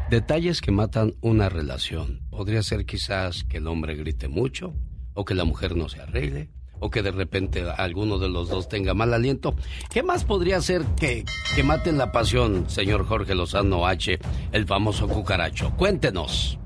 [0.09, 2.21] Detalles que matan una relación.
[2.30, 4.73] Podría ser quizás que el hombre grite mucho,
[5.13, 6.49] o que la mujer no se arregle,
[6.80, 9.56] o que de repente alguno de los dos tenga mal aliento.
[9.89, 11.26] ¿Qué más podría ser que,
[11.56, 14.19] que maten la pasión, señor Jorge Lozano H.,
[14.51, 15.72] el famoso cucaracho?
[15.77, 16.60] Cuéntenos.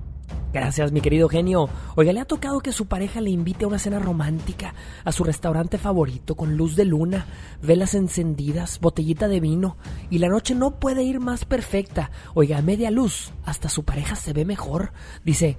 [0.54, 1.68] Gracias, mi querido genio.
[1.96, 5.24] Oiga, ¿le ha tocado que su pareja le invite a una cena romántica a su
[5.24, 7.26] restaurante favorito con luz de luna,
[7.64, 9.78] velas encendidas, botellita de vino
[10.12, 12.12] y la noche no puede ir más perfecta?
[12.36, 14.94] Oiga, a media luz, hasta su pareja se ve mejor.
[15.26, 15.58] Dice,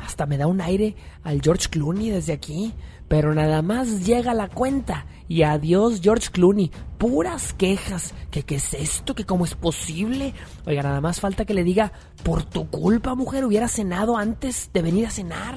[0.00, 2.72] hasta me da un aire al George Clooney desde aquí.
[3.08, 6.70] Pero nada más llega la cuenta y adiós George Clooney.
[6.98, 8.14] Puras quejas.
[8.30, 9.14] ¿Que qué es esto?
[9.14, 10.34] ¿Que cómo es posible?
[10.66, 11.92] Oiga, nada más falta que le diga,
[12.22, 15.56] por tu culpa, mujer, hubiera cenado antes de venir a cenar.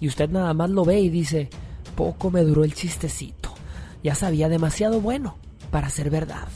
[0.00, 1.50] Y usted nada más lo ve y dice,
[1.96, 3.52] poco me duró el chistecito.
[4.02, 5.36] Ya sabía demasiado bueno
[5.70, 6.48] para ser verdad.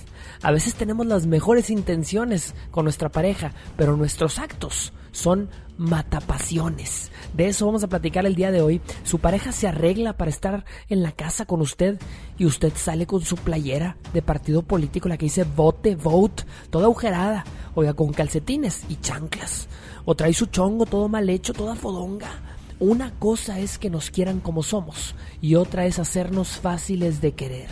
[0.42, 7.10] A veces tenemos las mejores intenciones con nuestra pareja, pero nuestros actos son matapasiones.
[7.32, 8.80] De eso vamos a platicar el día de hoy.
[9.02, 11.98] Su pareja se arregla para estar en la casa con usted
[12.36, 16.84] y usted sale con su playera de partido político, la que dice vote, vote, toda
[16.84, 17.44] agujerada,
[17.74, 19.68] oiga, con calcetines y chanclas.
[20.04, 22.57] O trae su chongo todo mal hecho, toda fodonga.
[22.80, 27.66] Una cosa es que nos quieran como somos y otra es hacernos fáciles de querer.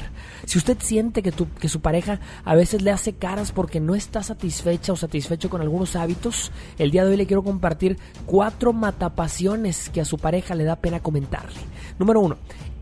[0.47, 3.95] Si usted siente que, tu, que su pareja a veces le hace caras porque no
[3.95, 8.73] está satisfecha o satisfecho con algunos hábitos, el día de hoy le quiero compartir cuatro
[8.73, 11.61] matapasiones que a su pareja le da pena comentarle.
[12.01, 12.37] Número uno,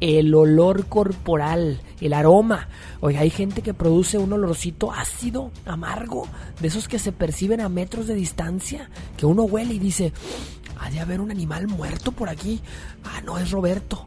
[0.05, 2.69] el olor corporal, el aroma.
[3.01, 6.29] Oiga, hay gente que produce un olorcito ácido, amargo,
[6.61, 10.13] de esos que se perciben a metros de distancia, que uno huele y dice,
[10.79, 12.61] ha de haber un animal muerto por aquí.
[13.03, 14.05] Ah, no es Roberto.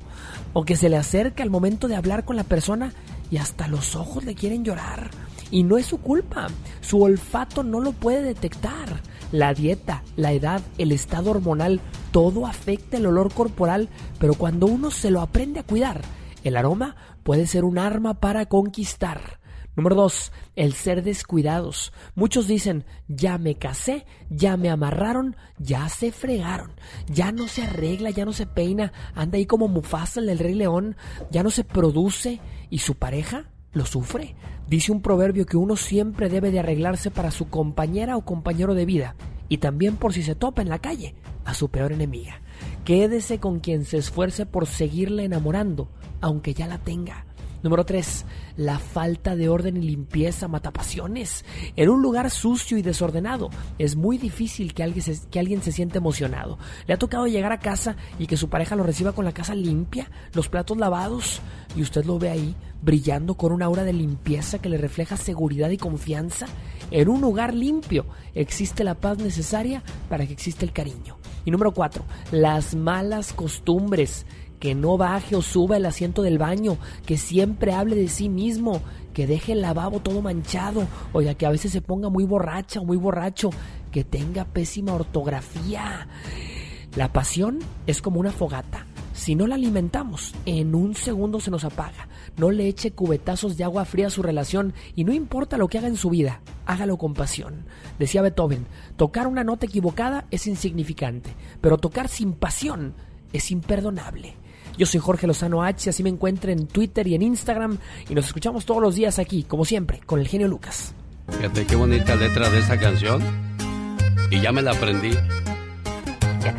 [0.54, 2.94] O que se le acerca al momento de hablar con la persona
[3.32, 5.10] y hasta los ojos le quieren llorar.
[5.52, 6.48] Y no es su culpa.
[6.82, 9.02] Su olfato no lo puede detectar.
[9.32, 14.90] La dieta, la edad, el estado hormonal, todo afecta el olor corporal, pero cuando uno
[14.90, 16.02] se lo aprende a cuidar,
[16.44, 19.40] el aroma puede ser un arma para conquistar.
[19.76, 21.94] Número dos, el ser descuidados.
[22.16, 26.72] Muchos dicen, ya me casé, ya me amarraron, ya se fregaron,
[27.08, 30.56] ya no se arregla, ya no se peina, anda ahí como Mufasa el del Rey
[30.56, 30.96] León,
[31.30, 32.40] ya no se produce
[32.72, 34.36] y su pareja lo sufre.
[34.68, 38.86] Dice un proverbio que uno siempre debe de arreglarse para su compañera o compañero de
[38.86, 39.16] vida
[39.50, 41.16] y también por si se topa en la calle
[41.46, 42.42] a su peor enemiga.
[42.84, 45.90] Quédese con quien se esfuerce por seguirle enamorando,
[46.22, 47.26] aunque ya la tenga.
[47.64, 48.26] Número 3.
[48.58, 51.46] La falta de orden y limpieza mata pasiones.
[51.76, 55.72] En un lugar sucio y desordenado es muy difícil que alguien, se, que alguien se
[55.72, 56.58] sienta emocionado.
[56.88, 59.54] ¿Le ha tocado llegar a casa y que su pareja lo reciba con la casa
[59.54, 61.40] limpia, los platos lavados
[61.76, 65.70] y usted lo ve ahí brillando con una aura de limpieza que le refleja seguridad
[65.70, 66.48] y confianza?
[66.90, 71.18] En un lugar limpio existe la paz necesaria para que exista el cariño.
[71.46, 74.26] Y número cuatro, las malas costumbres.
[74.60, 78.82] Que no baje o suba el asiento del baño, que siempre hable de sí mismo,
[79.14, 82.86] que deje el lavabo todo manchado, oiga, que a veces se ponga muy borracha o
[82.86, 83.50] muy borracho,
[83.92, 86.08] que tenga pésima ortografía.
[86.96, 88.88] La pasión es como una fogata.
[89.14, 92.08] Si no la alimentamos, en un segundo se nos apaga.
[92.38, 95.80] No le eche cubetazos de agua fría a su relación y no importa lo que
[95.80, 97.66] haga en su vida, hágalo con pasión.
[97.98, 101.32] Decía Beethoven, tocar una nota equivocada es insignificante,
[101.62, 102.94] pero tocar sin pasión
[103.34, 104.36] es imperdonable.
[104.78, 107.78] Yo soy Jorge Lozano H, así me encuentro en Twitter y en Instagram
[108.10, 110.94] y nos escuchamos todos los días aquí, como siempre, con el genio Lucas.
[111.30, 113.22] Fíjate qué bonita letra de esta canción.
[114.30, 115.18] Y ya me la aprendí.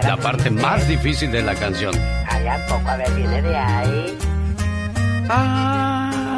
[0.02, 1.94] La parte más difícil de la canción.
[2.28, 2.88] Ay, ¿a poco?
[2.88, 4.18] A ver, viene de ahí.
[5.30, 6.28] Ah,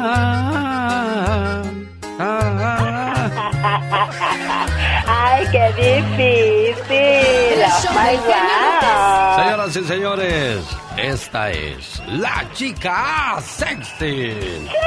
[5.07, 7.63] Ay, qué difícil.
[7.63, 9.43] Oh my God.
[9.43, 10.59] Señoras y señores,
[10.97, 14.33] esta es la chica sexy.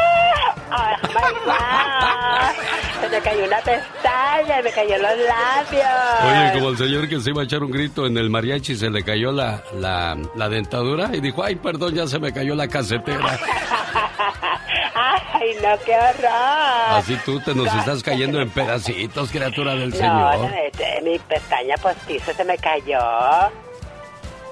[0.70, 0.96] My
[1.44, 2.54] God.
[3.00, 6.22] Se me cayó una pestaña, me cayó los labios.
[6.24, 8.90] Oye, como el señor que se iba a echar un grito en el mariachi, se
[8.90, 12.66] le cayó la, la, la dentadura y dijo, ay, perdón, ya se me cayó la
[12.68, 13.38] casetera.
[14.96, 16.30] Ay, no, qué horror.
[16.98, 20.38] Así tú te nos estás cayendo en pedacitos, criatura del No, Señor.
[20.38, 22.98] no, este, mi pestaña postiza se me cayó.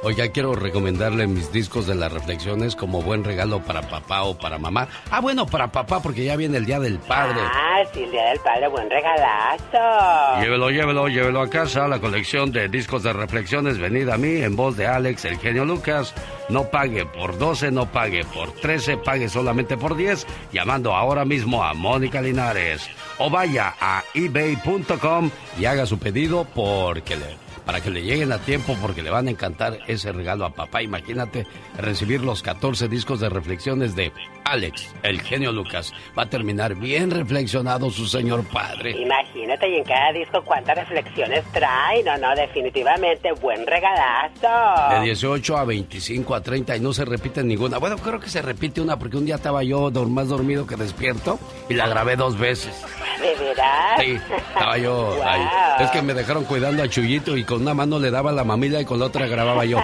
[0.05, 4.59] Oiga, quiero recomendarle mis discos de las reflexiones como buen regalo para papá o para
[4.59, 4.89] mamá.
[5.13, 7.39] Ah, bueno, para papá porque ya viene el Día del Padre.
[7.41, 10.41] Ah, sí, el día del padre, buen regalazo.
[10.43, 11.87] Llévelo, llévelo, llévelo a casa.
[11.87, 15.65] La colección de discos de reflexiones venida a mí en voz de Alex, el genio
[15.65, 16.13] Lucas.
[16.49, 20.27] No pague por 12, no pague por 13, pague solamente por 10.
[20.53, 22.91] Llamando ahora mismo a Mónica Linares.
[23.19, 25.31] O vaya a ebay.com
[25.61, 29.29] y haga su pedido porque le, para que le lleguen a tiempo porque le van
[29.29, 30.83] a encantar ese regalo a papá.
[30.83, 31.47] Imagínate
[31.79, 34.13] recibir los 14 discos de reflexiones de
[34.45, 35.93] Alex, el genio Lucas.
[36.19, 38.91] Va a terminar bien reflexionado su señor padre.
[39.01, 42.03] Imagínate, y en cada disco cuántas reflexiones trae.
[42.03, 44.95] No, no, definitivamente, buen regalazo.
[44.95, 47.79] De 18 a 25 a 30 y no se repite ninguna.
[47.79, 51.39] Bueno, creo que se repite una porque un día estaba yo más dormido que despierto
[51.69, 52.75] y la grabé dos veces.
[53.21, 54.01] ¿De veras?
[54.01, 54.19] Sí,
[54.55, 55.23] estaba yo Wow.
[55.25, 55.43] ahí.
[55.85, 58.81] Es que me dejaron cuidando a Chuyito y con una mano le daba la mamila
[58.81, 59.79] y con la otra grababa yo.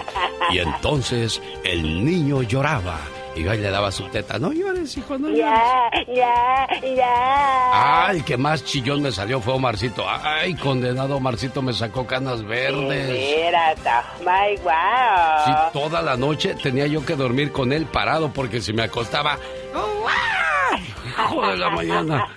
[0.49, 2.97] Y entonces el niño lloraba.
[3.35, 4.39] Y yo ahí le daba su teta.
[4.39, 5.45] No llores, hijo, no llores.
[5.45, 8.07] Ya, ya, ya.
[8.07, 10.03] Ay, que más chillón me salió fue Omarcito.
[10.09, 13.53] Ay, condenado Omarcito me sacó canas De verdes.
[13.85, 15.45] oh my wow.
[15.45, 19.37] Sí, toda la noche tenía yo que dormir con él parado porque si me acostaba,
[21.07, 22.27] hijo de la mañana.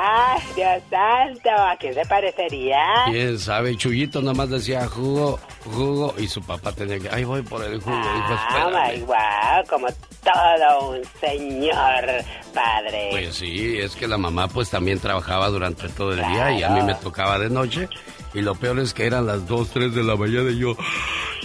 [0.00, 2.78] Ay, Dios santo, ¿a quién se parecería?
[3.10, 7.42] Quién sabe, Chuyito nada más decía jugo, jugo y su papá tenía que, ay voy
[7.42, 9.88] por el jugo, hijo, Oh my wow, como
[10.22, 13.08] todo un señor padre.
[13.10, 16.68] Pues sí, es que la mamá pues también trabajaba durante todo el día y a
[16.70, 17.88] mí me tocaba de noche
[18.34, 20.76] y lo peor es que eran las 2, 3 de la mañana y yo,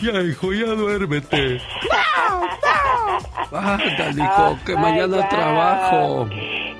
[0.03, 1.59] ya hijo, ya duérmete.
[3.51, 5.29] Ándale, hijo, Oh que my mañana God.
[5.29, 6.29] trabajo.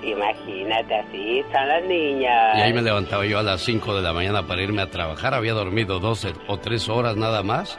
[0.05, 2.31] Imagínate así, son los niños.
[2.55, 5.33] Y ahí me levantaba yo a las 5 de la mañana para irme a trabajar.
[5.33, 7.77] Había dormido 12 o 3 horas nada más.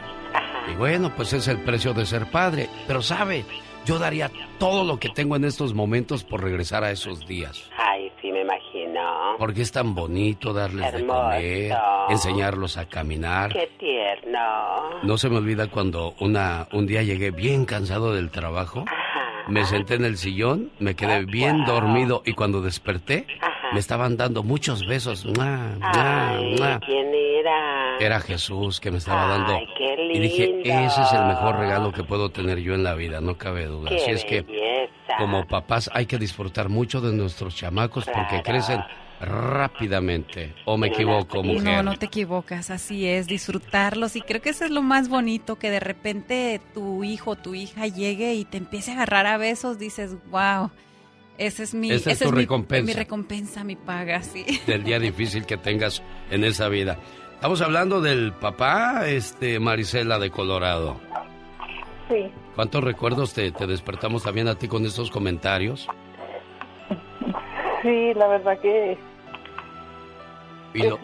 [0.73, 2.69] Y bueno, pues es el precio de ser padre.
[2.87, 3.45] Pero sabe,
[3.85, 7.71] yo daría todo lo que tengo en estos momentos por regresar a esos días.
[7.77, 9.37] Ay, sí, me imagino.
[9.39, 11.77] Porque es tan bonito darles de comer,
[12.09, 13.53] enseñarlos a caminar.
[13.53, 15.03] Qué tierno.
[15.03, 18.85] No se me olvida cuando una, un día llegué bien cansado del trabajo.
[19.49, 23.27] Me senté en el sillón, me quedé bien dormido y cuando desperté
[23.73, 25.25] me estaban dando muchos besos.
[25.27, 26.81] ¡Mua, Ay, mua!
[26.81, 27.99] ¿quién era?
[27.99, 29.55] Era Jesús que me estaba dando.
[29.55, 30.15] Ay, qué lindo.
[30.15, 33.37] Y dije, ese es el mejor regalo que puedo tener yo en la vida, no
[33.37, 33.91] cabe duda.
[33.91, 34.89] Qué Así es que
[35.19, 38.81] como papás hay que disfrutar mucho de nuestros chamacos porque crecen
[39.25, 40.55] rápidamente.
[40.65, 41.63] ¿O me equivoco, mujer?
[41.65, 44.17] No, no te equivocas, así es, disfrutarlos.
[44.17, 47.55] Y creo que eso es lo más bonito, que de repente tu hijo o tu
[47.55, 50.71] hija llegue y te empiece a agarrar a besos, dices, wow,
[51.39, 52.87] ese es mi, Esa es tu mi- recompensa.
[52.87, 54.45] Mi, recompensa, mi paga, sí.
[54.67, 56.99] del día difícil que tengas en esa vida.
[57.35, 60.99] Estamos hablando del papá, este, Marisela de Colorado.
[62.09, 62.31] Sí.
[62.55, 65.89] ¿Cuántos recuerdos te, te despertamos también a ti con estos comentarios?
[67.83, 68.97] Sí, la verdad que,
[70.75, 70.99] Y lo,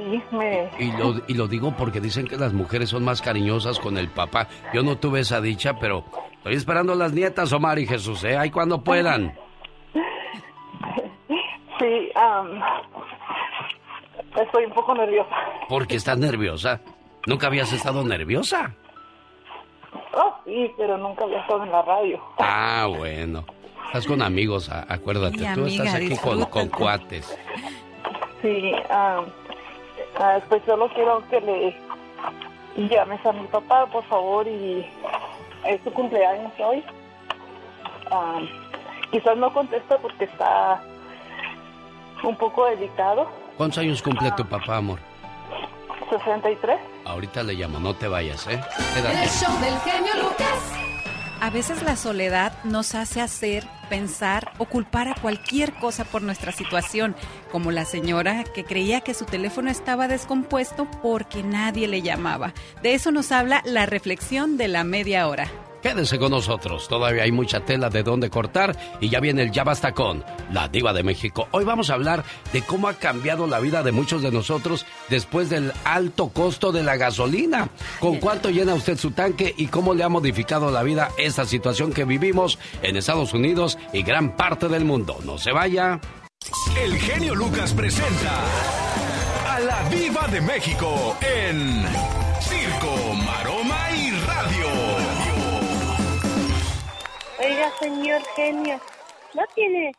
[0.80, 4.08] y, lo, y lo digo porque dicen que las mujeres son más cariñosas con el
[4.08, 4.48] papá.
[4.74, 6.04] Yo no tuve esa dicha, pero
[6.38, 8.36] estoy esperando a las nietas, Omar y Jesús, ¿eh?
[8.36, 9.32] Ahí cuando puedan.
[11.78, 12.60] Sí, am,
[14.38, 15.34] estoy un poco nerviosa.
[15.66, 16.78] Porque estás nerviosa.
[17.26, 18.74] ¿Nunca habías estado nerviosa?
[20.12, 22.20] Oh, sí, pero nunca había estado en la radio.
[22.38, 23.46] Ah, bueno.
[23.86, 25.38] Estás con amigos, acuérdate.
[25.38, 27.34] Sí, Tú amiga, estás aquí con, con cuates.
[28.42, 29.22] Sí, ah,
[30.20, 31.76] ah, pues solo quiero que le
[32.88, 34.86] llames a mi papá, por favor, y
[35.66, 36.84] es su cumpleaños hoy.
[38.10, 38.40] Ah,
[39.10, 40.80] quizás no contesta porque está
[42.22, 43.28] un poco delicado.
[43.56, 44.98] ¿Cuántos años cumple tu papá, amor?
[46.10, 46.78] 63.
[47.04, 48.60] Ahorita le llamo, no te vayas, ¿eh?
[48.96, 49.28] El Quédate.
[49.28, 50.72] show del genio Lucas.
[51.42, 56.52] A veces la soledad nos hace hacer, pensar o culpar a cualquier cosa por nuestra
[56.52, 57.16] situación,
[57.50, 62.52] como la señora que creía que su teléfono estaba descompuesto porque nadie le llamaba.
[62.82, 65.50] De eso nos habla la reflexión de la media hora.
[65.82, 69.64] Quédense con nosotros, todavía hay mucha tela de dónde cortar y ya viene el Ya
[69.64, 71.48] Basta con la Diva de México.
[71.52, 75.48] Hoy vamos a hablar de cómo ha cambiado la vida de muchos de nosotros después
[75.48, 77.70] del alto costo de la gasolina.
[77.98, 81.92] ¿Con cuánto llena usted su tanque y cómo le ha modificado la vida esta situación
[81.92, 85.18] que vivimos en Estados Unidos y gran parte del mundo?
[85.24, 85.98] No se vaya.
[86.82, 88.44] El genio Lucas presenta
[89.48, 91.84] a la Viva de México en
[92.40, 92.94] Circo,
[97.40, 98.78] Oiga, señor genio,
[99.34, 99.92] ¿no tiene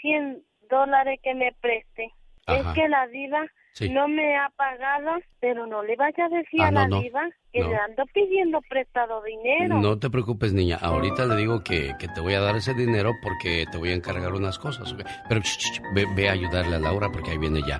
[0.00, 2.10] 100 dólares que me preste?
[2.46, 2.60] Ajá.
[2.60, 3.90] Es que la diva Sí.
[3.90, 7.20] no me ha pagado, pero no le vaya a decir Ah, a la no, diva
[7.52, 7.68] que no.
[7.68, 9.80] le ando pidiendo prestado dinero.
[9.80, 10.78] No te preocupes, niña.
[10.80, 13.94] Ahorita le digo que, que te voy a dar ese dinero porque te voy a
[13.94, 14.94] encargar unas cosas.
[15.28, 17.78] Pero ch, ve, ve a ayudarle a Laura porque ahí viene ya.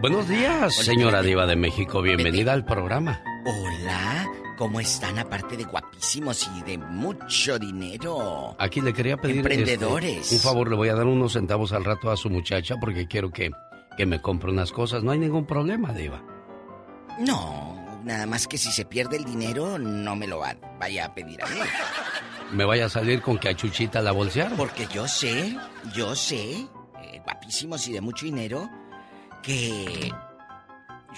[0.00, 2.02] Buenos días, señora Diva de México.
[2.02, 3.22] Bienvenida al programa.
[3.44, 4.26] Hola,
[4.56, 5.18] ¿cómo están?
[5.18, 8.56] Aparte de guapísimos y de mucho dinero.
[8.58, 10.32] Aquí le quería pedir este, Emprendedores.
[10.32, 10.68] un favor.
[10.70, 13.50] Le voy a dar unos centavos al rato a su muchacha porque quiero que,
[13.96, 15.02] que me compre unas cosas.
[15.02, 16.22] No hay ningún problema, Diva.
[17.20, 21.14] No, nada más que si se pierde el dinero, no me lo va- vaya a
[21.14, 21.60] pedir a mí.
[22.52, 24.56] Me vaya a salir con que a Chuchita la bolsearon.
[24.56, 25.56] Porque yo sé,
[25.94, 26.52] yo sé,
[27.02, 28.68] eh, guapísimos y de mucho dinero,
[29.42, 30.12] que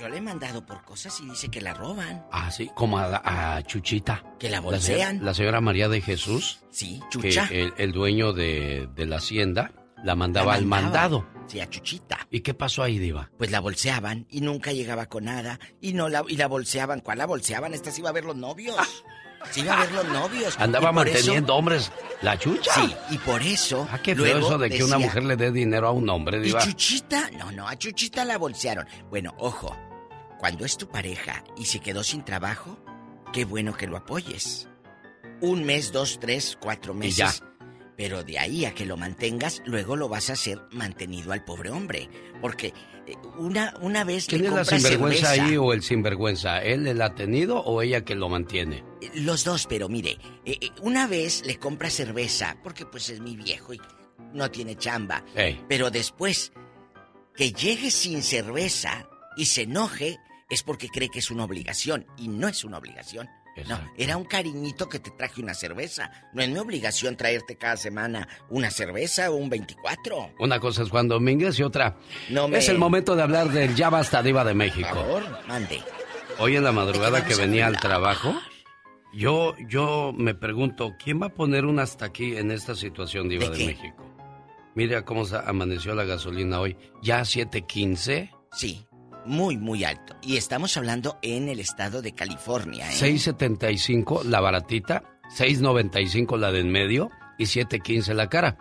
[0.01, 2.25] yo le he mandado por cosas y dice que la roban.
[2.33, 4.23] Ah, sí, como a, a Chuchita.
[4.39, 5.25] Que la bolsean.
[5.25, 6.61] La señora María de Jesús.
[6.71, 7.49] Sí, que Chucha.
[7.51, 9.73] el, el dueño de, de la hacienda
[10.05, 11.27] la mandaba La al mandado.
[11.47, 12.19] Sí, a Chuchita.
[12.31, 13.31] ¿Y qué pasó ahí, Diva?
[13.39, 15.59] Pues la bolseaban y nunca llegaba con nada.
[15.81, 17.01] Y no la, y la bolseaban.
[17.01, 17.73] ¿Cuál la bolseaban?
[17.75, 18.77] Esta sí iba a ver los novios.
[19.53, 20.59] Sí iba a ver los novios.
[20.59, 21.91] Andaba Y eso- manteniendo hombres
[22.23, 22.73] la chucha.
[22.75, 23.89] Sí, y por eso.
[23.91, 26.43] Ah, qué feo eso de que una mujer le dé dinero a un hombre, ¿Y
[26.43, 26.61] Diva.
[26.61, 27.31] Chuchita?
[27.39, 28.87] No, no, a Chuchita la bolsearon.
[29.09, 29.75] Bueno, ojo,
[30.39, 32.79] cuando es tu pareja y se quedó sin trabajo,
[33.33, 34.69] qué bueno que lo apoyes.
[35.41, 37.17] Un mes, dos, tres, cuatro meses.
[37.17, 37.33] ya.
[37.97, 41.71] Pero de ahí a que lo mantengas, luego lo vas a hacer mantenido al pobre
[41.71, 42.09] hombre.
[42.41, 42.73] Porque
[43.09, 46.63] eh, una, una vez ¿Quién le es la sinvergüenza cerveza, ahí o el sinvergüenza?
[46.63, 48.85] ¿Él la ha tenido o ella que lo mantiene?
[49.15, 50.13] Los dos, pero mire,
[50.45, 53.81] eh, eh, una vez le compras cerveza, porque pues es mi viejo y
[54.33, 55.25] no tiene chamba.
[55.69, 56.53] Pero después,
[57.35, 62.07] que llegue sin cerveza y se enoje, es porque cree que es una obligación.
[62.17, 63.29] Y no es una obligación.
[63.69, 66.13] No, era un cariñito que te traje una cerveza.
[66.33, 70.35] No es mi obligación traerte cada semana una cerveza o un 24.
[70.39, 71.97] Una cosa es Juan Domínguez y otra.
[72.31, 74.89] No me- Es el momento de hablar del Ya Basta Diva de México.
[74.95, 75.83] Por favor, mande.
[76.39, 78.33] Hoy en la madrugada ¿De qué que venía al trabajo,
[79.13, 83.49] yo, yo me pregunto, ¿quién va a poner un hasta aquí en esta situación, Diva
[83.49, 83.67] ¿De?
[83.67, 83.97] México?
[84.77, 86.77] Mira cómo se amaneció la gasolina hoy.
[87.03, 88.31] ¿Ya 7.15?
[88.53, 88.87] Sí,
[89.27, 90.17] muy, muy alto.
[90.23, 92.95] Y estamos hablando en el estado de California, ¿eh?
[92.95, 95.03] 6.75 la baratita,
[95.37, 98.57] 6.95 la de en medio y 7.15 la cara.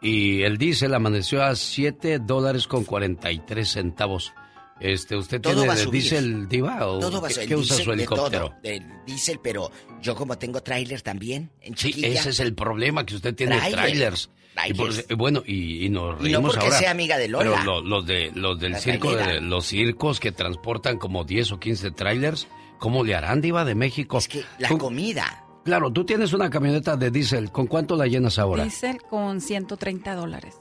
[0.00, 4.32] Y el diésel amaneció a 7 dólares con 43 centavos.
[4.80, 6.00] Este, ¿Usted Todo tiene va a de subir.
[6.02, 6.86] diésel, Diva?
[6.88, 8.48] ¿O Todo va a qué, qué usa su de helicóptero?
[8.48, 9.70] todo, del diésel, pero
[10.00, 14.28] yo como tengo tráiler también, en Sí, ese es el problema, que usted tiene trailers.
[14.68, 16.78] Y por- bueno, y, y nos Y no reímos porque ahora.
[16.78, 17.50] sea amiga de Lola.
[17.50, 21.52] Pero lo- los, de, los del La circo, de, los circos que transportan como 10
[21.52, 22.48] o 15 trailers,
[22.78, 24.18] ¿cómo le harán, Diva de México?
[24.18, 25.44] Es que la comida.
[25.64, 27.50] Claro, tú tienes una camioneta de diésel.
[27.52, 28.64] ¿Con cuánto la llenas ahora?
[28.64, 30.56] Diésel con 130 dólares.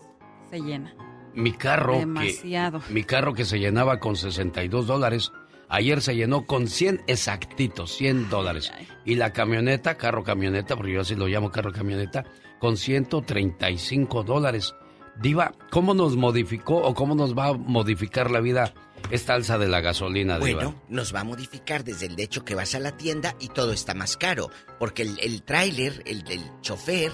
[0.49, 0.93] Se llena.
[1.33, 2.81] Mi carro, Demasiado.
[2.81, 5.31] que mi carro que se llenaba con 62 dólares,
[5.69, 8.71] ayer se llenó con 100 exactitos, 100 dólares.
[9.05, 12.25] Y la camioneta, carro camioneta, porque yo así lo llamo carro camioneta,
[12.61, 14.75] con 135 dólares.
[15.19, 18.73] Diva, ¿cómo nos modificó o cómo nos va a modificar la vida
[19.09, 20.63] esta alza de la gasolina, Diva?
[20.63, 23.73] Bueno, nos va a modificar desde el hecho que vas a la tienda y todo
[23.73, 24.51] está más caro.
[24.77, 27.11] Porque el, el tráiler, el del chofer,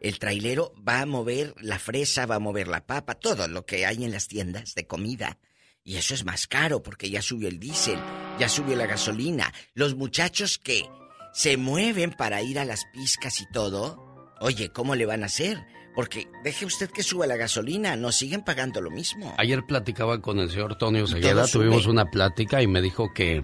[0.00, 3.86] el trailero va a mover la fresa, va a mover la papa, todo lo que
[3.86, 5.38] hay en las tiendas de comida.
[5.84, 8.00] Y eso es más caro porque ya subió el diésel,
[8.40, 9.54] ya subió la gasolina.
[9.74, 10.88] Los muchachos que
[11.32, 14.07] se mueven para ir a las piscas y todo,
[14.40, 15.64] oye, ¿cómo le van a hacer?
[15.94, 19.34] Porque deje usted que suba la gasolina, nos siguen pagando lo mismo.
[19.36, 21.20] Ayer platicaba con el señor Tonio sube.
[21.50, 23.42] tuvimos una plática y me dijo que,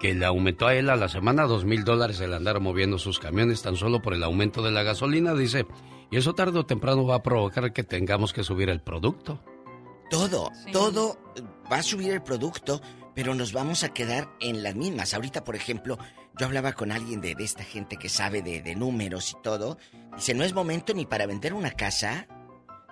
[0.00, 3.20] que le aumentó a él a la semana dos mil dólares el andar moviendo sus
[3.20, 5.66] camiones tan solo por el aumento de la gasolina, dice.
[6.10, 9.40] Y eso tarde o temprano va a provocar que tengamos que subir el producto.
[10.10, 11.42] Todo, todo eh,
[11.72, 12.80] va a subir el producto,
[13.14, 15.14] pero nos vamos a quedar en las mismas.
[15.14, 15.98] Ahorita, por ejemplo,
[16.38, 19.78] yo hablaba con alguien de, de esta gente que sabe de, de números y todo.
[20.16, 22.26] Dice, no es momento ni para vender una casa,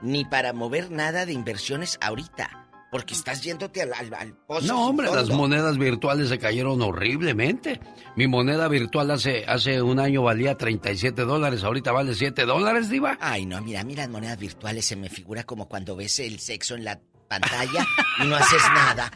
[0.02, 2.58] ni para mover nada de inversiones ahorita.
[2.90, 7.80] Porque estás yéndote al, al, al pozo No, hombre, las monedas virtuales se cayeron horriblemente.
[8.16, 13.16] Mi moneda virtual hace, hace un año valía 37 dólares, ahorita vale 7 dólares, diva.
[13.18, 16.38] Ay, no, mira, a mí las monedas virtuales se me figura como cuando ves el
[16.38, 17.00] sexo en la
[17.40, 17.86] pantalla
[18.22, 19.10] y no haces nada.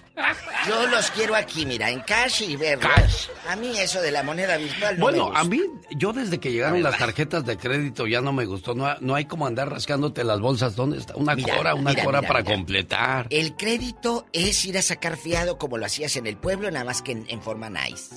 [0.67, 3.31] Yo los quiero aquí, mira, en cash y verlos.
[3.49, 5.41] A mí eso de la moneda virtual no Bueno, me gusta.
[5.41, 5.61] a mí,
[5.97, 8.75] yo desde que llegaron las tarjetas de crédito ya no me gustó.
[8.75, 10.75] No, no hay como andar rascándote las bolsas.
[10.75, 11.15] ¿Dónde está?
[11.17, 13.27] Una Mira, cora, una mira, cora mira, para completar.
[13.31, 17.03] El crédito es ir a sacar fiado como lo hacías en el pueblo, nada más
[17.03, 18.15] que en, en forma nice.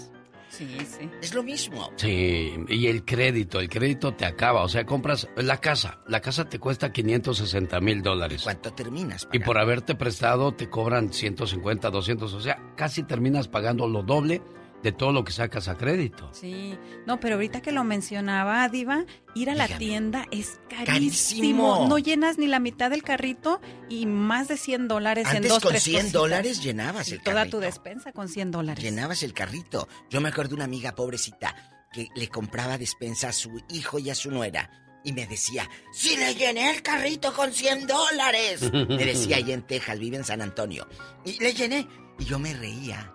[0.60, 1.10] Sí, sí.
[1.22, 1.90] Es lo mismo.
[1.96, 4.64] Sí, y el crédito, el crédito te acaba.
[4.64, 6.00] O sea, compras la casa.
[6.06, 8.44] La casa te cuesta 560 mil dólares.
[8.44, 9.26] ¿Cuánto terminas?
[9.32, 12.34] Y por haberte prestado te cobran 150, 200.
[12.34, 14.42] O sea, casi terminas pagando lo doble
[14.84, 16.30] de todo lo que sacas a crédito.
[16.34, 20.86] Sí, no, pero ahorita que lo mencionaba, Diva, ir a la tienda es carísimo.
[20.86, 21.86] Carísimo.
[21.90, 25.64] No llenas ni la mitad del carrito y más de 100 dólares en Antes dos,
[25.64, 26.12] con tres 100 cositas.
[26.14, 27.58] dólares llenabas Y el toda carrito.
[27.58, 28.84] tu despensa con 100 dólares.
[28.84, 29.88] Llenabas el carrito.
[30.10, 31.54] Yo me acuerdo de una amiga pobrecita
[31.92, 34.70] que le compraba despensa a su hijo y a su nuera.
[35.04, 38.62] Y me decía, si le llené el carrito con 100 dólares.
[38.74, 40.88] Me decía ahí en Texas, vive en San Antonio.
[41.26, 41.88] Y le llené.
[42.20, 43.14] Y yo me reía.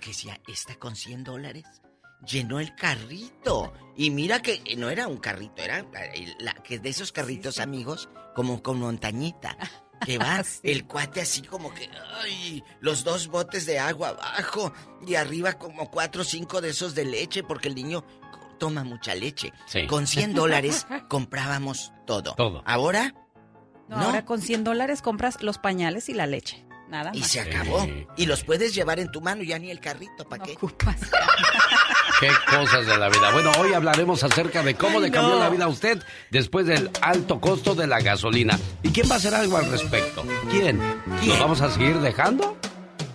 [0.00, 1.66] Porque decía, ¿esta con 100 dólares?
[2.26, 3.74] Llenó el carrito.
[3.98, 6.08] Y mira que no era un carrito, era la-
[6.38, 9.56] la- que de esos carritos, amigos, como con montañita.
[10.06, 11.90] Que va el cuate así como que,
[12.22, 14.72] ay, los dos botes de agua abajo
[15.06, 18.02] y arriba como cuatro o cinco de esos de leche porque el niño
[18.58, 19.52] toma mucha leche.
[19.66, 19.86] Sí.
[19.86, 22.34] Con 100 dólares comprábamos todo.
[22.34, 22.62] Todo.
[22.64, 23.12] Ahora
[23.88, 24.02] No, No.
[24.04, 26.64] ahora con 100 dólares compras los pañales y la leche.
[26.90, 27.28] Nada y más.
[27.30, 27.86] se acabó.
[28.16, 30.56] Y los puedes llevar en tu mano, ya ni el carrito, ¿para qué?
[32.20, 33.30] Qué cosas de la vida.
[33.32, 35.40] Bueno, hoy hablaremos acerca de cómo Ay, le cambió no.
[35.40, 38.58] la vida a usted después del alto costo de la gasolina.
[38.82, 40.22] ¿Y quién va a hacer algo al respecto?
[40.50, 40.78] ¿Quién?
[41.24, 42.58] ¿Nos vamos a seguir dejando?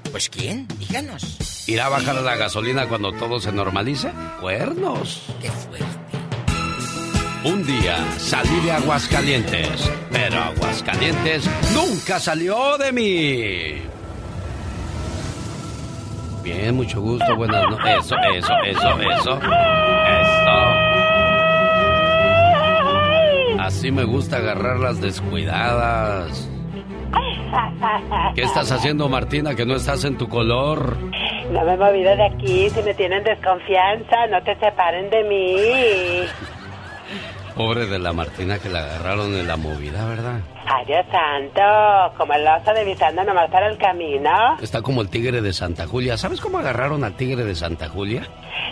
[0.10, 1.68] Pues quién, díganos.
[1.68, 4.12] ¿Irá a bajar la gasolina cuando todo se normalice?
[4.40, 5.22] Cuernos.
[5.42, 5.86] Qué fuerte.
[7.46, 13.82] Un día salí de Aguascalientes, pero Aguascalientes nunca salió de mí.
[16.44, 18.06] Bien, mucho gusto, buenas noches.
[18.06, 19.40] Eso, eso, eso, eso.
[19.40, 20.56] Eso.
[23.60, 26.50] Así me gusta agarrar las descuidadas.
[28.34, 30.98] ¿Qué estás haciendo, Martina, que no estás en tu color?
[31.52, 36.56] No me he movido de aquí, si me tienen desconfianza, no te separen de mí.
[37.56, 40.42] Pobre de la Martina que la agarraron en la movida, ¿verdad?
[40.68, 44.58] Ay, Dios santo, como el oso divisando nomás para el camino.
[44.62, 46.18] Está como el tigre de Santa Julia.
[46.18, 48.28] ¿Sabes cómo agarraron al tigre de Santa Julia?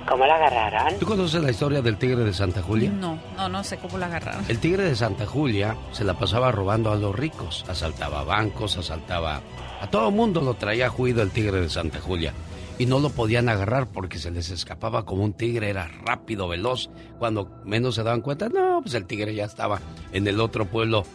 [0.06, 1.00] ¿Cómo lo agarraron?
[1.00, 2.90] ¿Tú conoces la historia del tigre de Santa Julia?
[2.90, 4.44] No, no, no sé cómo la agarraron.
[4.50, 7.64] El tigre de Santa Julia se la pasaba robando a los ricos.
[7.70, 9.40] Asaltaba bancos, asaltaba...
[9.80, 12.34] A todo mundo lo traía juido el tigre de Santa Julia.
[12.80, 16.90] Y no lo podían agarrar porque se les escapaba como un tigre, era rápido, veloz.
[17.20, 19.80] Cuando menos se daban cuenta, no, pues el tigre ya estaba
[20.12, 21.06] en el otro pueblo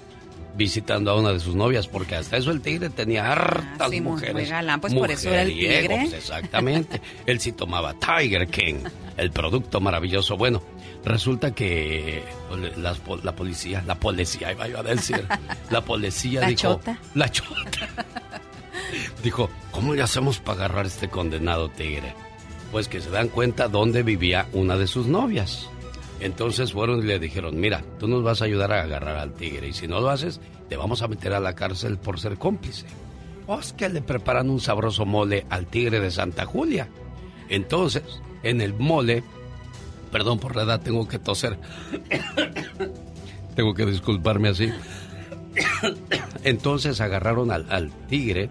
[0.57, 4.01] visitando a una de sus novias, porque hasta eso el tigre tenía hartas Ah, sí,
[4.01, 4.35] mujeres.
[4.35, 5.87] muy galán, pues por eso era el tigre.
[5.89, 7.01] pues, exactamente.
[7.27, 8.77] Él sí tomaba Tiger King,
[9.17, 10.37] el producto maravilloso.
[10.37, 10.63] Bueno,
[11.05, 15.25] resulta que pues, las po- la policía, la policía, iba yo a decir,
[15.71, 16.61] la policía La dijo...
[16.75, 16.99] chota.
[17.15, 17.89] La chota.
[19.23, 22.15] Dijo, ¿cómo le hacemos para agarrar este condenado tigre?
[22.73, 25.69] Pues que se dan cuenta dónde vivía una de sus novias.
[26.21, 29.69] Entonces fueron y le dijeron, mira, tú nos vas a ayudar a agarrar al tigre
[29.69, 32.87] y si no lo haces, te vamos a meter a la cárcel por ser cómplice.
[33.47, 36.89] Pues que le preparan un sabroso mole al tigre de Santa Julia.
[37.49, 38.03] Entonces,
[38.43, 39.23] en el mole,
[40.13, 41.59] perdón por la edad, tengo que toser.
[43.55, 44.71] tengo que disculparme así.
[46.45, 48.51] Entonces agarraron al tigre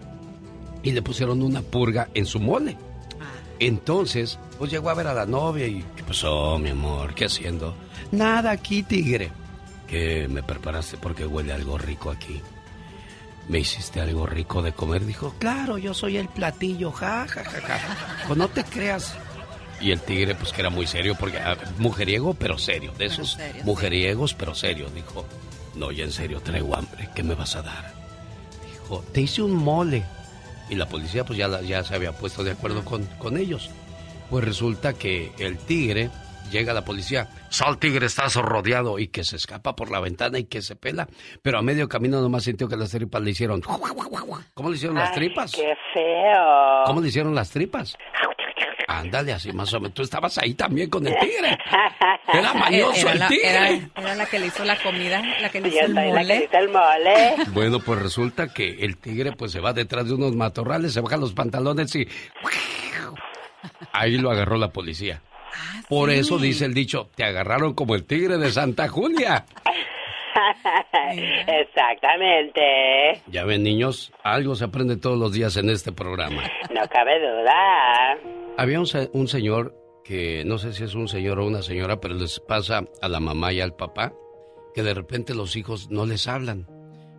[0.83, 2.77] y le pusieron una purga en su mole.
[3.59, 5.83] Entonces, pues llegó a ver a la novia y...
[5.95, 7.15] ¿Qué pasó, mi amor?
[7.15, 7.75] ¿Qué haciendo?
[8.11, 9.31] Nada aquí, tigre.
[9.87, 12.41] ¿Qué me preparaste porque huele algo rico aquí?
[13.47, 15.05] ¿Me hiciste algo rico de comer?
[15.05, 17.79] Dijo, claro, yo soy el platillo, ja, ja, ja, ja.
[18.27, 19.15] Pues no te creas.
[19.79, 22.91] Y el tigre, pues que era muy serio, porque ah, mujeriego, pero serio.
[22.97, 24.89] De esos serio, mujeriegos, pero serio.
[24.93, 25.25] Dijo,
[25.75, 27.09] no, ya en serio, traigo hambre.
[27.15, 27.93] ¿Qué me vas a dar?
[28.69, 30.03] Dijo, te hice un mole.
[30.69, 33.69] Y la policía, pues ya, ya se había puesto de acuerdo con, con ellos.
[34.29, 36.09] Pues resulta que el tigre,
[36.51, 40.45] llega la policía, sal tigre, estás rodeado, y que se escapa por la ventana y
[40.45, 41.07] que se pela.
[41.41, 43.61] Pero a medio camino nomás sintió que las tripas le hicieron.
[44.53, 45.51] ¿Cómo le hicieron las tripas?
[45.51, 46.83] ¡Qué feo!
[46.85, 47.95] ¿Cómo le hicieron las tripas?
[48.89, 49.93] Ándale, así más o menos.
[49.93, 51.57] Tú estabas ahí también con el tigre.
[52.33, 53.49] Era mañoso Era el la, tigre.
[53.49, 55.95] era- era la que le hizo la comida, la que le Yo hizo el soy
[55.95, 56.45] la que mole.
[56.45, 57.35] hizo el mole.
[57.53, 61.17] Bueno, pues resulta que el tigre pues se va detrás de unos matorrales, se baja
[61.17, 62.07] los pantalones y
[63.91, 65.21] ahí lo agarró la policía.
[65.89, 69.45] Por eso dice el dicho, te agarraron como el tigre de Santa Julia.
[71.47, 73.21] Exactamente.
[73.27, 76.43] Ya ven, niños, algo se aprende todos los días en este programa.
[76.73, 78.17] No cabe duda.
[78.57, 81.99] Había un, se- un señor que no sé si es un señor o una señora,
[81.99, 84.13] pero les pasa a la mamá y al papá
[84.73, 86.67] que de repente los hijos no les hablan.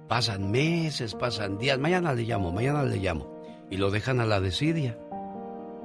[0.09, 3.37] Pasan meses, pasan días, mañana le llamo, mañana le llamo.
[3.71, 4.97] Y lo dejan a la desidia.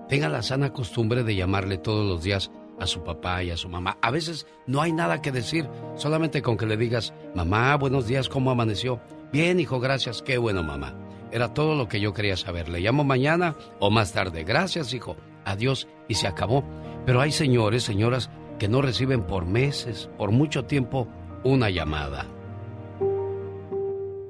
[0.10, 3.70] Tenga la sana costumbre de llamarle todos los días a su papá y a su
[3.70, 3.98] mamá.
[4.02, 8.30] A veces no hay nada que decir, solamente con que le digas, mamá, buenos días,
[8.30, 9.00] ¿cómo amaneció?
[9.32, 10.96] Bien, hijo, gracias, qué bueno, mamá.
[11.32, 12.70] Era todo lo que yo quería saber.
[12.70, 14.44] Le llamo mañana o más tarde.
[14.44, 15.18] Gracias, hijo.
[15.46, 15.88] Adiós.
[16.08, 16.64] Y se acabó.
[17.08, 21.08] Pero hay señores, señoras, que no reciben por meses, por mucho tiempo,
[21.44, 22.28] una llamada.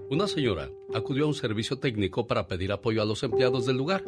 [0.09, 4.05] Una señora acudió a un servicio técnico para pedir apoyo a los empleados del lugar,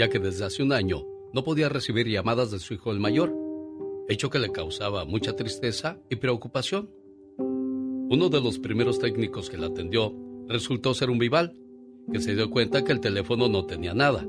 [0.00, 1.04] ya que desde hace un año
[1.34, 3.36] no podía recibir llamadas de su hijo el mayor,
[4.08, 6.88] hecho que le causaba mucha tristeza y preocupación.
[7.36, 10.16] Uno de los primeros técnicos que la atendió
[10.48, 11.54] resultó ser un vival,
[12.10, 14.26] que se dio cuenta que el teléfono no tenía nada.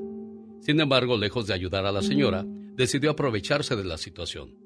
[0.60, 2.46] Sin embargo, lejos de ayudar a la señora,
[2.76, 4.58] decidió aprovecharse de la situación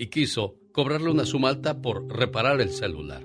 [0.00, 3.24] y quiso cobrarle una suma alta por reparar el celular.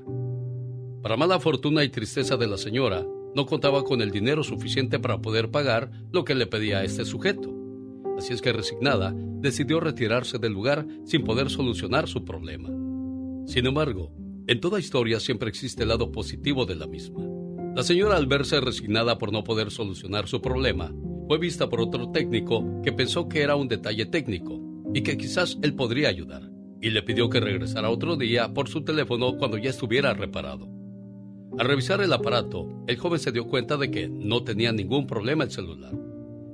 [1.02, 3.04] Para mala fortuna y tristeza de la señora,
[3.36, 7.06] no contaba con el dinero suficiente para poder pagar lo que le pedía a este
[7.06, 7.56] sujeto.
[8.18, 12.70] Así es que resignada, decidió retirarse del lugar sin poder solucionar su problema.
[13.46, 14.12] Sin embargo,
[14.48, 17.24] en toda historia siempre existe el lado positivo de la misma.
[17.76, 20.92] La señora al verse resignada por no poder solucionar su problema,
[21.28, 24.60] fue vista por otro técnico que pensó que era un detalle técnico
[24.94, 26.50] y que quizás él podría ayudar,
[26.82, 30.79] y le pidió que regresara otro día por su teléfono cuando ya estuviera reparado.
[31.60, 35.44] Al revisar el aparato, el joven se dio cuenta de que no tenía ningún problema
[35.44, 35.94] el celular.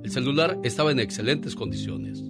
[0.02, 2.24] El celular estaba en excelentes condiciones.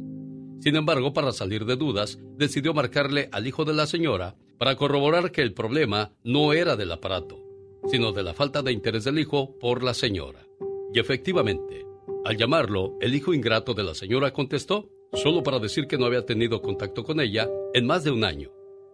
[0.60, 5.32] Sin embargo, para salir de dudas, decidió marcarle al hijo de la señora para corroborar
[5.32, 7.42] que el problema no era del aparato,
[7.90, 10.46] sino de la falta de interés del hijo por la señora.
[10.92, 11.86] Y efectivamente,
[12.26, 16.26] al llamarlo, el hijo ingrato de la señora contestó, solo para decir que no había
[16.26, 18.52] tenido contacto con ella en más de un año.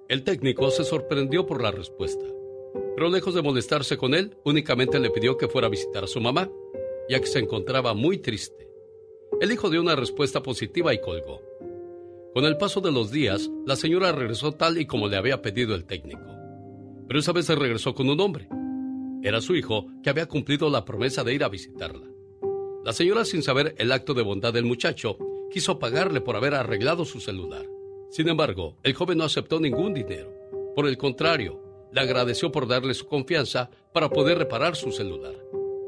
[0.08, 2.24] El técnico se sorprendió por la respuesta,
[2.94, 6.20] pero lejos de molestarse con él, únicamente le pidió que fuera a visitar a su
[6.20, 6.50] mamá,
[7.08, 8.68] ya que se encontraba muy triste.
[9.40, 11.40] El hijo dio una respuesta positiva y colgó.
[12.34, 15.74] Con el paso de los días, la señora regresó tal y como le había pedido
[15.74, 16.22] el técnico.
[17.06, 18.48] Pero esa vez se regresó con un hombre.
[19.22, 22.08] Era su hijo que había cumplido la promesa de ir a visitarla.
[22.84, 25.18] La señora, sin saber el acto de bondad del muchacho,
[25.50, 27.66] quiso pagarle por haber arreglado su celular.
[28.10, 30.32] Sin embargo, el joven no aceptó ningún dinero.
[30.74, 31.61] Por el contrario,
[31.92, 35.34] le agradeció por darle su confianza para poder reparar su celular.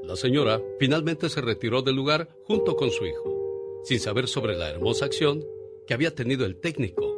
[0.02, 4.68] La señora finalmente se retiró del lugar junto con su hijo, sin saber sobre la
[4.68, 5.44] hermosa acción
[5.86, 7.16] que había tenido el técnico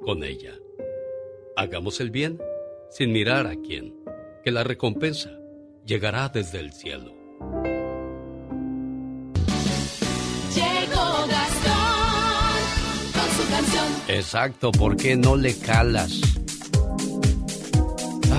[0.00, 0.58] con ella.
[1.56, 2.40] Hagamos el bien
[2.90, 3.94] sin mirar a quién,
[4.44, 5.38] que la recompensa
[5.84, 7.12] llegará desde el cielo.
[10.54, 13.86] Llegó Gastón con su canción.
[14.08, 16.20] Exacto, ¿por qué no le calas?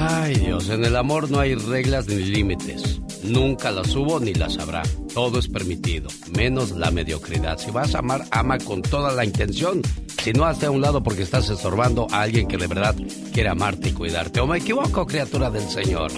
[0.02, 3.02] Ay Dios, en el amor no hay reglas ni límites.
[3.22, 4.82] Nunca las hubo ni las habrá.
[5.14, 7.58] Todo es permitido, menos la mediocridad.
[7.58, 9.82] Si vas a amar, ama con toda la intención.
[10.22, 12.94] Si no, hazte a un lado porque estás estorbando a alguien que de verdad
[13.34, 14.40] quiere amarte y cuidarte.
[14.42, 16.12] ¿O me equivoco, criatura del Señor?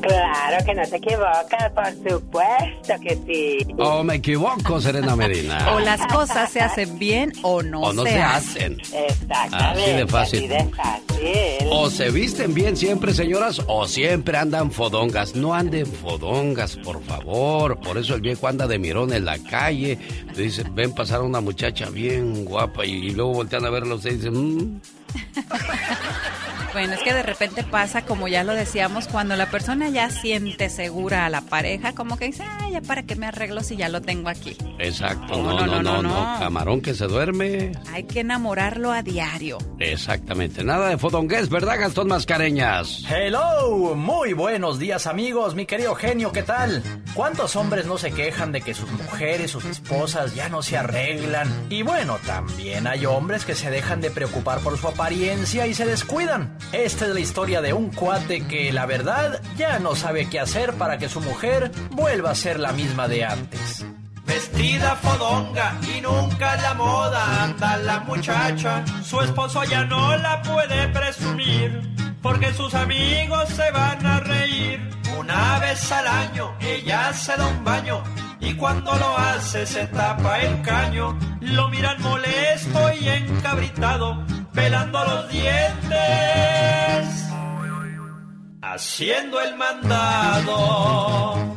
[0.00, 3.58] Claro que no te equivocas, por supuesto que sí.
[3.78, 5.68] ¿O me equivoco, Serena Medina?
[5.74, 8.80] O las cosas se hacen bien o no, O no se hacen.
[8.80, 9.82] Exactamente.
[9.82, 10.38] Así de fácil.
[10.38, 11.68] Así de fácil.
[11.70, 15.34] O se visten bien siempre, señoras, o siempre andan fodongas.
[15.34, 17.78] No anden fodongas, por favor.
[17.80, 19.98] Por eso el viejo anda de mirón en la calle.
[20.36, 24.18] Dice, ven pasar a una muchacha bien guapa y, luego voltean a verlo ustedes y
[24.18, 24.80] dicen, "Mm".
[26.74, 30.68] Bueno, es que de repente pasa, como ya lo decíamos, cuando la persona ya siente
[30.68, 33.88] segura a la pareja, como que dice, ah, ya para qué me arreglo si ya
[33.88, 34.56] lo tengo aquí.
[34.80, 37.70] Exacto, no, no, no, no, camarón que se duerme.
[37.92, 39.58] Hay que enamorarlo a diario.
[39.78, 43.04] Exactamente, nada de fodongués, ¿verdad, Gastón Mascareñas?
[43.08, 46.82] Hello, muy buenos días amigos, mi querido genio, ¿qué tal?
[47.14, 51.68] ¿Cuántos hombres no se quejan de que sus mujeres, sus esposas ya no se arreglan?
[51.70, 55.86] Y bueno, también hay hombres que se dejan de preocupar por su apariencia y se
[55.86, 56.58] descuidan.
[56.72, 60.74] Esta es la historia de un cuate que la verdad ya no sabe qué hacer
[60.74, 63.84] para que su mujer vuelva a ser la misma de antes.
[64.26, 68.84] Vestida fodonga y nunca la moda anda la muchacha.
[69.04, 74.80] Su esposo ya no la puede presumir porque sus amigos se van a reír.
[75.18, 78.02] Una vez al año ella se da un baño
[78.40, 81.18] y cuando lo hace se tapa el caño.
[81.40, 84.24] Lo miran molesto y encabritado
[84.54, 85.98] pelando los dientes,
[88.62, 91.56] haciendo el mandado.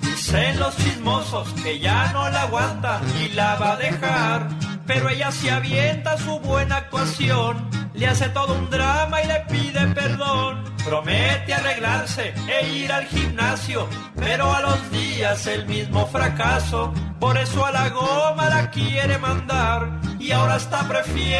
[0.00, 4.48] Dicen los chismosos que ya no la aguanta y la va a dejar,
[4.86, 7.68] pero ella se avienta su buena actuación,
[7.98, 10.64] le hace todo un drama y le pide perdón.
[10.84, 17.66] Promete arreglarse e ir al gimnasio, pero a los días el mismo fracaso por eso
[17.66, 21.38] a la goma la quiere mandar y ahora hasta prefiere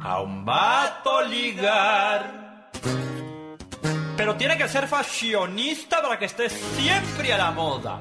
[0.00, 2.70] a un vato ligar.
[4.16, 8.00] Pero tiene que ser fashionista para que esté siempre a la moda.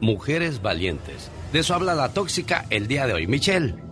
[0.00, 1.30] Mujeres valientes.
[1.52, 3.26] De eso habla la tóxica el día de hoy.
[3.26, 3.89] Michelle.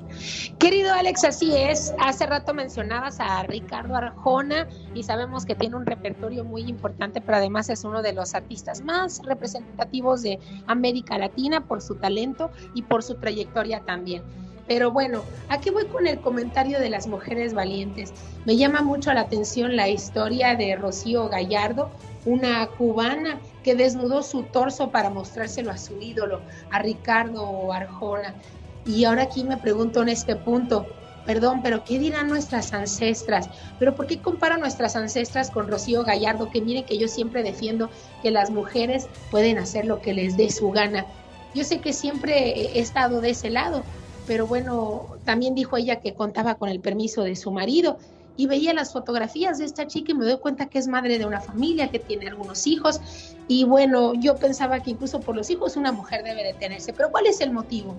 [0.58, 1.94] Querido Alex, así es.
[1.98, 7.38] Hace rato mencionabas a Ricardo Arjona y sabemos que tiene un repertorio muy importante, pero
[7.38, 12.82] además es uno de los artistas más representativos de América Latina por su talento y
[12.82, 14.22] por su trayectoria también.
[14.68, 18.12] Pero bueno, aquí voy con el comentario de las mujeres valientes.
[18.44, 21.90] Me llama mucho la atención la historia de Rocío Gallardo,
[22.26, 28.34] una cubana que desnudó su torso para mostrárselo a su ídolo, a Ricardo Arjona.
[28.84, 30.86] Y ahora aquí me pregunto en este punto,
[31.24, 33.48] perdón, pero ¿qué dirán nuestras ancestras?
[33.78, 36.48] ¿Pero por qué comparan nuestras ancestras con Rocío Gallardo?
[36.48, 37.90] Que miren que yo siempre defiendo
[38.22, 41.06] que las mujeres pueden hacer lo que les dé su gana.
[41.54, 43.84] Yo sé que siempre he estado de ese lado,
[44.26, 47.98] pero bueno, también dijo ella que contaba con el permiso de su marido
[48.36, 51.26] y veía las fotografías de esta chica y me doy cuenta que es madre de
[51.26, 53.00] una familia, que tiene algunos hijos
[53.48, 57.26] y bueno, yo pensaba que incluso por los hijos una mujer debe detenerse, pero ¿cuál
[57.26, 57.98] es el motivo?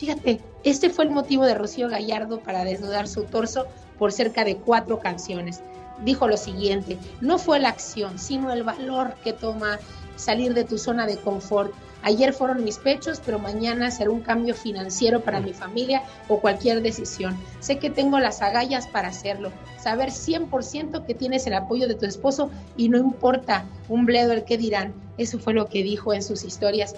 [0.00, 3.66] Fíjate, este fue el motivo de Rocío Gallardo para desnudar su torso
[3.98, 5.60] por cerca de cuatro canciones.
[6.02, 9.78] Dijo lo siguiente, no fue la acción, sino el valor que toma
[10.16, 11.74] salir de tu zona de confort.
[12.02, 16.80] Ayer fueron mis pechos, pero mañana será un cambio financiero para mi familia o cualquier
[16.80, 17.36] decisión.
[17.58, 19.52] Sé que tengo las agallas para hacerlo.
[19.78, 24.44] Saber 100% que tienes el apoyo de tu esposo y no importa un bledo el
[24.44, 24.94] que dirán.
[25.18, 26.94] Eso fue lo que dijo en sus historias.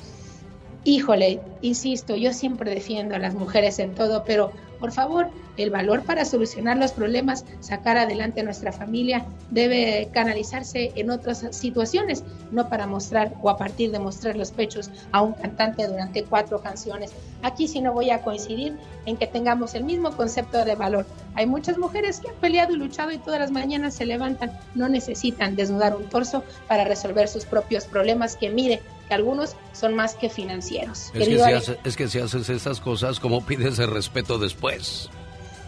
[0.85, 4.53] Híjole, insisto, yo siempre defiendo a las mujeres en todo, pero
[4.83, 10.91] por favor, el valor para solucionar los problemas, sacar adelante a nuestra familia, debe canalizarse
[10.97, 15.35] en otras situaciones, no para mostrar o a partir de mostrar los pechos a un
[15.35, 17.13] cantante durante cuatro canciones.
[17.43, 18.77] Aquí sí no voy a coincidir
[19.07, 21.07] en que tengamos el mismo concepto de valor.
[21.35, 24.89] Hay muchas mujeres que han peleado y luchado y todas las mañanas se levantan, no
[24.89, 30.15] necesitan desnudar un torso para resolver sus propios problemas, que mire, que algunos son más
[30.15, 31.11] que financieros.
[31.15, 34.72] Es, que si, es que si haces esas cosas, ¿cómo pides el respeto después?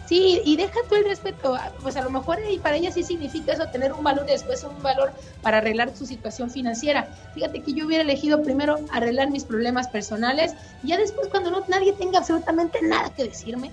[0.05, 3.53] Sí, y deja tú el respeto, pues a lo mejor y para ella sí significa
[3.53, 5.11] eso, tener un valor después un valor
[5.41, 7.07] para arreglar su situación financiera.
[7.33, 10.53] Fíjate que yo hubiera elegido primero arreglar mis problemas personales,
[10.83, 13.71] y ya después cuando no nadie tenga absolutamente nada que decirme,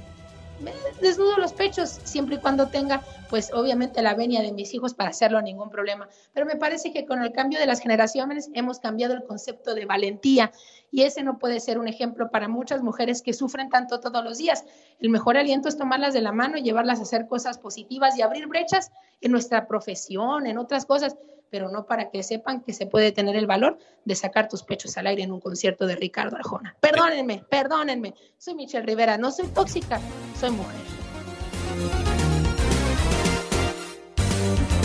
[0.63, 4.95] me desnudo los pechos, siempre y cuando tenga, pues obviamente la venia de mis hijos
[4.95, 6.09] para hacerlo, ningún problema.
[6.33, 9.87] Pero me parece que con el cambio de las generaciones hemos cambiado el concepto de
[9.87, 10.53] valentía
[10.93, 14.39] y ese no puede ser un ejemplo para muchas mujeres que sufren tanto todos los
[14.39, 14.65] días.
[15.01, 18.23] El mejor aliento es tomarlas de la mano y llevarlas a hacer cosas positivas y
[18.23, 21.17] abrir brechas en nuestra profesión, en otras cosas
[21.51, 24.97] pero no para que sepan que se puede tener el valor de sacar tus pechos
[24.97, 26.75] al aire en un concierto de Ricardo Arjona.
[26.81, 28.15] Perdónenme, perdónenme.
[28.39, 30.01] Soy Michelle Rivera, no soy tóxica,
[30.41, 30.81] soy mujer.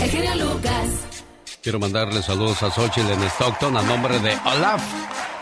[0.02, 1.17] El Lucas.
[1.62, 4.82] Quiero mandarle saludos a Xochitl en Stockton a nombre de Olaf.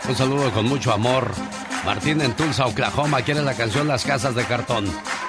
[0.09, 1.31] Un saludo con mucho amor.
[1.85, 4.85] Martín en Tulsa, Oklahoma, quiere la canción Las Casas de Cartón.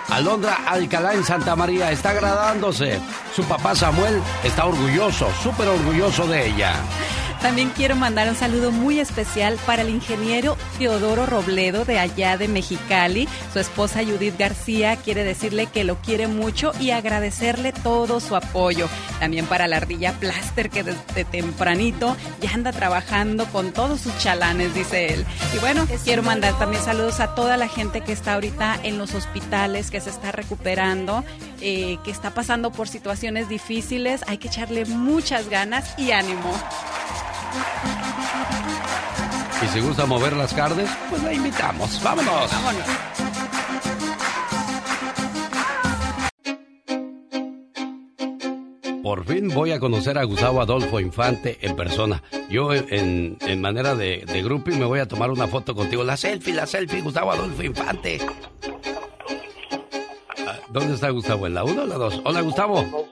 [0.08, 2.98] Alondra Alcalá en Santa María está agradándose.
[3.36, 6.74] Su papá Samuel está orgulloso, súper orgulloso de ella.
[7.40, 12.48] También quiero mandar un saludo muy especial para el ingeniero Teodoro Robledo de allá de
[12.48, 13.28] Mexicali.
[13.52, 18.88] Su esposa Judith García quiere decirle que lo quiere mucho y agradecerle todo su apoyo.
[19.20, 24.74] También para la ardilla Plaster que desde tempranito ya anda trabajando con todos sus chalanes,
[24.74, 25.24] dice él.
[25.54, 29.14] Y bueno, quiero mandar también saludos a toda la gente que está ahorita en los
[29.14, 31.24] hospitales, que se está recuperando,
[31.60, 34.22] eh, que está pasando por situaciones difíciles.
[34.26, 36.52] Hay que echarle muchas ganas y ánimo.
[39.62, 42.00] Y si gusta mover las carnes, pues la invitamos.
[42.02, 42.50] ¡Vámonos!
[42.52, 43.18] Vámonos.
[49.02, 52.22] Por fin voy a conocer a Gustavo Adolfo Infante en persona.
[52.50, 56.04] Yo en, manera de, de groupie me voy a tomar una foto contigo.
[56.04, 58.18] La selfie, la selfie, Gustavo Adolfo Infante.
[60.46, 61.46] Ah, ¿Dónde está Gustavo?
[61.46, 62.20] ¿En la 1 o la 2?
[62.24, 63.08] Hola, Gustavo.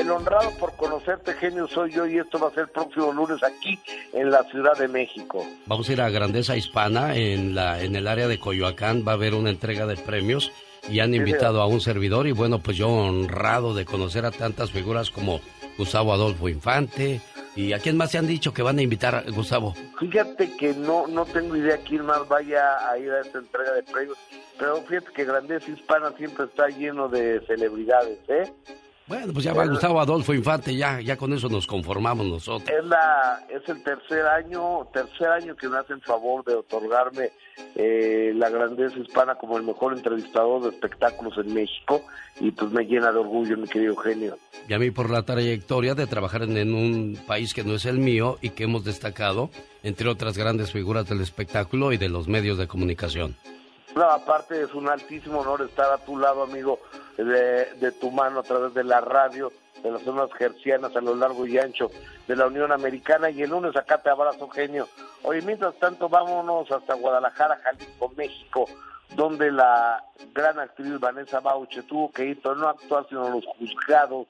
[0.00, 3.42] El honrado por conocerte, genio, soy yo y esto va a ser el próximo lunes
[3.42, 3.78] aquí
[4.14, 5.46] en la Ciudad de México.
[5.66, 9.04] Vamos a ir a Grandeza Hispana en, la, en el área de Coyoacán.
[9.06, 10.52] Va a haber una entrega de premios
[10.88, 14.70] y han invitado a un servidor y bueno, pues yo honrado de conocer a tantas
[14.70, 15.42] figuras como
[15.76, 17.20] Gustavo Adolfo Infante.
[17.54, 19.74] ¿Y a quién más se han dicho que van a invitar, Gustavo?
[19.98, 23.82] Fíjate que no no tengo idea quién más vaya a ir a esta entrega de
[23.82, 24.16] premios,
[24.58, 28.50] pero fíjate que Grandeza Hispana siempre está lleno de celebridades, ¿eh?
[29.10, 32.70] Bueno, pues ya va Gustavo Adolfo Infante, ya, ya con eso nos conformamos nosotros.
[32.70, 37.30] Es la es el tercer año tercer año que me hacen favor de otorgarme
[37.74, 42.02] eh, la grandeza hispana como el mejor entrevistador de espectáculos en México
[42.38, 44.38] y pues me llena de orgullo mi querido genio.
[44.68, 47.86] Y a mí por la trayectoria de trabajar en, en un país que no es
[47.86, 49.50] el mío y que hemos destacado
[49.82, 53.34] entre otras grandes figuras del espectáculo y de los medios de comunicación.
[53.96, 56.78] Aparte es un altísimo honor estar a tu lado, amigo,
[57.16, 59.52] de, de tu mano a través de la radio,
[59.82, 61.90] de las zonas gercianas a lo largo y ancho
[62.28, 63.30] de la Unión Americana.
[63.30, 64.88] Y el lunes acá te abrazo, genio.
[65.22, 68.66] Oye, mientras tanto, vámonos hasta Guadalajara, Jalisco, México,
[69.16, 74.28] donde la gran actriz Vanessa Bauche tuvo que ir, pero no actuar, sino los juzgados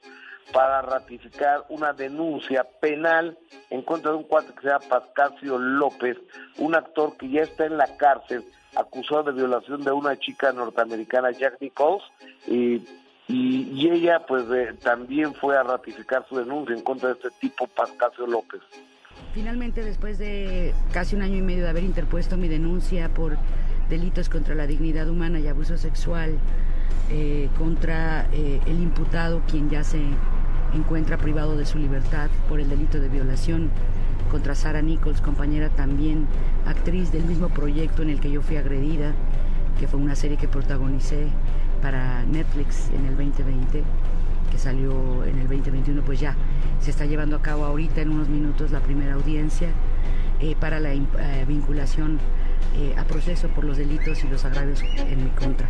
[0.51, 3.37] para ratificar una denuncia penal
[3.69, 6.17] en contra de un cuate que se llama Pascasio López,
[6.57, 8.43] un actor que ya está en la cárcel
[8.75, 12.03] acusado de violación de una chica norteamericana, Jack Nichols,
[12.47, 12.81] y,
[13.27, 17.67] y, ella pues eh, también fue a ratificar su denuncia en contra de este tipo,
[17.67, 18.61] Pascasio López.
[19.33, 23.37] Finalmente, después de casi un año y medio de haber interpuesto mi denuncia por
[23.89, 26.37] delitos contra la dignidad humana y abuso sexual
[27.09, 30.01] eh, contra eh, el imputado, quien ya se
[30.73, 33.69] encuentra privado de su libertad por el delito de violación,
[34.31, 36.25] contra Sara Nichols, compañera también
[36.65, 39.13] actriz del mismo proyecto en el que yo fui agredida,
[39.77, 41.27] que fue una serie que protagonicé
[41.81, 43.83] para Netflix en el 2020,
[44.49, 46.35] que salió en el 2021, pues ya
[46.79, 49.67] se está llevando a cabo ahorita en unos minutos la primera audiencia
[50.39, 51.01] eh, para la eh,
[51.45, 52.17] vinculación
[52.77, 55.69] eh, a proceso por los delitos y los agravios en mi contra.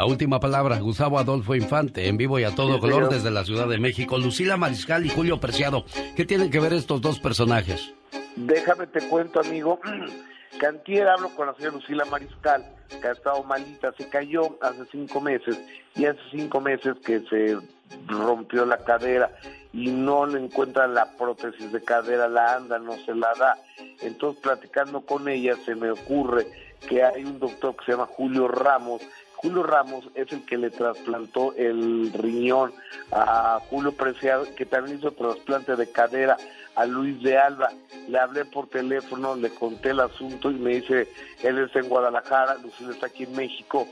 [0.00, 3.12] La última palabra, Gustavo Adolfo Infante, en vivo y a todo Sí, color señor.
[3.12, 4.16] desde la Ciudad de México.
[4.16, 5.84] Lucila Mariscal y Julio Preciado.
[6.16, 7.92] ¿Qué tienen que ver estos dos personajes?
[8.34, 9.78] Déjame te cuento, amigo,
[10.58, 14.86] que antier hablo con la señora Lucila Mariscal, que ha estado malita, se cayó hace
[14.90, 15.60] cinco meses,
[15.94, 17.58] y hace cinco meses que se
[18.06, 19.30] rompió la cadera
[19.74, 23.58] y no le encuentran la prótesis de cadera, la anda, no se la da.
[24.00, 26.46] Entonces, platicando con ella, se me ocurre
[26.88, 29.02] que hay un doctor que se llama Julio Ramos.
[29.42, 32.74] Julio Ramos es el que le trasplantó el riñón
[33.10, 36.36] a Julio Preciado, que también hizo trasplante de cadera
[36.74, 37.70] a Luis de Alba.
[38.06, 41.08] Le hablé por teléfono, le conté el asunto y me dice,
[41.42, 43.86] él está en Guadalajara, Lucila está aquí en México.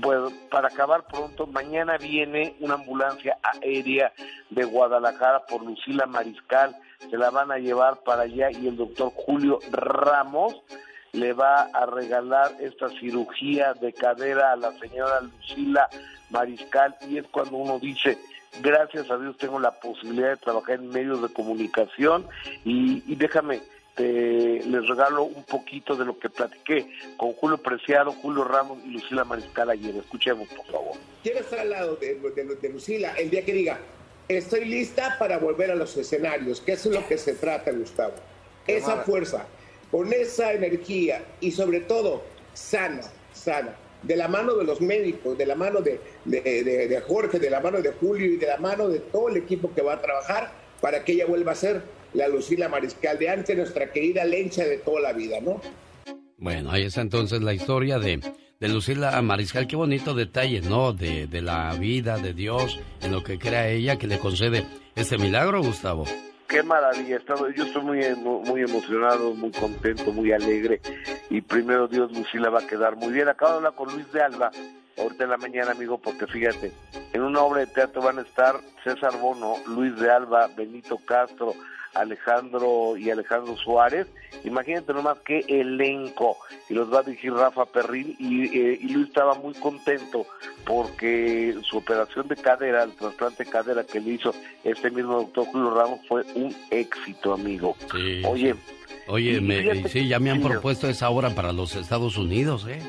[0.00, 4.14] Pues para acabar pronto, mañana viene una ambulancia aérea
[4.48, 6.74] de Guadalajara por Lucila Mariscal,
[7.10, 10.54] se la van a llevar para allá y el doctor Julio Ramos
[11.12, 15.88] le va a regalar esta cirugía de cadera a la señora Lucila
[16.30, 18.18] Mariscal y es cuando uno dice,
[18.62, 22.26] gracias a Dios tengo la posibilidad de trabajar en medios de comunicación
[22.64, 23.60] y, y déjame,
[23.96, 28.90] te, les regalo un poquito de lo que platiqué con Julio Preciado, Julio Ramos y
[28.90, 29.96] Lucila Mariscal ayer.
[29.96, 30.92] Escuchemos, por favor.
[31.24, 33.78] Quiero estar al lado de, de- de Lucila el día que diga,
[34.28, 38.14] estoy lista para volver a los escenarios, que eso es lo que se trata, Gustavo.
[38.66, 39.46] Esa fuerza,
[39.90, 42.22] con esa energía y sobre todo
[42.54, 43.00] sana,
[43.32, 47.38] sana, de la mano de los médicos, de la mano de, de- de- de Jorge,
[47.38, 49.94] de la mano de Julio y de la mano de todo el equipo que va
[49.94, 51.82] a trabajar para que ella vuelva a ser
[52.14, 55.60] la Lucila Mariscal de antes, nuestra querida lencha de toda la vida, ¿no?
[56.38, 58.20] Bueno, ahí está entonces la historia de,
[58.58, 59.66] de Lucila Mariscal.
[59.66, 60.92] Qué bonito detalle, ¿no?
[60.94, 64.64] De, de la vida de Dios, en lo que crea ella, que le concede
[64.96, 66.06] este milagro, Gustavo.
[66.50, 67.20] Qué maravilla.
[67.54, 70.80] Yo estoy muy, muy emocionado, muy contento, muy alegre.
[71.30, 73.28] Y primero Dios, Lucila va a quedar muy bien.
[73.28, 74.50] Acabo de hablar con Luis de Alba,
[74.98, 76.72] ahorita en la mañana, amigo, porque fíjate,
[77.12, 81.54] en una obra de teatro van a estar César Bono, Luis de Alba, Benito Castro,
[81.94, 84.06] Alejandro y Alejandro Suárez.
[84.44, 86.36] Imagínate nomás qué elenco.
[86.68, 88.16] Y los va a dirigir Rafa Perrín.
[88.18, 90.26] Y, eh, y Luis estaba muy contento
[90.64, 94.34] porque su operación de cadera, el trasplante de cadera que le hizo
[94.64, 97.76] este mismo doctor Julio Ramos fue un éxito, amigo.
[97.92, 98.22] Sí.
[98.24, 98.54] Oye,
[99.08, 102.80] Oye, me- sí, ya me han propuesto esa obra para los Estados Unidos, ¿eh?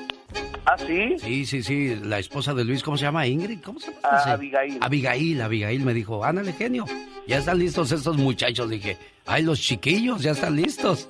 [0.66, 1.16] ¿Ah, sí?
[1.20, 1.96] Sí, sí, sí.
[2.04, 3.26] La esposa de Luis, ¿cómo se llama?
[3.28, 4.00] Ingrid, ¿cómo se llama?
[4.04, 4.34] Ah.
[4.34, 4.78] Abigail.
[4.82, 6.86] Abigail, Abigail me dijo, ándale, genio.
[7.28, 8.70] Ya están listos estos muchachos.
[8.70, 11.10] Dije, ay, los chiquillos, ya están listos.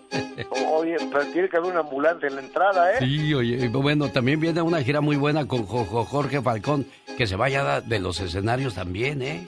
[0.73, 2.97] Oye, pero tiene que haber una ambulancia en la entrada, ¿eh?
[2.99, 6.85] Sí, oye, bueno, también viene una gira muy buena con Jo- Jo- Jorge Falcón,
[7.17, 9.47] que se vaya de los escenarios también, ¿eh?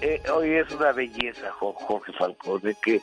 [0.00, 3.00] Eh, oye, es una belleza, Jo- Jorge Falcón, de que,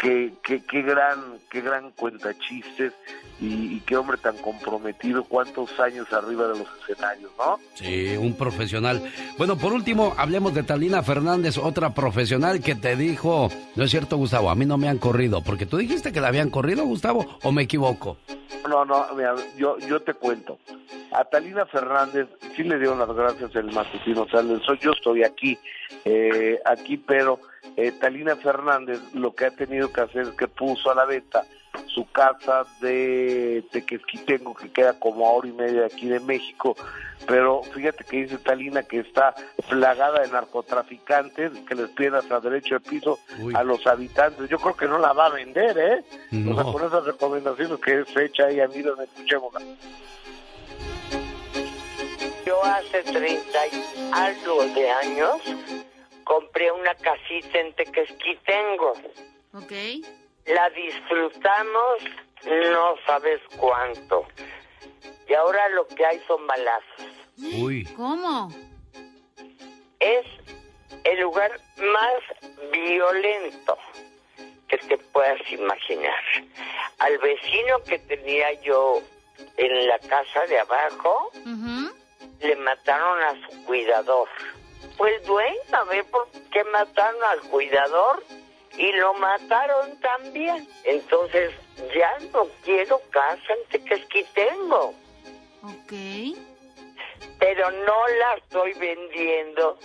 [0.00, 2.94] que, que, qué gran, qué gran cuenta chistes
[3.38, 7.58] y, y qué hombre tan comprometido, cuántos años arriba de los escenarios, ¿no?
[7.74, 9.02] Sí, un profesional.
[9.36, 14.16] Bueno, por último, hablemos de Talina Fernández, otra profesional que te dijo, no es cierto,
[14.16, 17.38] Gustavo, a mí no me han corrido, porque tú dijiste que la habían corrido, Gustavo,
[17.42, 18.16] o me equivoco.
[18.68, 20.58] No, no, mira, yo, yo te cuento.
[21.12, 24.62] A Talina Fernández sí le dieron las gracias el matutino Sales.
[24.64, 25.58] Soy yo estoy aquí,
[26.04, 27.40] eh, aquí, pero
[27.76, 31.44] eh, Talina Fernández lo que ha tenido que hacer es que puso a la venta
[31.86, 36.74] su casa de Tequesquitengo, que queda como a hora y media de aquí de México.
[37.26, 39.34] Pero fíjate que dice Talina que está
[39.68, 43.54] plagada de narcotraficantes que les piden hasta derecho de piso Uy.
[43.54, 44.48] a los habitantes.
[44.48, 46.04] Yo creo que no la va a vender, ¿eh?
[46.28, 46.72] O sea, No.
[46.72, 49.60] con esas recomendaciones que se echa ahí, mira, escuchémosla.
[52.46, 55.36] Yo hace 30 y algo de años
[56.30, 58.92] compré una casita en Tequesquitengo.
[59.52, 59.72] Ok.
[60.46, 62.04] La disfrutamos
[62.46, 64.24] no sabes cuánto.
[65.28, 67.06] Y ahora lo que hay son balazos.
[67.36, 67.84] Uy.
[67.96, 68.48] ¿Cómo?
[69.98, 70.24] Es
[71.02, 73.76] el lugar más violento
[74.68, 76.22] que te puedas imaginar.
[77.00, 79.02] Al vecino que tenía yo
[79.56, 81.32] en la casa de abajo,
[82.40, 84.28] le mataron a su cuidador.
[84.96, 88.22] Pues dueño, a ver por qué mataron al cuidador
[88.76, 90.68] y lo mataron también.
[90.84, 91.52] Entonces
[91.94, 94.94] ya no quiero casa en Tequesquitengo.
[95.62, 95.92] Ok.
[97.38, 99.78] Pero no la estoy vendiendo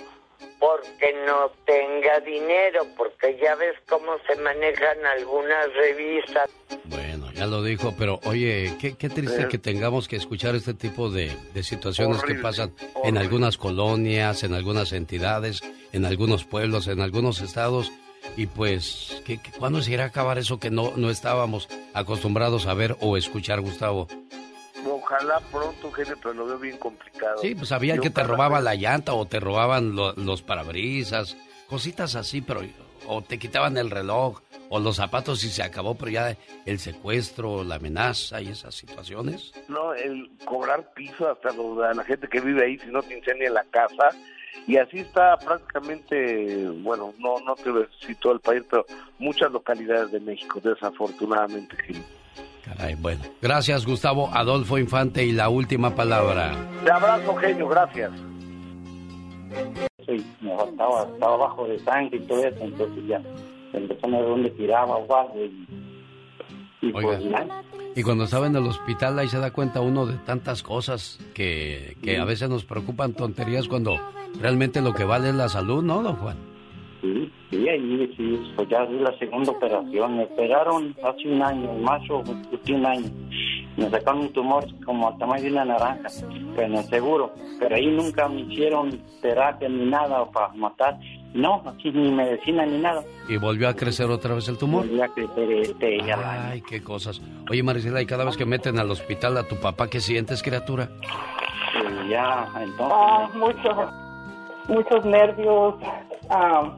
[0.59, 6.49] porque no tenga dinero, porque ya ves cómo se manejan algunas revistas.
[6.85, 9.47] Bueno, ya lo dijo, pero oye, qué, qué triste Eh.
[9.49, 12.73] que tengamos que escuchar este tipo de, de situaciones que Horrible, pasan
[13.03, 15.61] en algunas colonias, en algunas entidades,
[15.91, 17.91] en algunos pueblos, en algunos estados.
[18.37, 22.65] Y pues, ¿qué, qué- ¿cuándo se irá a acabar eso que no, no estábamos acostumbrados
[22.65, 24.07] a ver o escuchar, Gustavo?
[24.85, 27.39] Ojalá pronto, gente, pero lo veo bien complicado.
[27.41, 31.35] Sí, pues sabían que te robaban la llanta o te robaban lo- los parabrisas,
[31.67, 32.61] cositas así, pero
[33.07, 37.63] o te quitaban el reloj o los zapatos y se acabó, pero ya el secuestro,
[37.63, 39.53] la amenaza y esas situaciones.
[39.67, 43.17] No, el cobrar piso hasta lo- a la gente que vive ahí si no te
[43.17, 44.09] incendia la casa.
[44.67, 47.69] Y así está prácticamente, bueno, no, no te
[48.15, 48.87] todo el país, pero
[49.19, 51.75] muchas localidades de México, desafortunadamente.
[51.83, 52.03] Gil.
[52.65, 53.21] Caray, bueno.
[53.41, 55.23] Gracias, Gustavo Adolfo Infante.
[55.23, 56.51] Y la última palabra.
[56.83, 58.11] Te abrazo, genio, gracias.
[60.05, 63.21] Sí, me faltaba, estaba bajo de sangre y todo eso, entonces ya
[63.73, 65.67] empezó a ver dónde tiraba o algo y,
[66.81, 67.21] y pues.
[67.95, 71.95] Y cuando estaba en el hospital, ahí se da cuenta uno de tantas cosas que,
[72.03, 73.97] que a veces nos preocupan tonterías cuando
[74.39, 76.54] realmente lo que vale es la salud, ¿no, don Juan?
[77.05, 80.17] Sí, sí, ahí sí, pues ya di la segunda operación.
[80.17, 82.23] Me operaron hace un año, en marzo,
[82.69, 83.09] un año.
[83.77, 86.07] Me sacaron un tumor como al tamaño de una naranja,
[86.55, 87.31] pero en el seguro.
[87.59, 88.89] Pero ahí nunca me hicieron
[89.21, 90.97] terapia ni nada para matar.
[91.33, 93.03] No, así ni medicina ni nada.
[93.27, 94.87] Y volvió a crecer otra vez el tumor.
[94.87, 96.49] Volví a crecer este, ya.
[96.49, 97.21] Ay, qué cosas.
[97.51, 100.89] Oye, Marisela, y cada vez que meten al hospital a tu papá, ¿qué sientes, criatura?
[102.05, 102.97] Y ya, entonces.
[102.97, 103.75] Ah, muchos,
[104.69, 105.75] muchos nervios.
[106.29, 106.71] ah,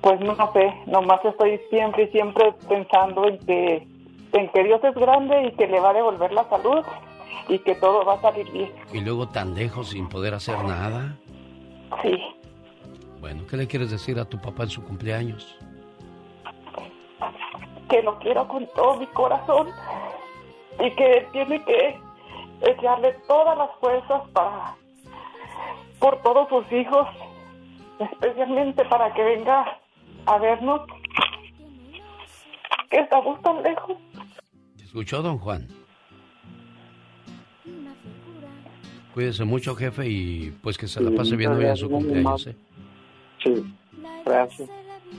[0.00, 3.86] pues no sé, nomás estoy siempre y siempre pensando en que,
[4.32, 6.84] en que Dios es grande y que le va a devolver la salud
[7.48, 8.72] y que todo va a salir bien.
[8.92, 11.16] Y luego tan lejos sin poder hacer nada.
[12.02, 12.16] Sí,
[13.20, 15.58] Bueno, ¿qué le quieres decir a tu papá en su cumpleaños?
[17.90, 19.68] que lo quiero con todo mi corazón
[20.78, 21.98] y que tiene que
[22.62, 24.76] echarle todas las fuerzas para
[25.98, 27.06] por todos sus hijos,
[27.98, 29.76] especialmente para que venga
[30.26, 30.80] a vernos.
[32.90, 33.96] Que estamos tan lejos.
[34.76, 35.68] ¿Te escuchó, don Juan?
[39.14, 42.46] Cuídese mucho, jefe, y pues que se la pase bien hoy en su cumpleaños.
[42.46, 42.56] ¿eh?
[43.42, 43.74] Sí,
[44.24, 44.68] gracias.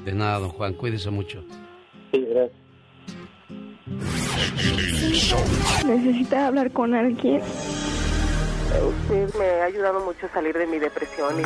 [0.05, 1.43] De nada, don Juan, cuídese mucho.
[2.11, 2.57] Sí, gracias.
[5.85, 7.41] Necesita hablar con alguien.
[7.41, 11.43] Usted me ha ayudado mucho a salir de mi depresión y...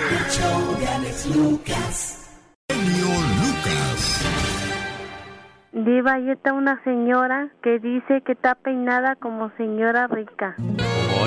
[5.77, 10.55] Diva, ahí está una señora que dice que está peinada como señora rica.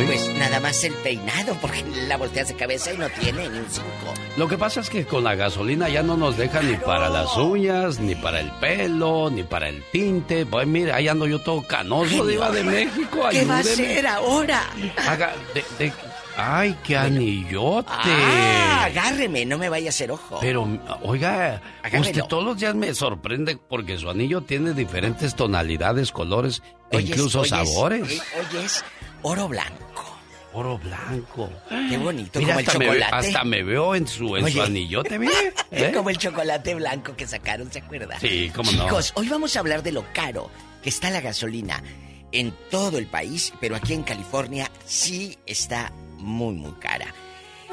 [0.07, 3.67] Pues nada más el peinado, porque la volteas de cabeza y no tiene ni un
[3.69, 4.15] cinco.
[4.39, 7.37] Lo que pasa es que con la gasolina ya no nos deja ni para las
[7.37, 10.47] uñas, ni para el pelo, ni para el tinte.
[10.47, 13.19] Pues mire, ahí ando yo todo canoso, Diva de México.
[13.31, 14.61] ¿Qué va a hacer ahora?
[15.09, 15.93] Haga, de- de-
[16.39, 17.89] ay, qué anillote.
[17.91, 20.39] Ah, agárreme, no me vaya a hacer ojo.
[20.41, 20.67] Pero,
[21.03, 22.07] oiga, Agárrelo.
[22.07, 27.41] usted todos los días me sorprende porque su anillo tiene diferentes tonalidades, colores e incluso
[27.41, 28.11] oyes, sabores.
[28.11, 28.21] eh,
[28.51, 28.85] Oyes,
[29.23, 30.17] oro blanco.
[30.55, 31.51] Oro blanco.
[31.91, 33.15] Qué bonito, Mira, como el hasta me, chocolate.
[33.29, 34.63] hasta me veo en su, en su Oye.
[34.63, 35.53] anillote, mire.
[35.71, 35.93] ¿eh?
[35.95, 38.19] Como el chocolate blanco que sacaron, ¿se acuerda?
[38.19, 38.85] Sí, cómo no.
[38.85, 40.51] Chicos, hoy vamos a hablar de lo caro
[40.83, 41.83] que está la gasolina
[42.33, 47.15] en todo el país, pero aquí en California sí está muy, muy cara.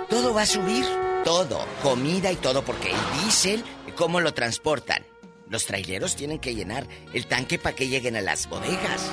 [0.10, 0.86] Todo va a subir,
[1.24, 3.64] todo, comida y todo, porque el diésel,
[3.96, 5.04] ¿cómo lo transportan?
[5.50, 9.12] Los traileros tienen que llenar el tanque para que lleguen a las bodegas.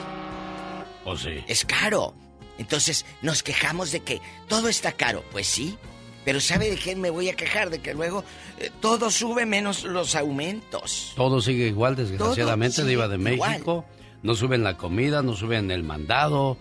[1.05, 1.43] ¿O sí?
[1.47, 2.15] Es caro.
[2.59, 5.25] Entonces nos quejamos de que todo está caro.
[5.33, 5.77] Pues sí,
[6.25, 7.71] pero ¿sabe de qué me voy a quejar?
[7.71, 8.25] De que luego
[8.59, 11.13] eh, todo sube menos los aumentos.
[11.17, 13.85] Todo sigue igual, desgraciadamente, Diva de México.
[14.23, 16.57] No suben la comida, no suben el mandado.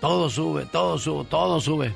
[0.00, 1.94] Todo sube, todo sube, todo sube.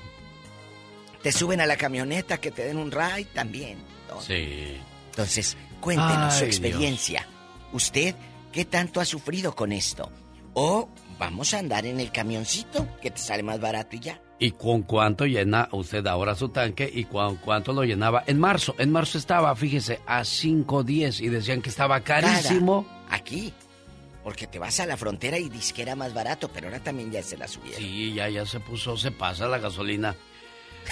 [1.25, 3.79] Te suben a la camioneta que te den un ride también.
[4.07, 4.21] todo.
[4.21, 4.77] Sí.
[5.07, 7.27] Entonces, cuéntenos su Ay, experiencia.
[7.73, 8.15] ¿Usted
[8.53, 10.13] qué tanto ha sufrido con esto?
[10.53, 10.87] O
[11.19, 14.21] vamos a andar en el camioncito que te sale más barato y ya.
[14.39, 16.91] ¿Y con cuánto llena usted ahora su tanque?
[16.93, 18.23] ¿Y con cuánto lo llenaba?
[18.27, 22.85] En marzo, en marzo estaba, fíjese, a 5.10 y decían que estaba carísimo.
[22.85, 23.55] Cara, Aquí.
[24.23, 27.11] Porque te vas a la frontera y dices que era más barato, pero ahora también
[27.11, 27.81] ya se la subieron.
[27.81, 30.15] Sí, ya, ya se puso, se pasa la gasolina.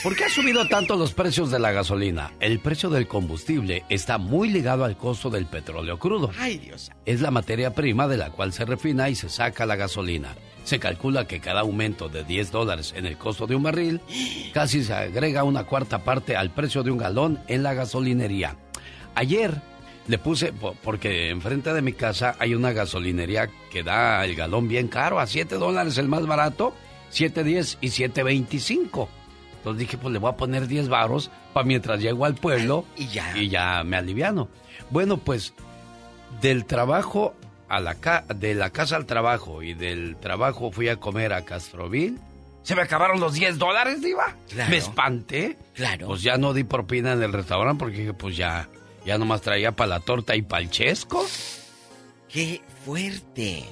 [0.02, 2.32] ¿Por qué ha subido tanto los precios de la gasolina?
[2.40, 6.30] El precio del combustible está muy ligado al costo del petróleo crudo.
[6.38, 6.90] Ay, Dios.
[7.06, 10.34] Es la materia prima de la cual se refina y se saca la gasolina.
[10.64, 14.00] Se calcula que cada aumento de 10 dólares en el costo de un barril
[14.52, 18.56] casi se agrega una cuarta parte al precio de un galón en la gasolinería.
[19.14, 19.60] Ayer
[20.08, 24.66] le puse, po- porque enfrente de mi casa hay una gasolinería que da el galón
[24.66, 26.74] bien caro, a 7 dólares el más barato,
[27.12, 29.08] 7.10 y 7.25.
[29.62, 33.06] Entonces dije, pues le voy a poner 10 varos para mientras llego al pueblo y
[33.06, 33.36] ya.
[33.38, 34.48] y ya me aliviano.
[34.90, 35.54] Bueno, pues
[36.40, 37.34] del trabajo
[37.68, 41.44] a la ca- de la casa al trabajo y del trabajo fui a comer a
[41.44, 42.18] Castroville.
[42.64, 44.36] Se me acabaron los 10 dólares, Diva.
[44.50, 44.70] Claro.
[44.70, 45.56] Me espanté.
[45.74, 46.08] Claro.
[46.08, 48.68] Pues ya no di propina en el restaurante porque dije, pues ya,
[49.06, 51.24] ya nomás traía para la torta y para el chesco.
[52.28, 53.64] ¡Qué fuerte!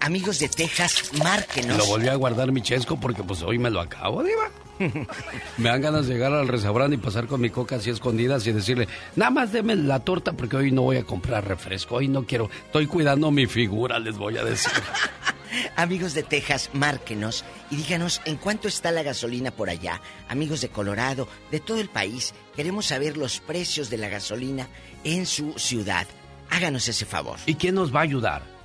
[0.00, 1.76] Amigos de Texas, márquenos.
[1.76, 4.50] Lo volví a guardar mi chesco porque pues hoy me lo acabo, Diva.
[5.58, 8.52] Me dan ganas de llegar al restaurante y pasar con mi coca así escondidas y
[8.52, 12.24] decirle, nada más deme la torta porque hoy no voy a comprar refresco, hoy no
[12.24, 14.70] quiero, estoy cuidando mi figura, les voy a decir.
[15.76, 20.00] Amigos de Texas, márquenos y díganos en cuánto está la gasolina por allá.
[20.28, 24.68] Amigos de Colorado, de todo el país, queremos saber los precios de la gasolina
[25.04, 26.06] en su ciudad.
[26.50, 27.38] Háganos ese favor.
[27.46, 28.57] ¿Y quién nos va a ayudar?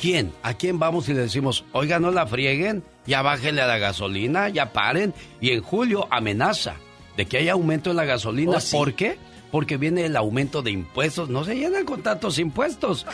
[0.00, 0.32] ¿Quién?
[0.42, 4.48] ¿A quién vamos y le decimos, oiga, no la frieguen, ya bájenle a la gasolina,
[4.48, 5.14] ya paren?
[5.40, 6.76] Y en julio amenaza
[7.16, 8.56] de que haya aumento en la gasolina.
[8.56, 8.76] Oh, sí.
[8.76, 9.18] ¿Por qué?
[9.50, 11.28] Porque viene el aumento de impuestos.
[11.28, 13.06] No se llenan con tantos impuestos.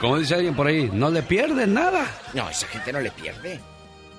[0.00, 2.06] Como dice alguien por ahí, no le pierden nada.
[2.34, 3.60] No, esa gente no le pierde.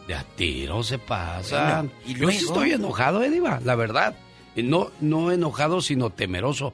[0.07, 1.89] De a tiro se pasan.
[1.89, 4.15] Bueno, ¿y Yo sí estoy enojado, Ediva, la verdad.
[4.55, 6.73] No, no enojado, sino temeroso.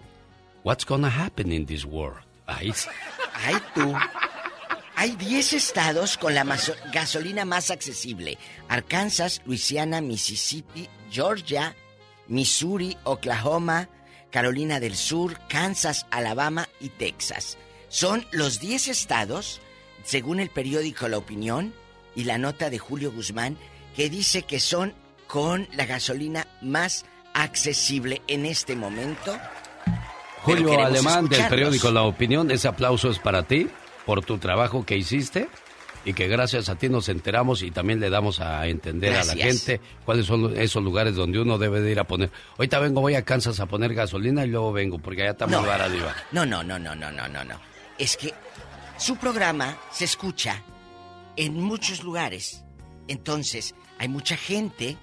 [0.63, 2.19] What's gonna happen in this world?
[2.45, 2.73] Ay.
[3.43, 3.93] Ay, tú.
[5.01, 6.45] Hay 10 estados con la
[6.93, 8.37] gasolina más accesible.
[8.67, 11.75] Arkansas, Luisiana, Mississippi, Georgia,
[12.27, 13.89] Missouri, Oklahoma,
[14.29, 17.57] Carolina del Sur, Kansas, Alabama y Texas.
[17.87, 19.59] Son los 10 estados,
[20.03, 21.73] según el periódico La Opinión
[22.15, 23.57] y la nota de Julio Guzmán,
[23.95, 24.93] que dice que son
[25.25, 29.35] con la gasolina más accesible en este momento.
[30.43, 33.67] Julio Alemán del periódico La Opinión, ese aplauso es para ti
[34.05, 35.47] por tu trabajo que hiciste
[36.03, 39.35] y que gracias a ti nos enteramos y también le damos a entender a la
[39.35, 42.31] gente cuáles son esos lugares donde uno debe de ir a poner.
[42.57, 45.65] Ahorita vengo, voy a Kansas a poner gasolina y luego vengo porque allá está muy
[45.65, 45.93] barato.
[46.31, 47.59] No, no, no, no, no, no, no, no.
[47.97, 48.33] Es que
[48.97, 50.63] su programa se escucha
[51.35, 52.63] en muchos lugares.
[53.07, 54.97] Entonces, hay mucha gente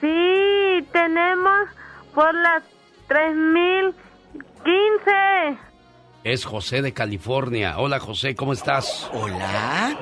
[0.00, 1.68] Sí, tenemos
[2.14, 2.62] por las
[3.08, 5.69] 3015.
[6.22, 7.78] Es José de California.
[7.78, 9.10] Hola, José, ¿cómo estás?
[9.14, 9.96] Hola.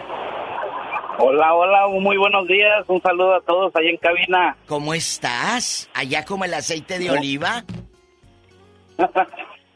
[1.20, 2.84] Hola, hola, muy buenos días.
[2.88, 4.56] Un saludo a todos ahí en cabina.
[4.66, 5.88] ¿Cómo estás?
[5.94, 7.64] ¿Allá como el aceite de oliva?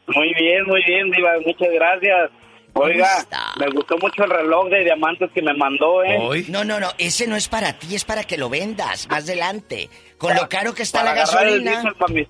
[0.05, 1.31] Muy bien, muy bien, Diva.
[1.45, 2.29] Muchas gracias.
[2.73, 3.07] Oiga,
[3.57, 6.43] me gustó mucho el reloj de diamantes que me mandó, ¿eh?
[6.49, 9.89] No, no, no, ese no es para ti, es para que lo vendas más adelante.
[10.17, 11.93] Con lo caro que está para la el gasolina.
[11.97, 12.27] para mis.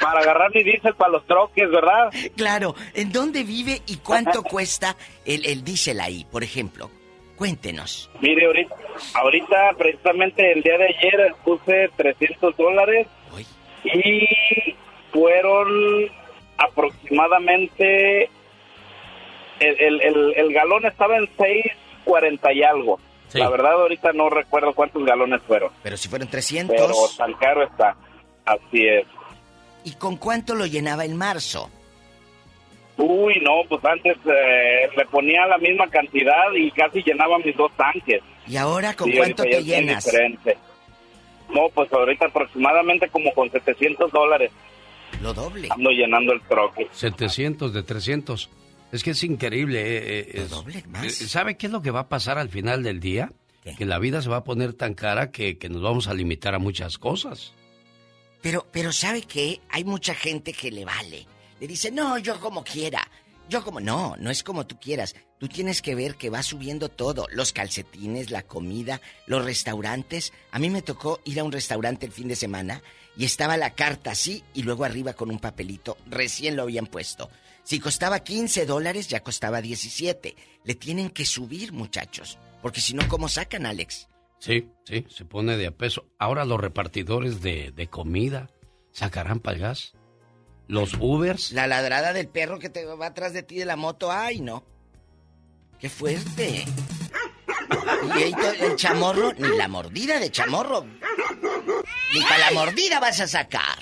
[0.00, 2.10] Para agarrar mi diésel para los troques, ¿verdad?
[2.36, 6.90] Claro, ¿en dónde vive y cuánto cuesta el, el diésel ahí, por ejemplo?
[7.36, 8.10] Cuéntenos.
[8.20, 8.74] Mire, ahorita,
[9.14, 13.06] ahorita, precisamente el día de ayer puse 300 dólares
[13.84, 14.74] y
[15.10, 15.68] fueron
[16.58, 18.24] aproximadamente
[19.60, 22.98] el, el, el- el galón estaba en 6.40 y algo.
[23.32, 25.70] La verdad ahorita no recuerdo cuántos galones fueron.
[25.82, 26.76] Pero si fueron 300.
[26.76, 27.96] Pero tan caro está.
[28.44, 29.06] Así es.
[29.84, 31.70] ¿Y con cuánto lo llenaba en marzo?
[32.96, 37.72] Uy, no, pues antes eh, le ponía la misma cantidad y casi llenaba mis dos
[37.76, 38.20] tanques.
[38.46, 40.04] ¿Y ahora con Sí, cuánto te llenas?
[40.04, 40.58] diferente.
[41.54, 44.50] No, pues ahorita aproximadamente como con 700 dólares.
[45.22, 45.68] Lo doble.
[45.70, 46.88] Ando llenando el troque.
[46.92, 48.50] 700 de 300.
[48.92, 49.80] Es que es increíble.
[49.80, 50.46] eh, eh,
[51.02, 53.32] es- eh, ¿Sabe qué es lo que va a pasar al final del día?
[53.78, 56.54] Que la vida se va a poner tan cara que, que nos vamos a limitar
[56.54, 57.52] a muchas cosas.
[58.40, 59.60] Pero, pero ¿sabe qué?
[59.70, 61.26] Hay mucha gente que le vale.
[61.60, 63.06] Le dice, no, yo como quiera.
[63.48, 63.80] Yo como...
[63.80, 65.14] No, no es como tú quieras.
[65.38, 67.26] Tú tienes que ver que va subiendo todo.
[67.32, 70.32] Los calcetines, la comida, los restaurantes.
[70.52, 72.82] A mí me tocó ir a un restaurante el fin de semana
[73.16, 75.98] y estaba la carta así y luego arriba con un papelito.
[76.06, 77.28] Recién lo habían puesto.
[77.64, 80.36] Si costaba 15 dólares, ya costaba 17.
[80.64, 82.38] Le tienen que subir, muchachos.
[82.62, 84.08] Porque si no, ¿cómo sacan, Alex?
[84.40, 86.06] Sí, sí, se pone de a peso.
[86.18, 88.50] Ahora los repartidores de, de comida
[88.90, 89.92] sacarán para el gas.
[90.66, 91.52] Los Ubers.
[91.52, 94.64] La ladrada del perro que te va atrás de ti de la moto, ay, no.
[95.78, 96.64] Qué fuerte.
[98.16, 98.22] Y
[98.64, 100.84] el chamorro, ni la mordida de chamorro.
[102.14, 103.78] Ni para la mordida vas a sacar.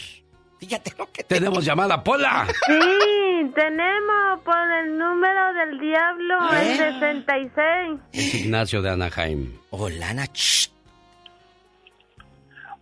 [0.58, 2.46] Fíjate lo que Tenemos llamada, Pola.
[2.66, 8.00] Sí, tenemos por el número del diablo, el 66.
[8.12, 9.56] Es Ignacio de Anaheim.
[9.70, 10.68] Hola, Nach.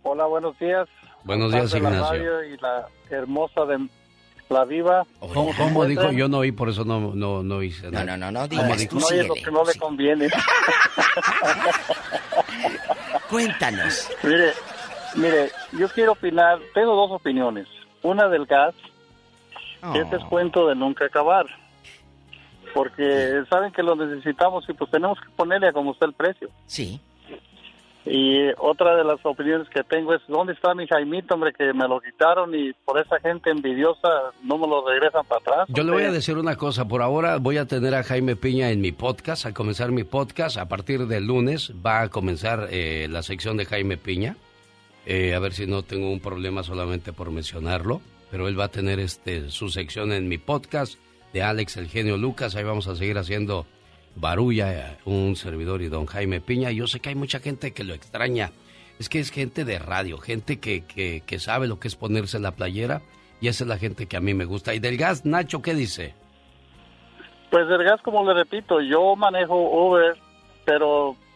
[0.01, 0.87] Hola, buenos días.
[1.23, 2.43] Buenos días, Ignacio.
[2.45, 3.87] y la hermosa de
[4.49, 5.03] La Viva.
[5.19, 6.11] ¿Cómo, cómo dijo?
[6.13, 8.17] Yo no oí, por eso no, no, no hice nada.
[8.17, 8.97] no, no, ¿Cómo No, dijo?
[8.99, 10.29] no es lo que no le conviene.
[13.29, 14.09] Cuéntanos.
[14.23, 14.53] mire,
[15.15, 17.67] mire, yo quiero opinar, tengo dos opiniones.
[18.03, 18.75] Una del gas,
[19.93, 21.45] que este es cuento de nunca acabar.
[22.73, 26.49] Porque saben que lo necesitamos y pues tenemos que ponerle a como está el precio.
[26.65, 27.01] Sí.
[28.09, 31.87] Y otra de las opiniones que tengo es, ¿dónde está mi Jaimito, hombre, que me
[31.87, 34.07] lo quitaron y por esa gente envidiosa
[34.43, 35.67] no me lo regresan para atrás?
[35.69, 38.69] Yo le voy a decir una cosa, por ahora voy a tener a Jaime Piña
[38.69, 43.07] en mi podcast, al comenzar mi podcast, a partir del lunes va a comenzar eh,
[43.09, 44.37] la sección de Jaime Piña.
[45.09, 48.01] Eh, a ver si no tengo un problema solamente por mencionarlo.
[48.29, 50.99] Pero él va a tener este, su sección en mi podcast
[51.31, 52.57] de Alex el genio Lucas.
[52.57, 53.65] Ahí vamos a seguir haciendo
[54.15, 56.71] Barulla, un servidor y don Jaime Piña.
[56.71, 58.51] Yo sé que hay mucha gente que lo extraña.
[58.99, 62.37] Es que es gente de radio, gente que, que, que sabe lo que es ponerse
[62.39, 63.01] la playera
[63.39, 64.73] y esa es la gente que a mí me gusta.
[64.73, 66.15] ¿Y del gas, Nacho, qué dice?
[67.49, 70.17] Pues del gas, como le repito, yo manejo Uber,
[70.65, 71.26] pero eh,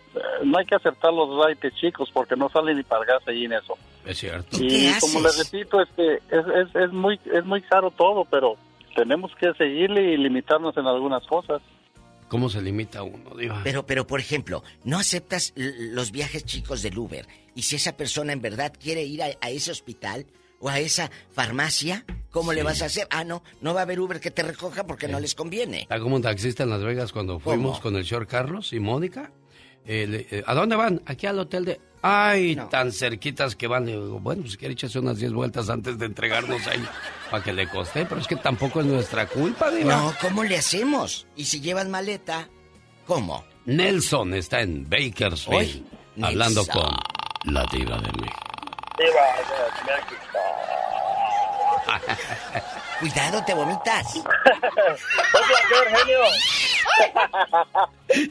[0.44, 3.46] no hay que aceptar los raites chicos porque no sale ni para el gas ahí
[3.46, 3.78] en eso.
[4.06, 4.58] Es cierto.
[4.60, 8.58] Y como le repito, es que es, es, es, muy, es muy caro todo, pero
[8.96, 11.62] tenemos que seguirle y limitarnos en algunas cosas.
[12.28, 13.60] ¿Cómo se limita uno, Diva?
[13.64, 17.28] Pero, pero, por ejemplo, no aceptas los viajes chicos del Uber.
[17.56, 20.26] Y si esa persona en verdad quiere ir a, a ese hospital
[20.62, 23.08] o a esa farmacia, ¿cómo le vas a hacer?
[23.10, 25.82] Ah, no, no va a haber Uber que te recoja porque no les conviene.
[25.82, 27.82] Está como un taxista en Las Vegas cuando fuimos ¿Cómo?
[27.82, 29.32] con el señor Carlos y Mónica.
[29.86, 31.02] Eh, eh, ¿A dónde van?
[31.06, 31.82] Aquí al hotel de...
[32.04, 33.86] Ay, tan cerquitas que van.
[33.86, 36.84] Le digo, bueno, pues quiere echarse unas 10 vueltas antes de entregarnos ahí
[37.32, 38.06] para que le coste.
[38.08, 39.96] Pero es que tampoco es nuestra culpa, Diva.
[39.96, 41.28] No, ¿cómo le hacemos?
[41.36, 42.50] Y si llevas maleta,
[43.06, 43.44] ¿cómo?
[43.66, 45.86] Nelson está en Bakersfield
[46.22, 46.82] hablando Nelson.
[46.82, 48.40] con la diva de México.
[53.02, 54.16] Cuidado, te vomitas.
[54.16, 56.20] Un placer, genio.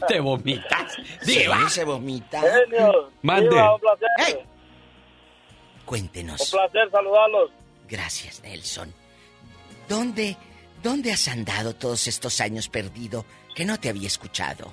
[0.08, 0.92] Te vomitas.
[1.22, 1.68] Sí, Diva.
[1.68, 2.40] se vomita.
[2.40, 3.10] Genio.
[3.22, 3.48] Mande.
[3.50, 4.46] Diva, un placer.
[5.84, 6.40] Cuéntenos.
[6.40, 7.50] Un placer saludarlos.
[7.88, 8.94] Gracias, Nelson.
[9.88, 10.36] ¿Dónde,
[10.82, 13.24] dónde has andado todos estos años perdido
[13.56, 14.72] que no te había escuchado?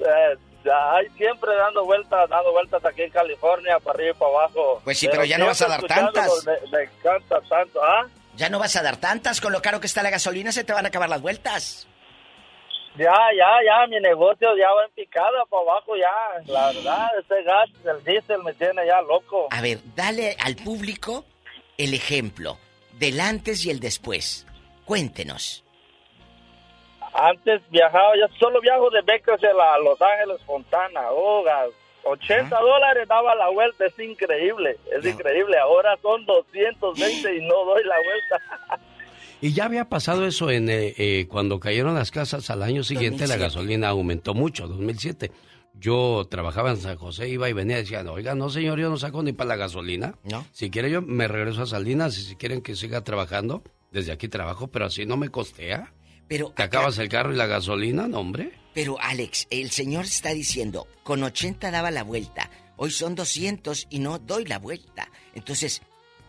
[0.00, 4.30] Eh, ya, hay siempre dando vueltas, dando vueltas aquí en California, para arriba y para
[4.32, 4.80] abajo.
[4.82, 6.28] Pues sí, pero ya no vas a dar tantas.
[6.44, 8.08] Me, me encanta tanto, ¿ah?
[8.36, 10.72] Ya no vas a dar tantas, con lo caro que está la gasolina se te
[10.72, 11.86] van a acabar las vueltas.
[12.96, 16.52] Ya, ya, ya, mi negocio ya va en picada para abajo, ya.
[16.52, 19.48] La verdad, ese gas, el diésel me tiene ya loco.
[19.50, 21.24] A ver, dale al público
[21.78, 22.58] el ejemplo
[22.98, 24.46] del antes y el después.
[24.84, 25.64] Cuéntenos.
[27.14, 31.68] Antes viajaba, yo solo viajo de Bakersfield a Los Ángeles, Fontana, oh, gas,
[32.04, 35.58] 80 dólares daba la vuelta, es increíble, es increíble.
[35.58, 38.80] Ahora son 220 y no doy la vuelta.
[39.44, 43.26] Y ya había pasado eso en eh, eh, cuando cayeron las casas al año siguiente,
[43.26, 43.42] la 2007.
[43.42, 45.32] gasolina aumentó mucho, 2007.
[45.74, 48.98] Yo trabajaba en San José, iba y venía y decía, oiga, no señor, yo no
[48.98, 50.14] saco ni para la gasolina.
[50.22, 50.46] No.
[50.52, 54.28] Si quiere yo me regreso a Salinas y si quieren que siga trabajando, desde aquí
[54.28, 55.92] trabajo, pero así no me costea.
[56.28, 58.06] Pero ¿Te acabas el carro y la gasolina?
[58.06, 58.52] No, hombre.
[58.74, 63.98] Pero Alex, el señor está diciendo, con 80 daba la vuelta, hoy son 200 y
[63.98, 65.10] no doy la vuelta.
[65.34, 65.82] Entonces,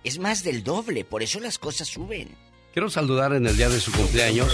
[0.04, 2.30] es más del doble, por eso las cosas suben.
[2.74, 4.52] Quiero saludar en el día de su cumpleaños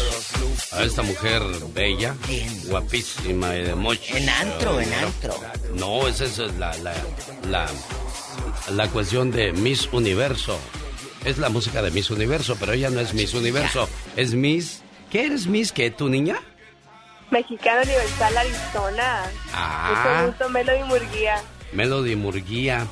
[0.74, 1.41] a esta mujer
[1.74, 2.18] bella,
[2.66, 4.16] guapísima y de mucho.
[4.16, 5.40] En antro, en antro.
[5.76, 6.94] No, esa es la, la,
[7.49, 7.70] la,
[8.72, 10.60] la cuestión de Miss Universo.
[11.24, 13.88] Es la música de Miss Universo, pero ella no es Miss Universo.
[14.18, 14.82] Es Miss...
[15.10, 15.72] ¿Qué eres Miss?
[15.72, 16.41] ¿Qué, tu niña?
[17.31, 19.23] Mexicano Universal Arizona.
[19.53, 19.89] Ah.
[19.89, 21.41] Mucho gusto, Melody Murguía.
[21.73, 22.88] Melody Murguía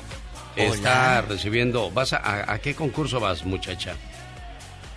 [0.56, 1.90] está recibiendo...
[1.90, 3.94] ¿Vas a, a, a qué concurso vas, muchacha?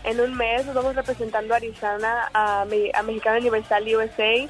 [0.04, 4.50] En un mes nos vamos representando a Arizona, a, a Mexicano Universal USA,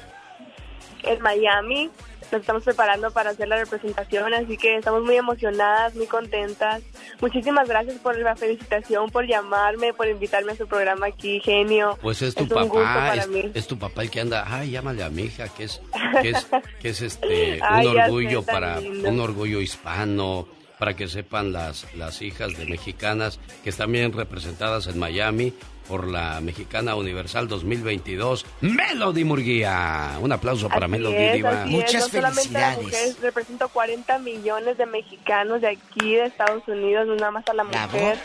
[1.02, 1.90] en Miami.
[2.32, 6.82] Nos estamos preparando para hacer la representación, así que estamos muy emocionadas, muy contentas.
[7.20, 11.98] Muchísimas gracias por la felicitación, por llamarme, por invitarme a su programa aquí, genio.
[12.00, 13.50] Pues es tu un gusto papá, para es, mí.
[13.52, 15.82] es tu papá el que anda, ay, llámale a mi hija, que es,
[16.22, 16.46] que es,
[16.80, 19.10] que es este, un orgullo para, lindo.
[19.10, 20.48] un orgullo hispano,
[20.78, 25.52] para que sepan las, las hijas de mexicanas que están bien representadas en Miami
[25.88, 30.18] por la Mexicana Universal 2022, Melody Murguía.
[30.20, 31.64] Un aplauso para Así Melody es, Diva.
[31.64, 31.70] es.
[31.94, 37.06] No solamente a las mujeres, represento 40 millones de mexicanos de aquí, de Estados Unidos,
[37.18, 38.18] nada más a la mujer,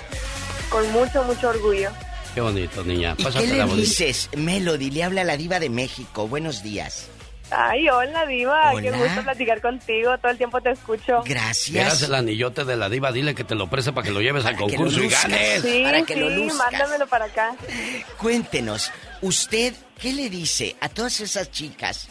[0.70, 1.90] con mucho, mucho orgullo.
[2.34, 3.16] Qué bonito, niña.
[3.18, 4.30] ¿Y qué le dices?
[4.38, 6.28] Melody, le habla a la diva de México.
[6.28, 7.10] Buenos días.
[7.50, 11.24] Ay, hola Diva, qué gusto platicar contigo, todo el tiempo te escucho.
[11.24, 14.46] Verás el anillote de la diva, dile que te lo preste para que lo lleves
[14.46, 15.62] al que lo concurso y ganes.
[15.62, 16.72] Sí, para que sí, lo luzcas.
[16.72, 17.56] mándamelo para acá.
[18.18, 18.92] Cuéntenos,
[19.22, 22.10] ¿usted qué le dice a todas esas chicas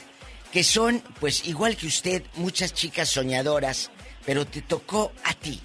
[0.51, 3.91] que son, pues igual que usted, muchas chicas soñadoras,
[4.25, 5.61] pero te tocó a ti?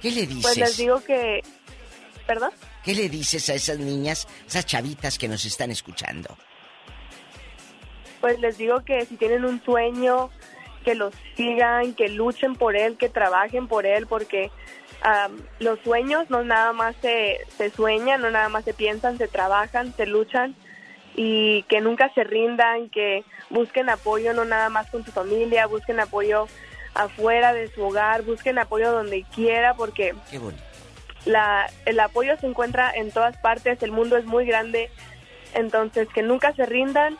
[0.00, 0.42] ¿Qué le dices?
[0.42, 1.42] Pues les digo que...
[2.26, 2.50] ¿Perdón?
[2.82, 6.36] ¿Qué le dices a esas niñas, esas chavitas que nos están escuchando?
[8.22, 10.30] Pues les digo que si tienen un sueño,
[10.84, 14.50] que lo sigan, que luchen por él, que trabajen por él, porque
[15.02, 19.28] am, los sueños no nada más se, se sueñan, no nada más se piensan, se
[19.28, 20.54] trabajan, se luchan
[21.14, 26.00] y que nunca se rindan, que busquen apoyo no nada más con su familia, busquen
[26.00, 26.46] apoyo
[26.94, 30.40] afuera de su hogar, busquen apoyo donde quiera porque Qué
[31.24, 34.90] la, el apoyo se encuentra en todas partes, el mundo es muy grande,
[35.54, 37.18] entonces que nunca se rindan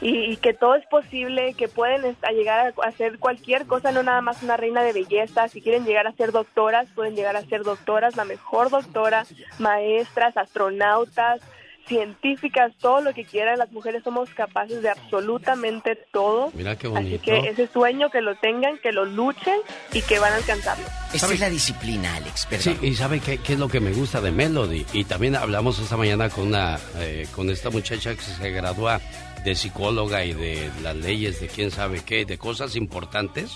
[0.00, 4.20] y, y que todo es posible, que pueden llegar a hacer cualquier cosa, no nada
[4.20, 7.62] más una reina de belleza, si quieren llegar a ser doctoras, pueden llegar a ser
[7.62, 9.24] doctoras, la mejor doctora,
[9.58, 11.40] maestras, astronautas,
[11.86, 16.50] científicas, todo lo que quieran, las mujeres somos capaces de absolutamente todo.
[16.54, 17.24] Mira qué Así bonito.
[17.24, 19.58] que ese sueño que lo tengan, que lo luchen
[19.92, 20.84] y que van a alcanzarlo.
[21.12, 22.72] Esta es la disciplina, Alex, ¿verdad?
[22.80, 24.86] Sí, y ¿sabe qué, qué es lo que me gusta de Melody?
[24.92, 29.00] Y también hablamos esta mañana con una eh, con esta muchacha que se gradúa
[29.44, 33.52] de psicóloga y de las leyes de quién sabe qué, de cosas importantes.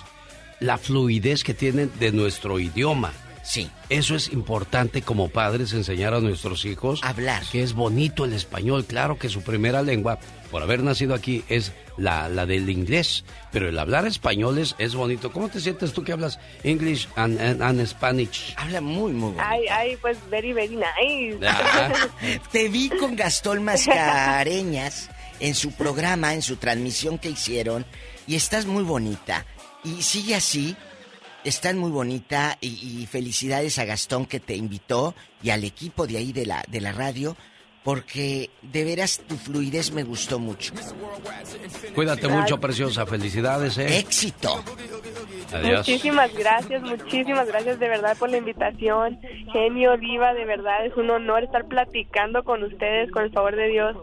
[0.61, 3.13] La fluidez que tienen de nuestro idioma.
[3.45, 3.71] Sí.
[3.89, 7.01] Eso es importante como padres enseñar a nuestros hijos.
[7.03, 7.43] Hablar.
[7.51, 8.85] Que es bonito el español.
[8.85, 10.19] Claro que su primera lengua,
[10.51, 13.25] por haber nacido aquí, es la, la del inglés.
[13.51, 15.33] Pero el hablar español es, es bonito.
[15.33, 18.53] ¿Cómo te sientes tú que hablas English and, and- and Spanish?
[18.59, 19.49] Habla muy, muy bueno.
[19.49, 21.39] Ay, ay, pues very, very nice.
[22.53, 25.09] Te vi con Gastón Mascareñas
[25.41, 27.87] en su programa, en su transmisión que hicieron,
[28.27, 29.47] y estás muy bonita.
[29.85, 30.77] Y sigue así,
[31.45, 32.69] estás muy bonita, y,
[33.03, 36.81] y felicidades a Gastón que te invitó y al equipo de ahí de la, de
[36.81, 37.37] la radio,
[37.89, 40.75] porque de veras tu fluidez me gustó mucho.
[41.95, 43.07] Cuídate mucho, preciosa.
[43.07, 44.01] Felicidades, ¿eh?
[44.01, 44.63] Éxito.
[45.55, 45.79] Adiós.
[45.89, 49.19] Muchísimas gracias, muchísimas gracias de verdad por la invitación.
[49.55, 53.69] Genio, diva, de verdad es un honor estar platicando con ustedes, con el favor de
[53.69, 53.97] Dios.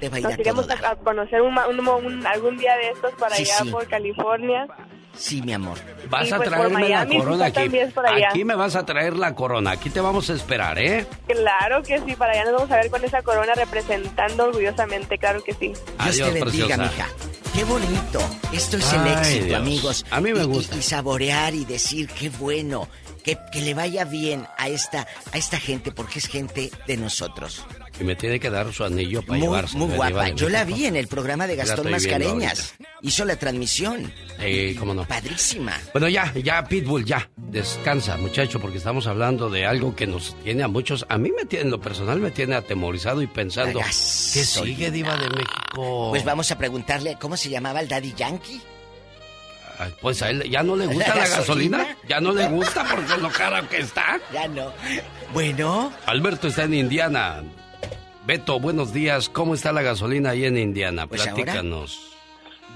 [0.00, 3.36] Te Nos iremos a, a conocer un, ma- un- un- algún día de estos para
[3.36, 3.70] Sí, allá sí.
[3.70, 4.66] por California.
[5.18, 5.78] Sí, mi amor.
[6.10, 7.62] Vas a pues traerme la corona aquí.
[8.28, 9.72] Aquí me vas a traer la corona.
[9.72, 11.06] Aquí te vamos a esperar, ¿eh?
[11.26, 15.42] Claro que sí, para allá nos vamos a ver con esa corona representando orgullosamente, claro
[15.42, 15.68] que sí.
[15.68, 16.82] Dios Adiós, te bendiga, preciosa.
[16.82, 17.08] mija.
[17.54, 18.20] Qué bonito.
[18.52, 19.58] Esto es el éxito, Dios.
[19.60, 20.06] amigos.
[20.10, 20.76] A mí me Y- y- gusta.
[20.76, 22.88] Y, saborear y decir qué bueno.
[23.24, 27.66] Que, que le vaya bien a esta, a esta gente, porque es gente de nosotros.
[27.98, 29.76] Y me tiene que dar su anillo para Muy, llevarse.
[29.76, 30.28] muy guapa.
[30.30, 32.74] Yo la vi en el programa de Gastón Mascareñas.
[33.02, 34.12] Hizo la transmisión.
[34.38, 35.04] Eh, cómo no.
[35.06, 35.72] Padrísima.
[35.92, 37.28] Bueno, ya, ya, Pitbull, ya.
[37.36, 41.06] Descansa, muchacho, porque estamos hablando de algo que nos tiene a muchos.
[41.08, 43.80] A mí me tiene, en lo personal, me tiene atemorizado y pensando.
[43.80, 43.92] ¿Qué
[44.44, 46.10] sigue, Diva de México?
[46.10, 48.60] Pues vamos a preguntarle cómo se llamaba el Daddy Yankee.
[50.00, 51.78] Pues a él ya no le gusta ¿La la, gasolina?
[51.78, 51.98] gasolina.
[52.08, 54.18] Ya no le gusta porque lo cara que está.
[54.32, 54.72] Ya no.
[55.34, 55.92] Bueno.
[56.06, 57.42] Alberto está en Indiana.
[58.26, 59.28] Beto, buenos días.
[59.28, 61.06] ¿Cómo está la gasolina ahí en Indiana?
[61.06, 62.12] Pues ahora- Platícanos.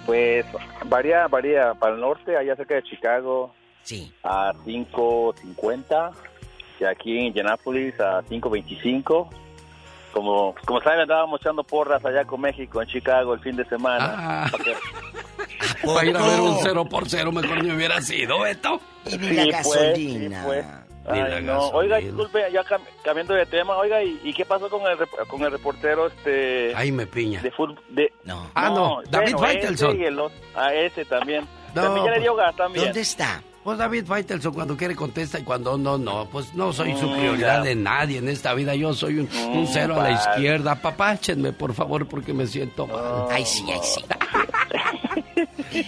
[0.06, 0.44] Pues
[0.86, 1.74] varía, varía.
[1.74, 3.52] Para el norte, allá cerca de Chicago,
[3.82, 4.12] Sí.
[4.22, 6.12] a 5.50.
[6.78, 9.28] Y aquí en Indianapolis a 5.25.
[10.12, 14.14] Como, como saben, andábamos echando porras allá con México en Chicago el fin de semana.
[14.16, 14.48] Ah.
[14.50, 14.74] Pa' que-
[15.86, 18.80] Para ir a ver un cero por cero, mejor ni hubiera sido, Beto.
[19.06, 20.40] Y ni Sí, la pues, gasolina.
[20.42, 20.64] sí, pues.
[21.06, 21.68] Ay, la no.
[21.70, 23.76] Oiga, disculpe, ya cam- cambiando de tema.
[23.78, 27.40] Oiga, ¿y, y qué pasó con el, rep- con el reportero este Jaime Piña.
[27.40, 27.78] de fútbol?
[27.88, 28.50] De, no.
[28.54, 29.98] Ah, no, David bueno, Faitelson.
[30.18, 30.30] otro.
[30.54, 31.46] A ese también.
[31.74, 32.84] No, también ya le dio pues, gas también.
[32.84, 33.42] ¿Dónde está?
[33.64, 36.26] Pues David Faitelson cuando quiere contesta y cuando no, no.
[36.30, 37.62] Pues no soy su Mm, prioridad ya.
[37.62, 38.74] de nadie en esta vida.
[38.74, 40.74] Yo soy un, un Mm, cero a la izquierda.
[40.76, 43.26] Papáchenme, por favor, porque me siento mal.
[43.30, 44.04] Ay, sí, ay, sí.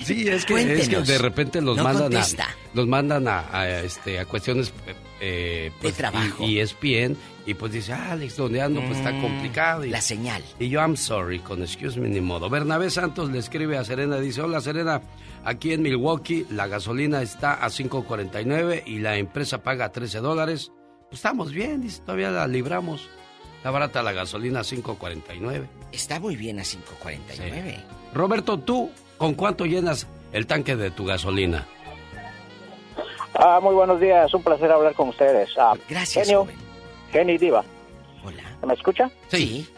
[0.04, 2.44] Sí, es que, es de repente los No mandan contesta.
[2.44, 4.72] a los mandan a, a, este a cuestiones
[5.20, 6.44] eh, pues, trabajo.
[6.44, 7.16] y, y ESPN
[7.46, 9.84] y pues dice, ah, Alex, donde ando pues está Mm, complicado.
[9.84, 10.42] Y, La señal.
[10.60, 12.48] y yo, I'm sorry, con excuse me ni modo.
[12.48, 15.00] Bernabé Santos le escribe a Serena, dice, hola Serena,
[15.44, 20.70] aquí en Milwaukee la gasolina está a 5.49 y la empresa paga 13 dólares.
[21.08, 23.08] Pues estamos bien, dice, todavía la libramos.
[23.56, 25.66] Está barata la gasolina a 5.49.
[25.92, 27.76] Está muy bien a 5.49.
[28.14, 28.90] Roberto, ¿tú
[29.22, 31.64] con cuánto llenas el tanque de tu gasolina?
[33.34, 35.48] Ah, muy buenos días, un placer hablar con ustedes.
[35.56, 36.48] Ah, Gracias, Genio,
[37.12, 37.38] joven.
[37.38, 37.62] Diva.
[38.24, 38.42] Hola.
[38.66, 39.12] ¿Me escucha?
[39.28, 39.68] Sí.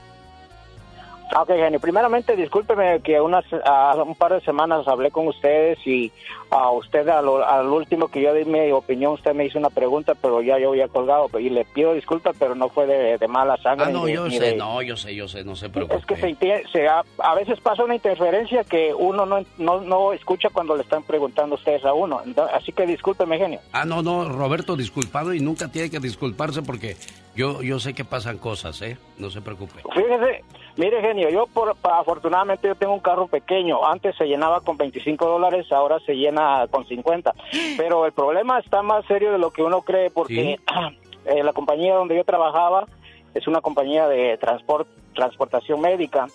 [1.37, 1.81] Ok, Genio.
[1.81, 6.13] Primeramente, discúlpeme que unas, un par de semanas hablé con ustedes y
[6.51, 10.15] a usted al, al último que yo di mi opinión, usted me hizo una pregunta,
[10.15, 13.57] pero ya yo había colgado y le pido disculpas, pero no fue de, de mala
[13.57, 13.87] sangre.
[13.87, 15.97] Ah, no, ni yo ni sé, de- no, yo sé, yo sé, no se preocupe.
[15.99, 16.37] Es que se,
[16.71, 20.83] se a, a veces pasa una interferencia que uno no, no, no escucha cuando le
[20.83, 22.21] están preguntando ustedes a uno.
[22.53, 23.59] Así que discúlpeme, Genio.
[23.73, 26.97] Ah, no, no, Roberto, disculpado y nunca tiene que disculparse porque
[27.35, 28.97] yo, yo sé que pasan cosas, ¿eh?
[29.19, 29.83] No se preocupe.
[29.93, 30.45] Fíjese,
[30.77, 33.87] mire genio, yo por, afortunadamente yo tengo un carro pequeño.
[33.87, 37.35] Antes se llenaba con 25 dólares, ahora se llena con 50.
[37.77, 40.59] Pero el problema está más serio de lo que uno cree porque
[41.27, 42.87] eh, la compañía donde yo trabajaba
[43.35, 46.27] es una compañía de transport, transportación médica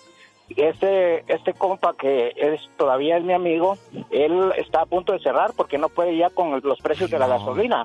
[0.56, 3.78] este este compa que es todavía es mi amigo,
[4.10, 7.26] él está a punto de cerrar porque no puede ya con los precios de la
[7.26, 7.84] gasolina.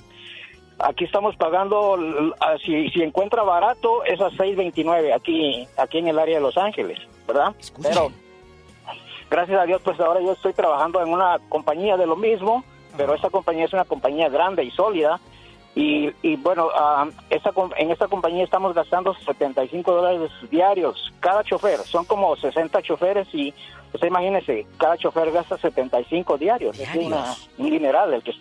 [0.79, 1.97] Aquí estamos pagando,
[2.41, 6.57] ah, si, si encuentra barato, es a 6.29 aquí, aquí en el área de Los
[6.57, 7.55] Ángeles, ¿verdad?
[7.81, 8.11] Pero
[9.29, 12.63] gracias a Dios, pues ahora yo estoy trabajando en una compañía de lo mismo,
[12.97, 15.19] pero esta compañía es una compañía grande y sólida.
[15.75, 21.79] Y, y bueno, ah, esta, en esta compañía estamos gastando 75 dólares diarios cada chofer.
[21.79, 23.53] Son como 60 choferes y
[23.93, 26.79] usted imagínese, cada chofer gasta 75 diarios.
[26.79, 28.33] Es una, un dineral el que...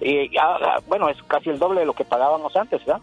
[0.00, 3.00] Y, ah, ah, bueno, es casi el doble de lo que pagábamos antes, ¿verdad?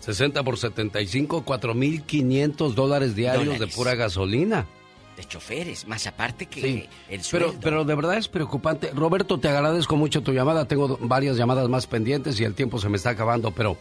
[0.00, 3.68] 60 por 75, 4.500 dólares diarios Dólares.
[3.70, 4.66] de pura gasolina.
[5.16, 7.60] De choferes, más aparte que Sí, el pero, sueldo.
[7.62, 8.90] pero de verdad es preocupante.
[8.94, 10.66] Roberto, te agradezco mucho tu llamada.
[10.66, 13.50] Tengo varias llamadas más pendientes y el tiempo se me está acabando.
[13.52, 13.76] Pero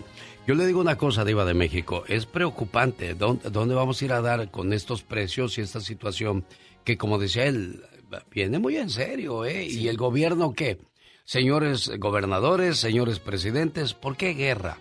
[0.45, 2.03] yo le digo una cosa, Diva de México.
[2.07, 3.15] Es preocupante.
[3.15, 6.43] ¿Dónde, dónde vamos a ir a dar con estos precios y esta situación
[6.83, 7.81] que, como decía él,
[8.29, 9.45] viene muy en serio?
[9.45, 9.63] ¿eh?
[9.65, 10.79] ¿Y el gobierno qué?
[11.23, 14.77] Señores gobernadores, señores presidentes, ¿por qué guerra?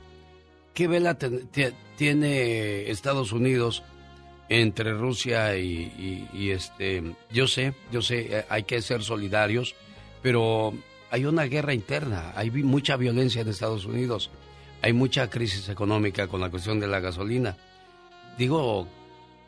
[0.74, 1.16] ¿Qué vela
[1.96, 3.82] tiene Estados Unidos
[4.50, 9.76] entre Rusia y, este yo sé yo sé eh, hay que ser solidarios
[10.22, 10.74] pero
[11.10, 14.28] hay una guerra interna hay mucha violencia en Estados Unidos
[14.82, 17.56] hay mucha crisis económica con la cuestión de la gasolina
[18.38, 18.88] digo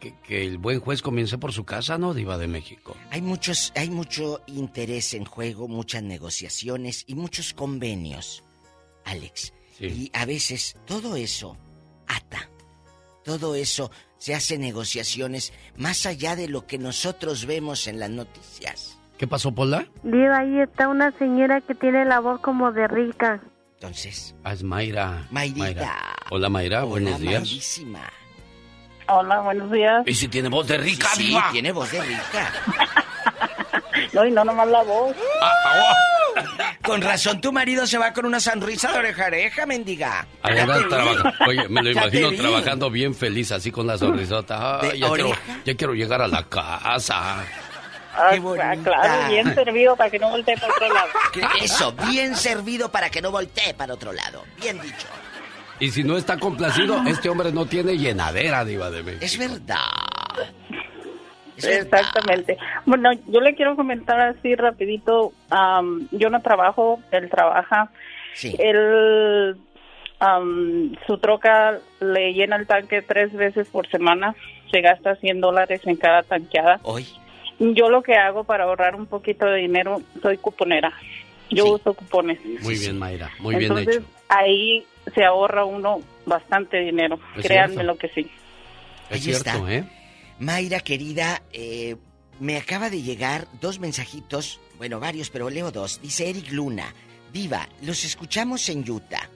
[0.03, 3.73] que, que el buen juez comience por su casa no diva de México Hay muchos,
[3.77, 8.43] hay mucho interés en juego, muchas negociaciones y muchos convenios,
[9.05, 9.53] Alex.
[9.81, 11.57] Y a veces todo eso
[12.09, 12.51] ata.
[13.25, 18.99] Todo eso se hace negociaciones más allá de lo que nosotros vemos en las noticias.
[19.19, 19.87] ¿qué pasó Pola?
[20.03, 23.41] Diva, ahí está una señora que tiene la voz como de rica.
[23.75, 25.97] Entonces, Ah, es Mayra Mayrita.
[26.31, 28.13] hola Mayra buenos Hola, días Mayrísima.
[29.09, 30.03] Hola, buenos días.
[30.07, 32.53] y si tiene voz de rica Sí, tiene voz de rica.
[34.13, 35.15] No, y no nomás la voz.
[36.83, 40.27] Con razón tu marido se va con una sonrisa de oreja a oreja, mendiga.
[40.45, 40.89] Vi.
[40.89, 44.81] trabaja- Oye, me lo imagino trabajando bien feliz, así con la sonrisota.
[44.81, 45.31] Ay, ¿De ya, quiero,
[45.65, 47.45] ya quiero llegar a la casa.
[48.15, 48.33] Ah,
[48.83, 51.09] claro, bien servido para que no voltee para otro lado.
[51.63, 54.45] Eso, bien servido para que no voltee para otro lado.
[54.61, 55.07] Bien dicho.
[55.83, 59.25] Y si no está complacido, este hombre no tiene llenadera, Diva de México.
[59.25, 59.81] Es verdad.
[61.57, 62.57] Exactamente.
[62.87, 65.33] Bueno, yo le quiero comentar así rapidito.
[65.51, 67.91] am, yo no trabajo, él trabaja.
[68.33, 68.55] Sí.
[68.61, 69.57] Él,
[70.21, 74.37] am, su troca le llena el tanque tres veces por semana.
[74.71, 76.79] Se gasta 100 dólares en cada tanqueada.
[76.85, 77.09] Hoy.
[77.59, 80.93] Yo lo que hago para ahorrar un poquito de dinero, soy cuponera.
[81.51, 82.39] Yo uso cupones.
[82.63, 84.01] Muy bien, Mayra, muy bien hecho.
[84.33, 87.19] Ahí se ahorra uno bastante dinero.
[87.37, 87.93] Es Créanme cierto.
[87.93, 88.31] lo que sí.
[89.11, 89.73] Es Ahí cierto, está.
[89.73, 89.85] ¿eh?
[90.39, 91.97] Mayra, querida, eh,
[92.41, 96.01] me acaba de llegar dos mensajitos, bueno, varios, pero leo dos.
[96.01, 96.93] Dice Eric Luna,
[97.33, 99.29] Diva, los escuchamos en Utah.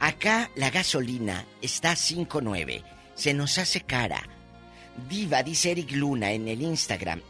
[0.00, 2.82] Acá la gasolina está a 5.9,
[3.14, 4.22] se nos hace cara.
[5.08, 7.20] Diva, dice Eric Luna en el Instagram,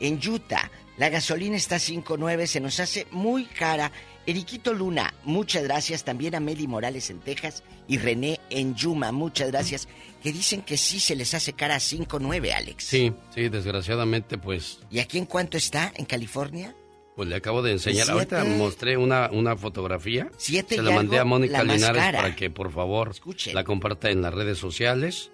[0.00, 3.90] en Utah la gasolina está a 5.9, se nos hace muy cara.
[4.26, 6.04] Eriquito Luna, muchas gracias.
[6.04, 9.88] También a Meli Morales en Texas y René en Yuma, muchas gracias.
[10.22, 12.84] Que dicen que sí se les hace cara a 5.9, Alex.
[12.84, 15.92] Sí, sí, desgraciadamente, pues, ¿Y aquí en cuánto está?
[15.96, 16.74] ¿En California?
[17.16, 18.06] pues le acabo de enseñar.
[18.06, 18.34] Siete.
[18.34, 20.30] Ahorita mostré una, una fotografía.
[20.36, 22.22] Siete Se la mandé a Mónica Linares cara.
[22.22, 23.54] para que, por favor, Escuchen.
[23.54, 25.30] la comparta en las redes sociales.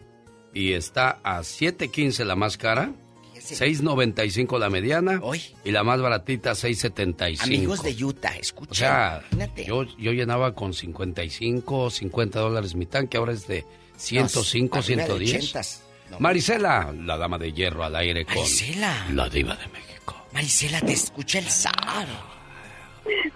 [0.53, 2.93] Y está a 7.15 la más cara,
[3.41, 5.21] 6.95 la mediana
[5.65, 7.43] y la más baratita 6.75.
[7.43, 8.71] Amigos de Utah, escuchen.
[8.71, 9.65] O sea, Imagínate.
[9.65, 13.65] yo, yo llenaba con 55, 50 dólares mi tanque, ahora es de
[13.97, 15.55] 105, No, arriba de 110.
[15.55, 15.81] 80s.
[16.19, 19.07] Marisela, la dama de hierro al aire con Marisela.
[19.13, 20.17] la diva de México.
[20.33, 22.07] Marisela, te escucha el zar.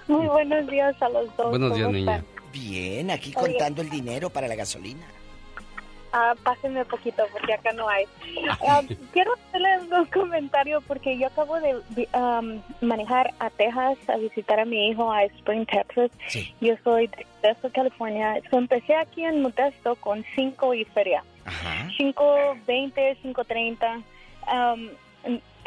[0.09, 1.51] Muy buenos días a los dos.
[1.51, 2.25] Buenos días, ¿cómo niña.
[2.53, 3.49] Bien, aquí Oye.
[3.51, 5.07] contando el dinero para la gasolina.
[6.17, 8.05] Ah, pásenme poquito porque acá no hay.
[8.69, 11.75] Ah, quiero hacerles un comentario porque yo acabo de
[12.15, 16.11] um, manejar a Texas a visitar a mi hijo a Spring, Texas.
[16.61, 18.41] Yo soy de Modesto, California.
[18.51, 21.25] So, empecé aquí en Modesto con 5 y feria.
[21.99, 24.03] 5.20, 5.30.
[24.53, 24.89] Um,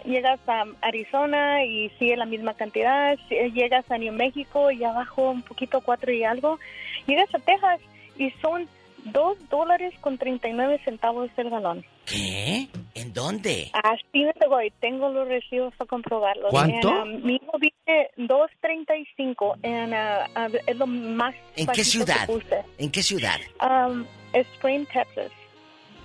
[0.06, 3.18] llegas a Arizona y sigue la misma cantidad.
[3.28, 6.60] Si- Llegas a New México y abajo un poquito, 4 y algo.
[7.06, 7.80] Llegas a Texas
[8.18, 8.68] y son
[9.06, 11.86] 2 dólares con 39 centavos el galón.
[12.06, 12.68] ¿Qué?
[12.96, 13.70] ¿En dónde?
[13.74, 16.50] Así me pegó y tengo los recibos para comprobarlos.
[16.52, 16.90] ¿Cuánto?
[16.90, 22.26] Um, mi hijo dice 2.35 en, uh, uh, es lo más ¿En qué ciudad?
[22.28, 22.64] puse.
[22.78, 23.38] ¿En qué ciudad?
[23.62, 25.32] Um, Spring, Texas.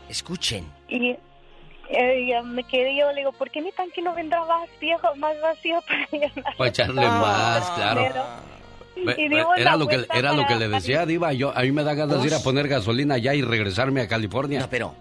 [0.08, 0.66] Escuchen.
[0.88, 1.16] Y,
[1.94, 5.14] Eh, ya me quedé yo, le digo, ¿por qué mi tanque no vendrá más viejo,
[5.16, 6.56] más vacío para llenar?
[6.56, 8.00] Para echarle más, claro.
[8.00, 8.26] Y ve- dimos
[9.56, 12.20] Era lo que era lo que le decía Diva, yo a mí me da ganas
[12.20, 14.60] de ir a poner gasolina allá y regresarme a California.
[14.60, 14.94] No, pero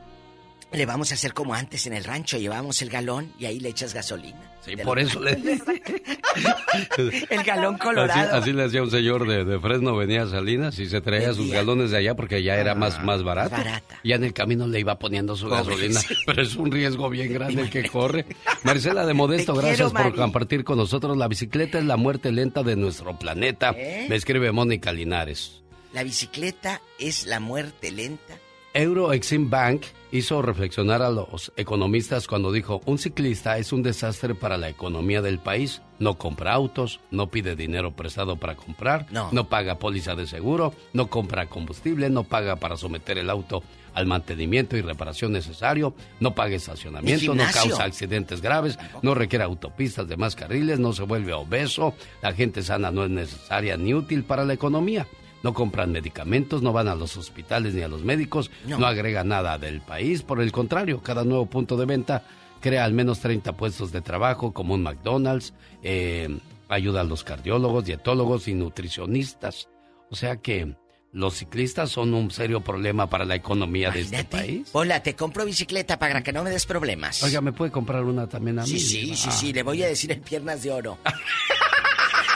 [0.72, 3.70] le vamos a hacer como antes en el rancho, llevamos el galón y ahí le
[3.70, 4.40] echas gasolina.
[4.66, 5.32] Sí, por eso le
[7.30, 8.36] El galón colorado.
[8.36, 11.50] así le decía un señor de, de Fresno, venía a Salinas y se traía sus
[11.52, 13.52] galones de allá porque ya era más, más barato.
[13.52, 14.00] barata.
[14.04, 16.00] Y en el camino le iba poniendo su Pobre, gasolina.
[16.00, 16.16] sí.
[16.26, 18.26] Pero es un riesgo bien grande el que corre.
[18.64, 20.16] Marcela de Modesto, Te gracias quiero, por Mari.
[20.16, 21.18] compartir con nosotros.
[21.18, 23.72] La bicicleta es la muerte lenta de nuestro planeta.
[23.76, 24.06] ¿Eh?
[24.10, 25.62] Me escribe Mónica Linares.
[25.94, 28.36] La bicicleta es la muerte lenta.
[28.74, 29.82] Euro Exim Bank
[30.14, 35.22] hizo reflexionar a los economistas cuando dijo, un ciclista es un desastre para la economía
[35.22, 35.82] del país.
[36.00, 39.30] No compra autos, no pide dinero prestado para comprar, No.
[39.50, 43.62] paga póliza de seguro, no compra combustible, no paga para someter el auto
[43.94, 50.08] al mantenimiento y reparación necesario, no paga estacionamiento, no causa accidentes graves, no requiere autopistas
[50.08, 54.24] de más carriles, no se vuelve obeso, la gente sana no es necesaria ni útil
[54.24, 55.08] para la economía.
[55.44, 58.78] No compran medicamentos, no van a los hospitales ni a los médicos, No.
[58.78, 60.22] no, agrega nada del país.
[60.22, 62.24] Por el contrario, cada nuevo punto de venta
[62.60, 66.30] crea al menos 30 puestos de trabajo, como un McDonald's, eh,
[66.70, 69.68] ayuda a los cardiólogos, dietólogos y nutricionistas.
[70.12, 70.76] O sea que
[71.14, 74.70] los ciclistas son un serio problema para la economía de este país.
[74.74, 77.22] Hola, te compro bicicleta para que no me des problemas.
[77.24, 78.68] Oiga, ¿me puede comprar una también a mí?
[78.70, 80.98] sí, sí, sí, sí, le voy a decir en piernas de oro.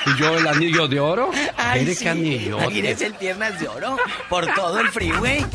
[0.06, 1.32] ¿Y yo el anillo de oro?
[1.58, 2.06] Ay, sí.
[2.48, 3.98] Imagínese el piernas de oro
[4.30, 5.46] por todo el freeway.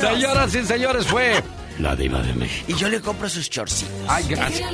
[0.00, 1.42] Señoras y señores, fue
[1.78, 2.64] la diva de México.
[2.68, 3.92] Y yo le compro sus chorcitos.
[4.08, 4.70] Ay, gracias.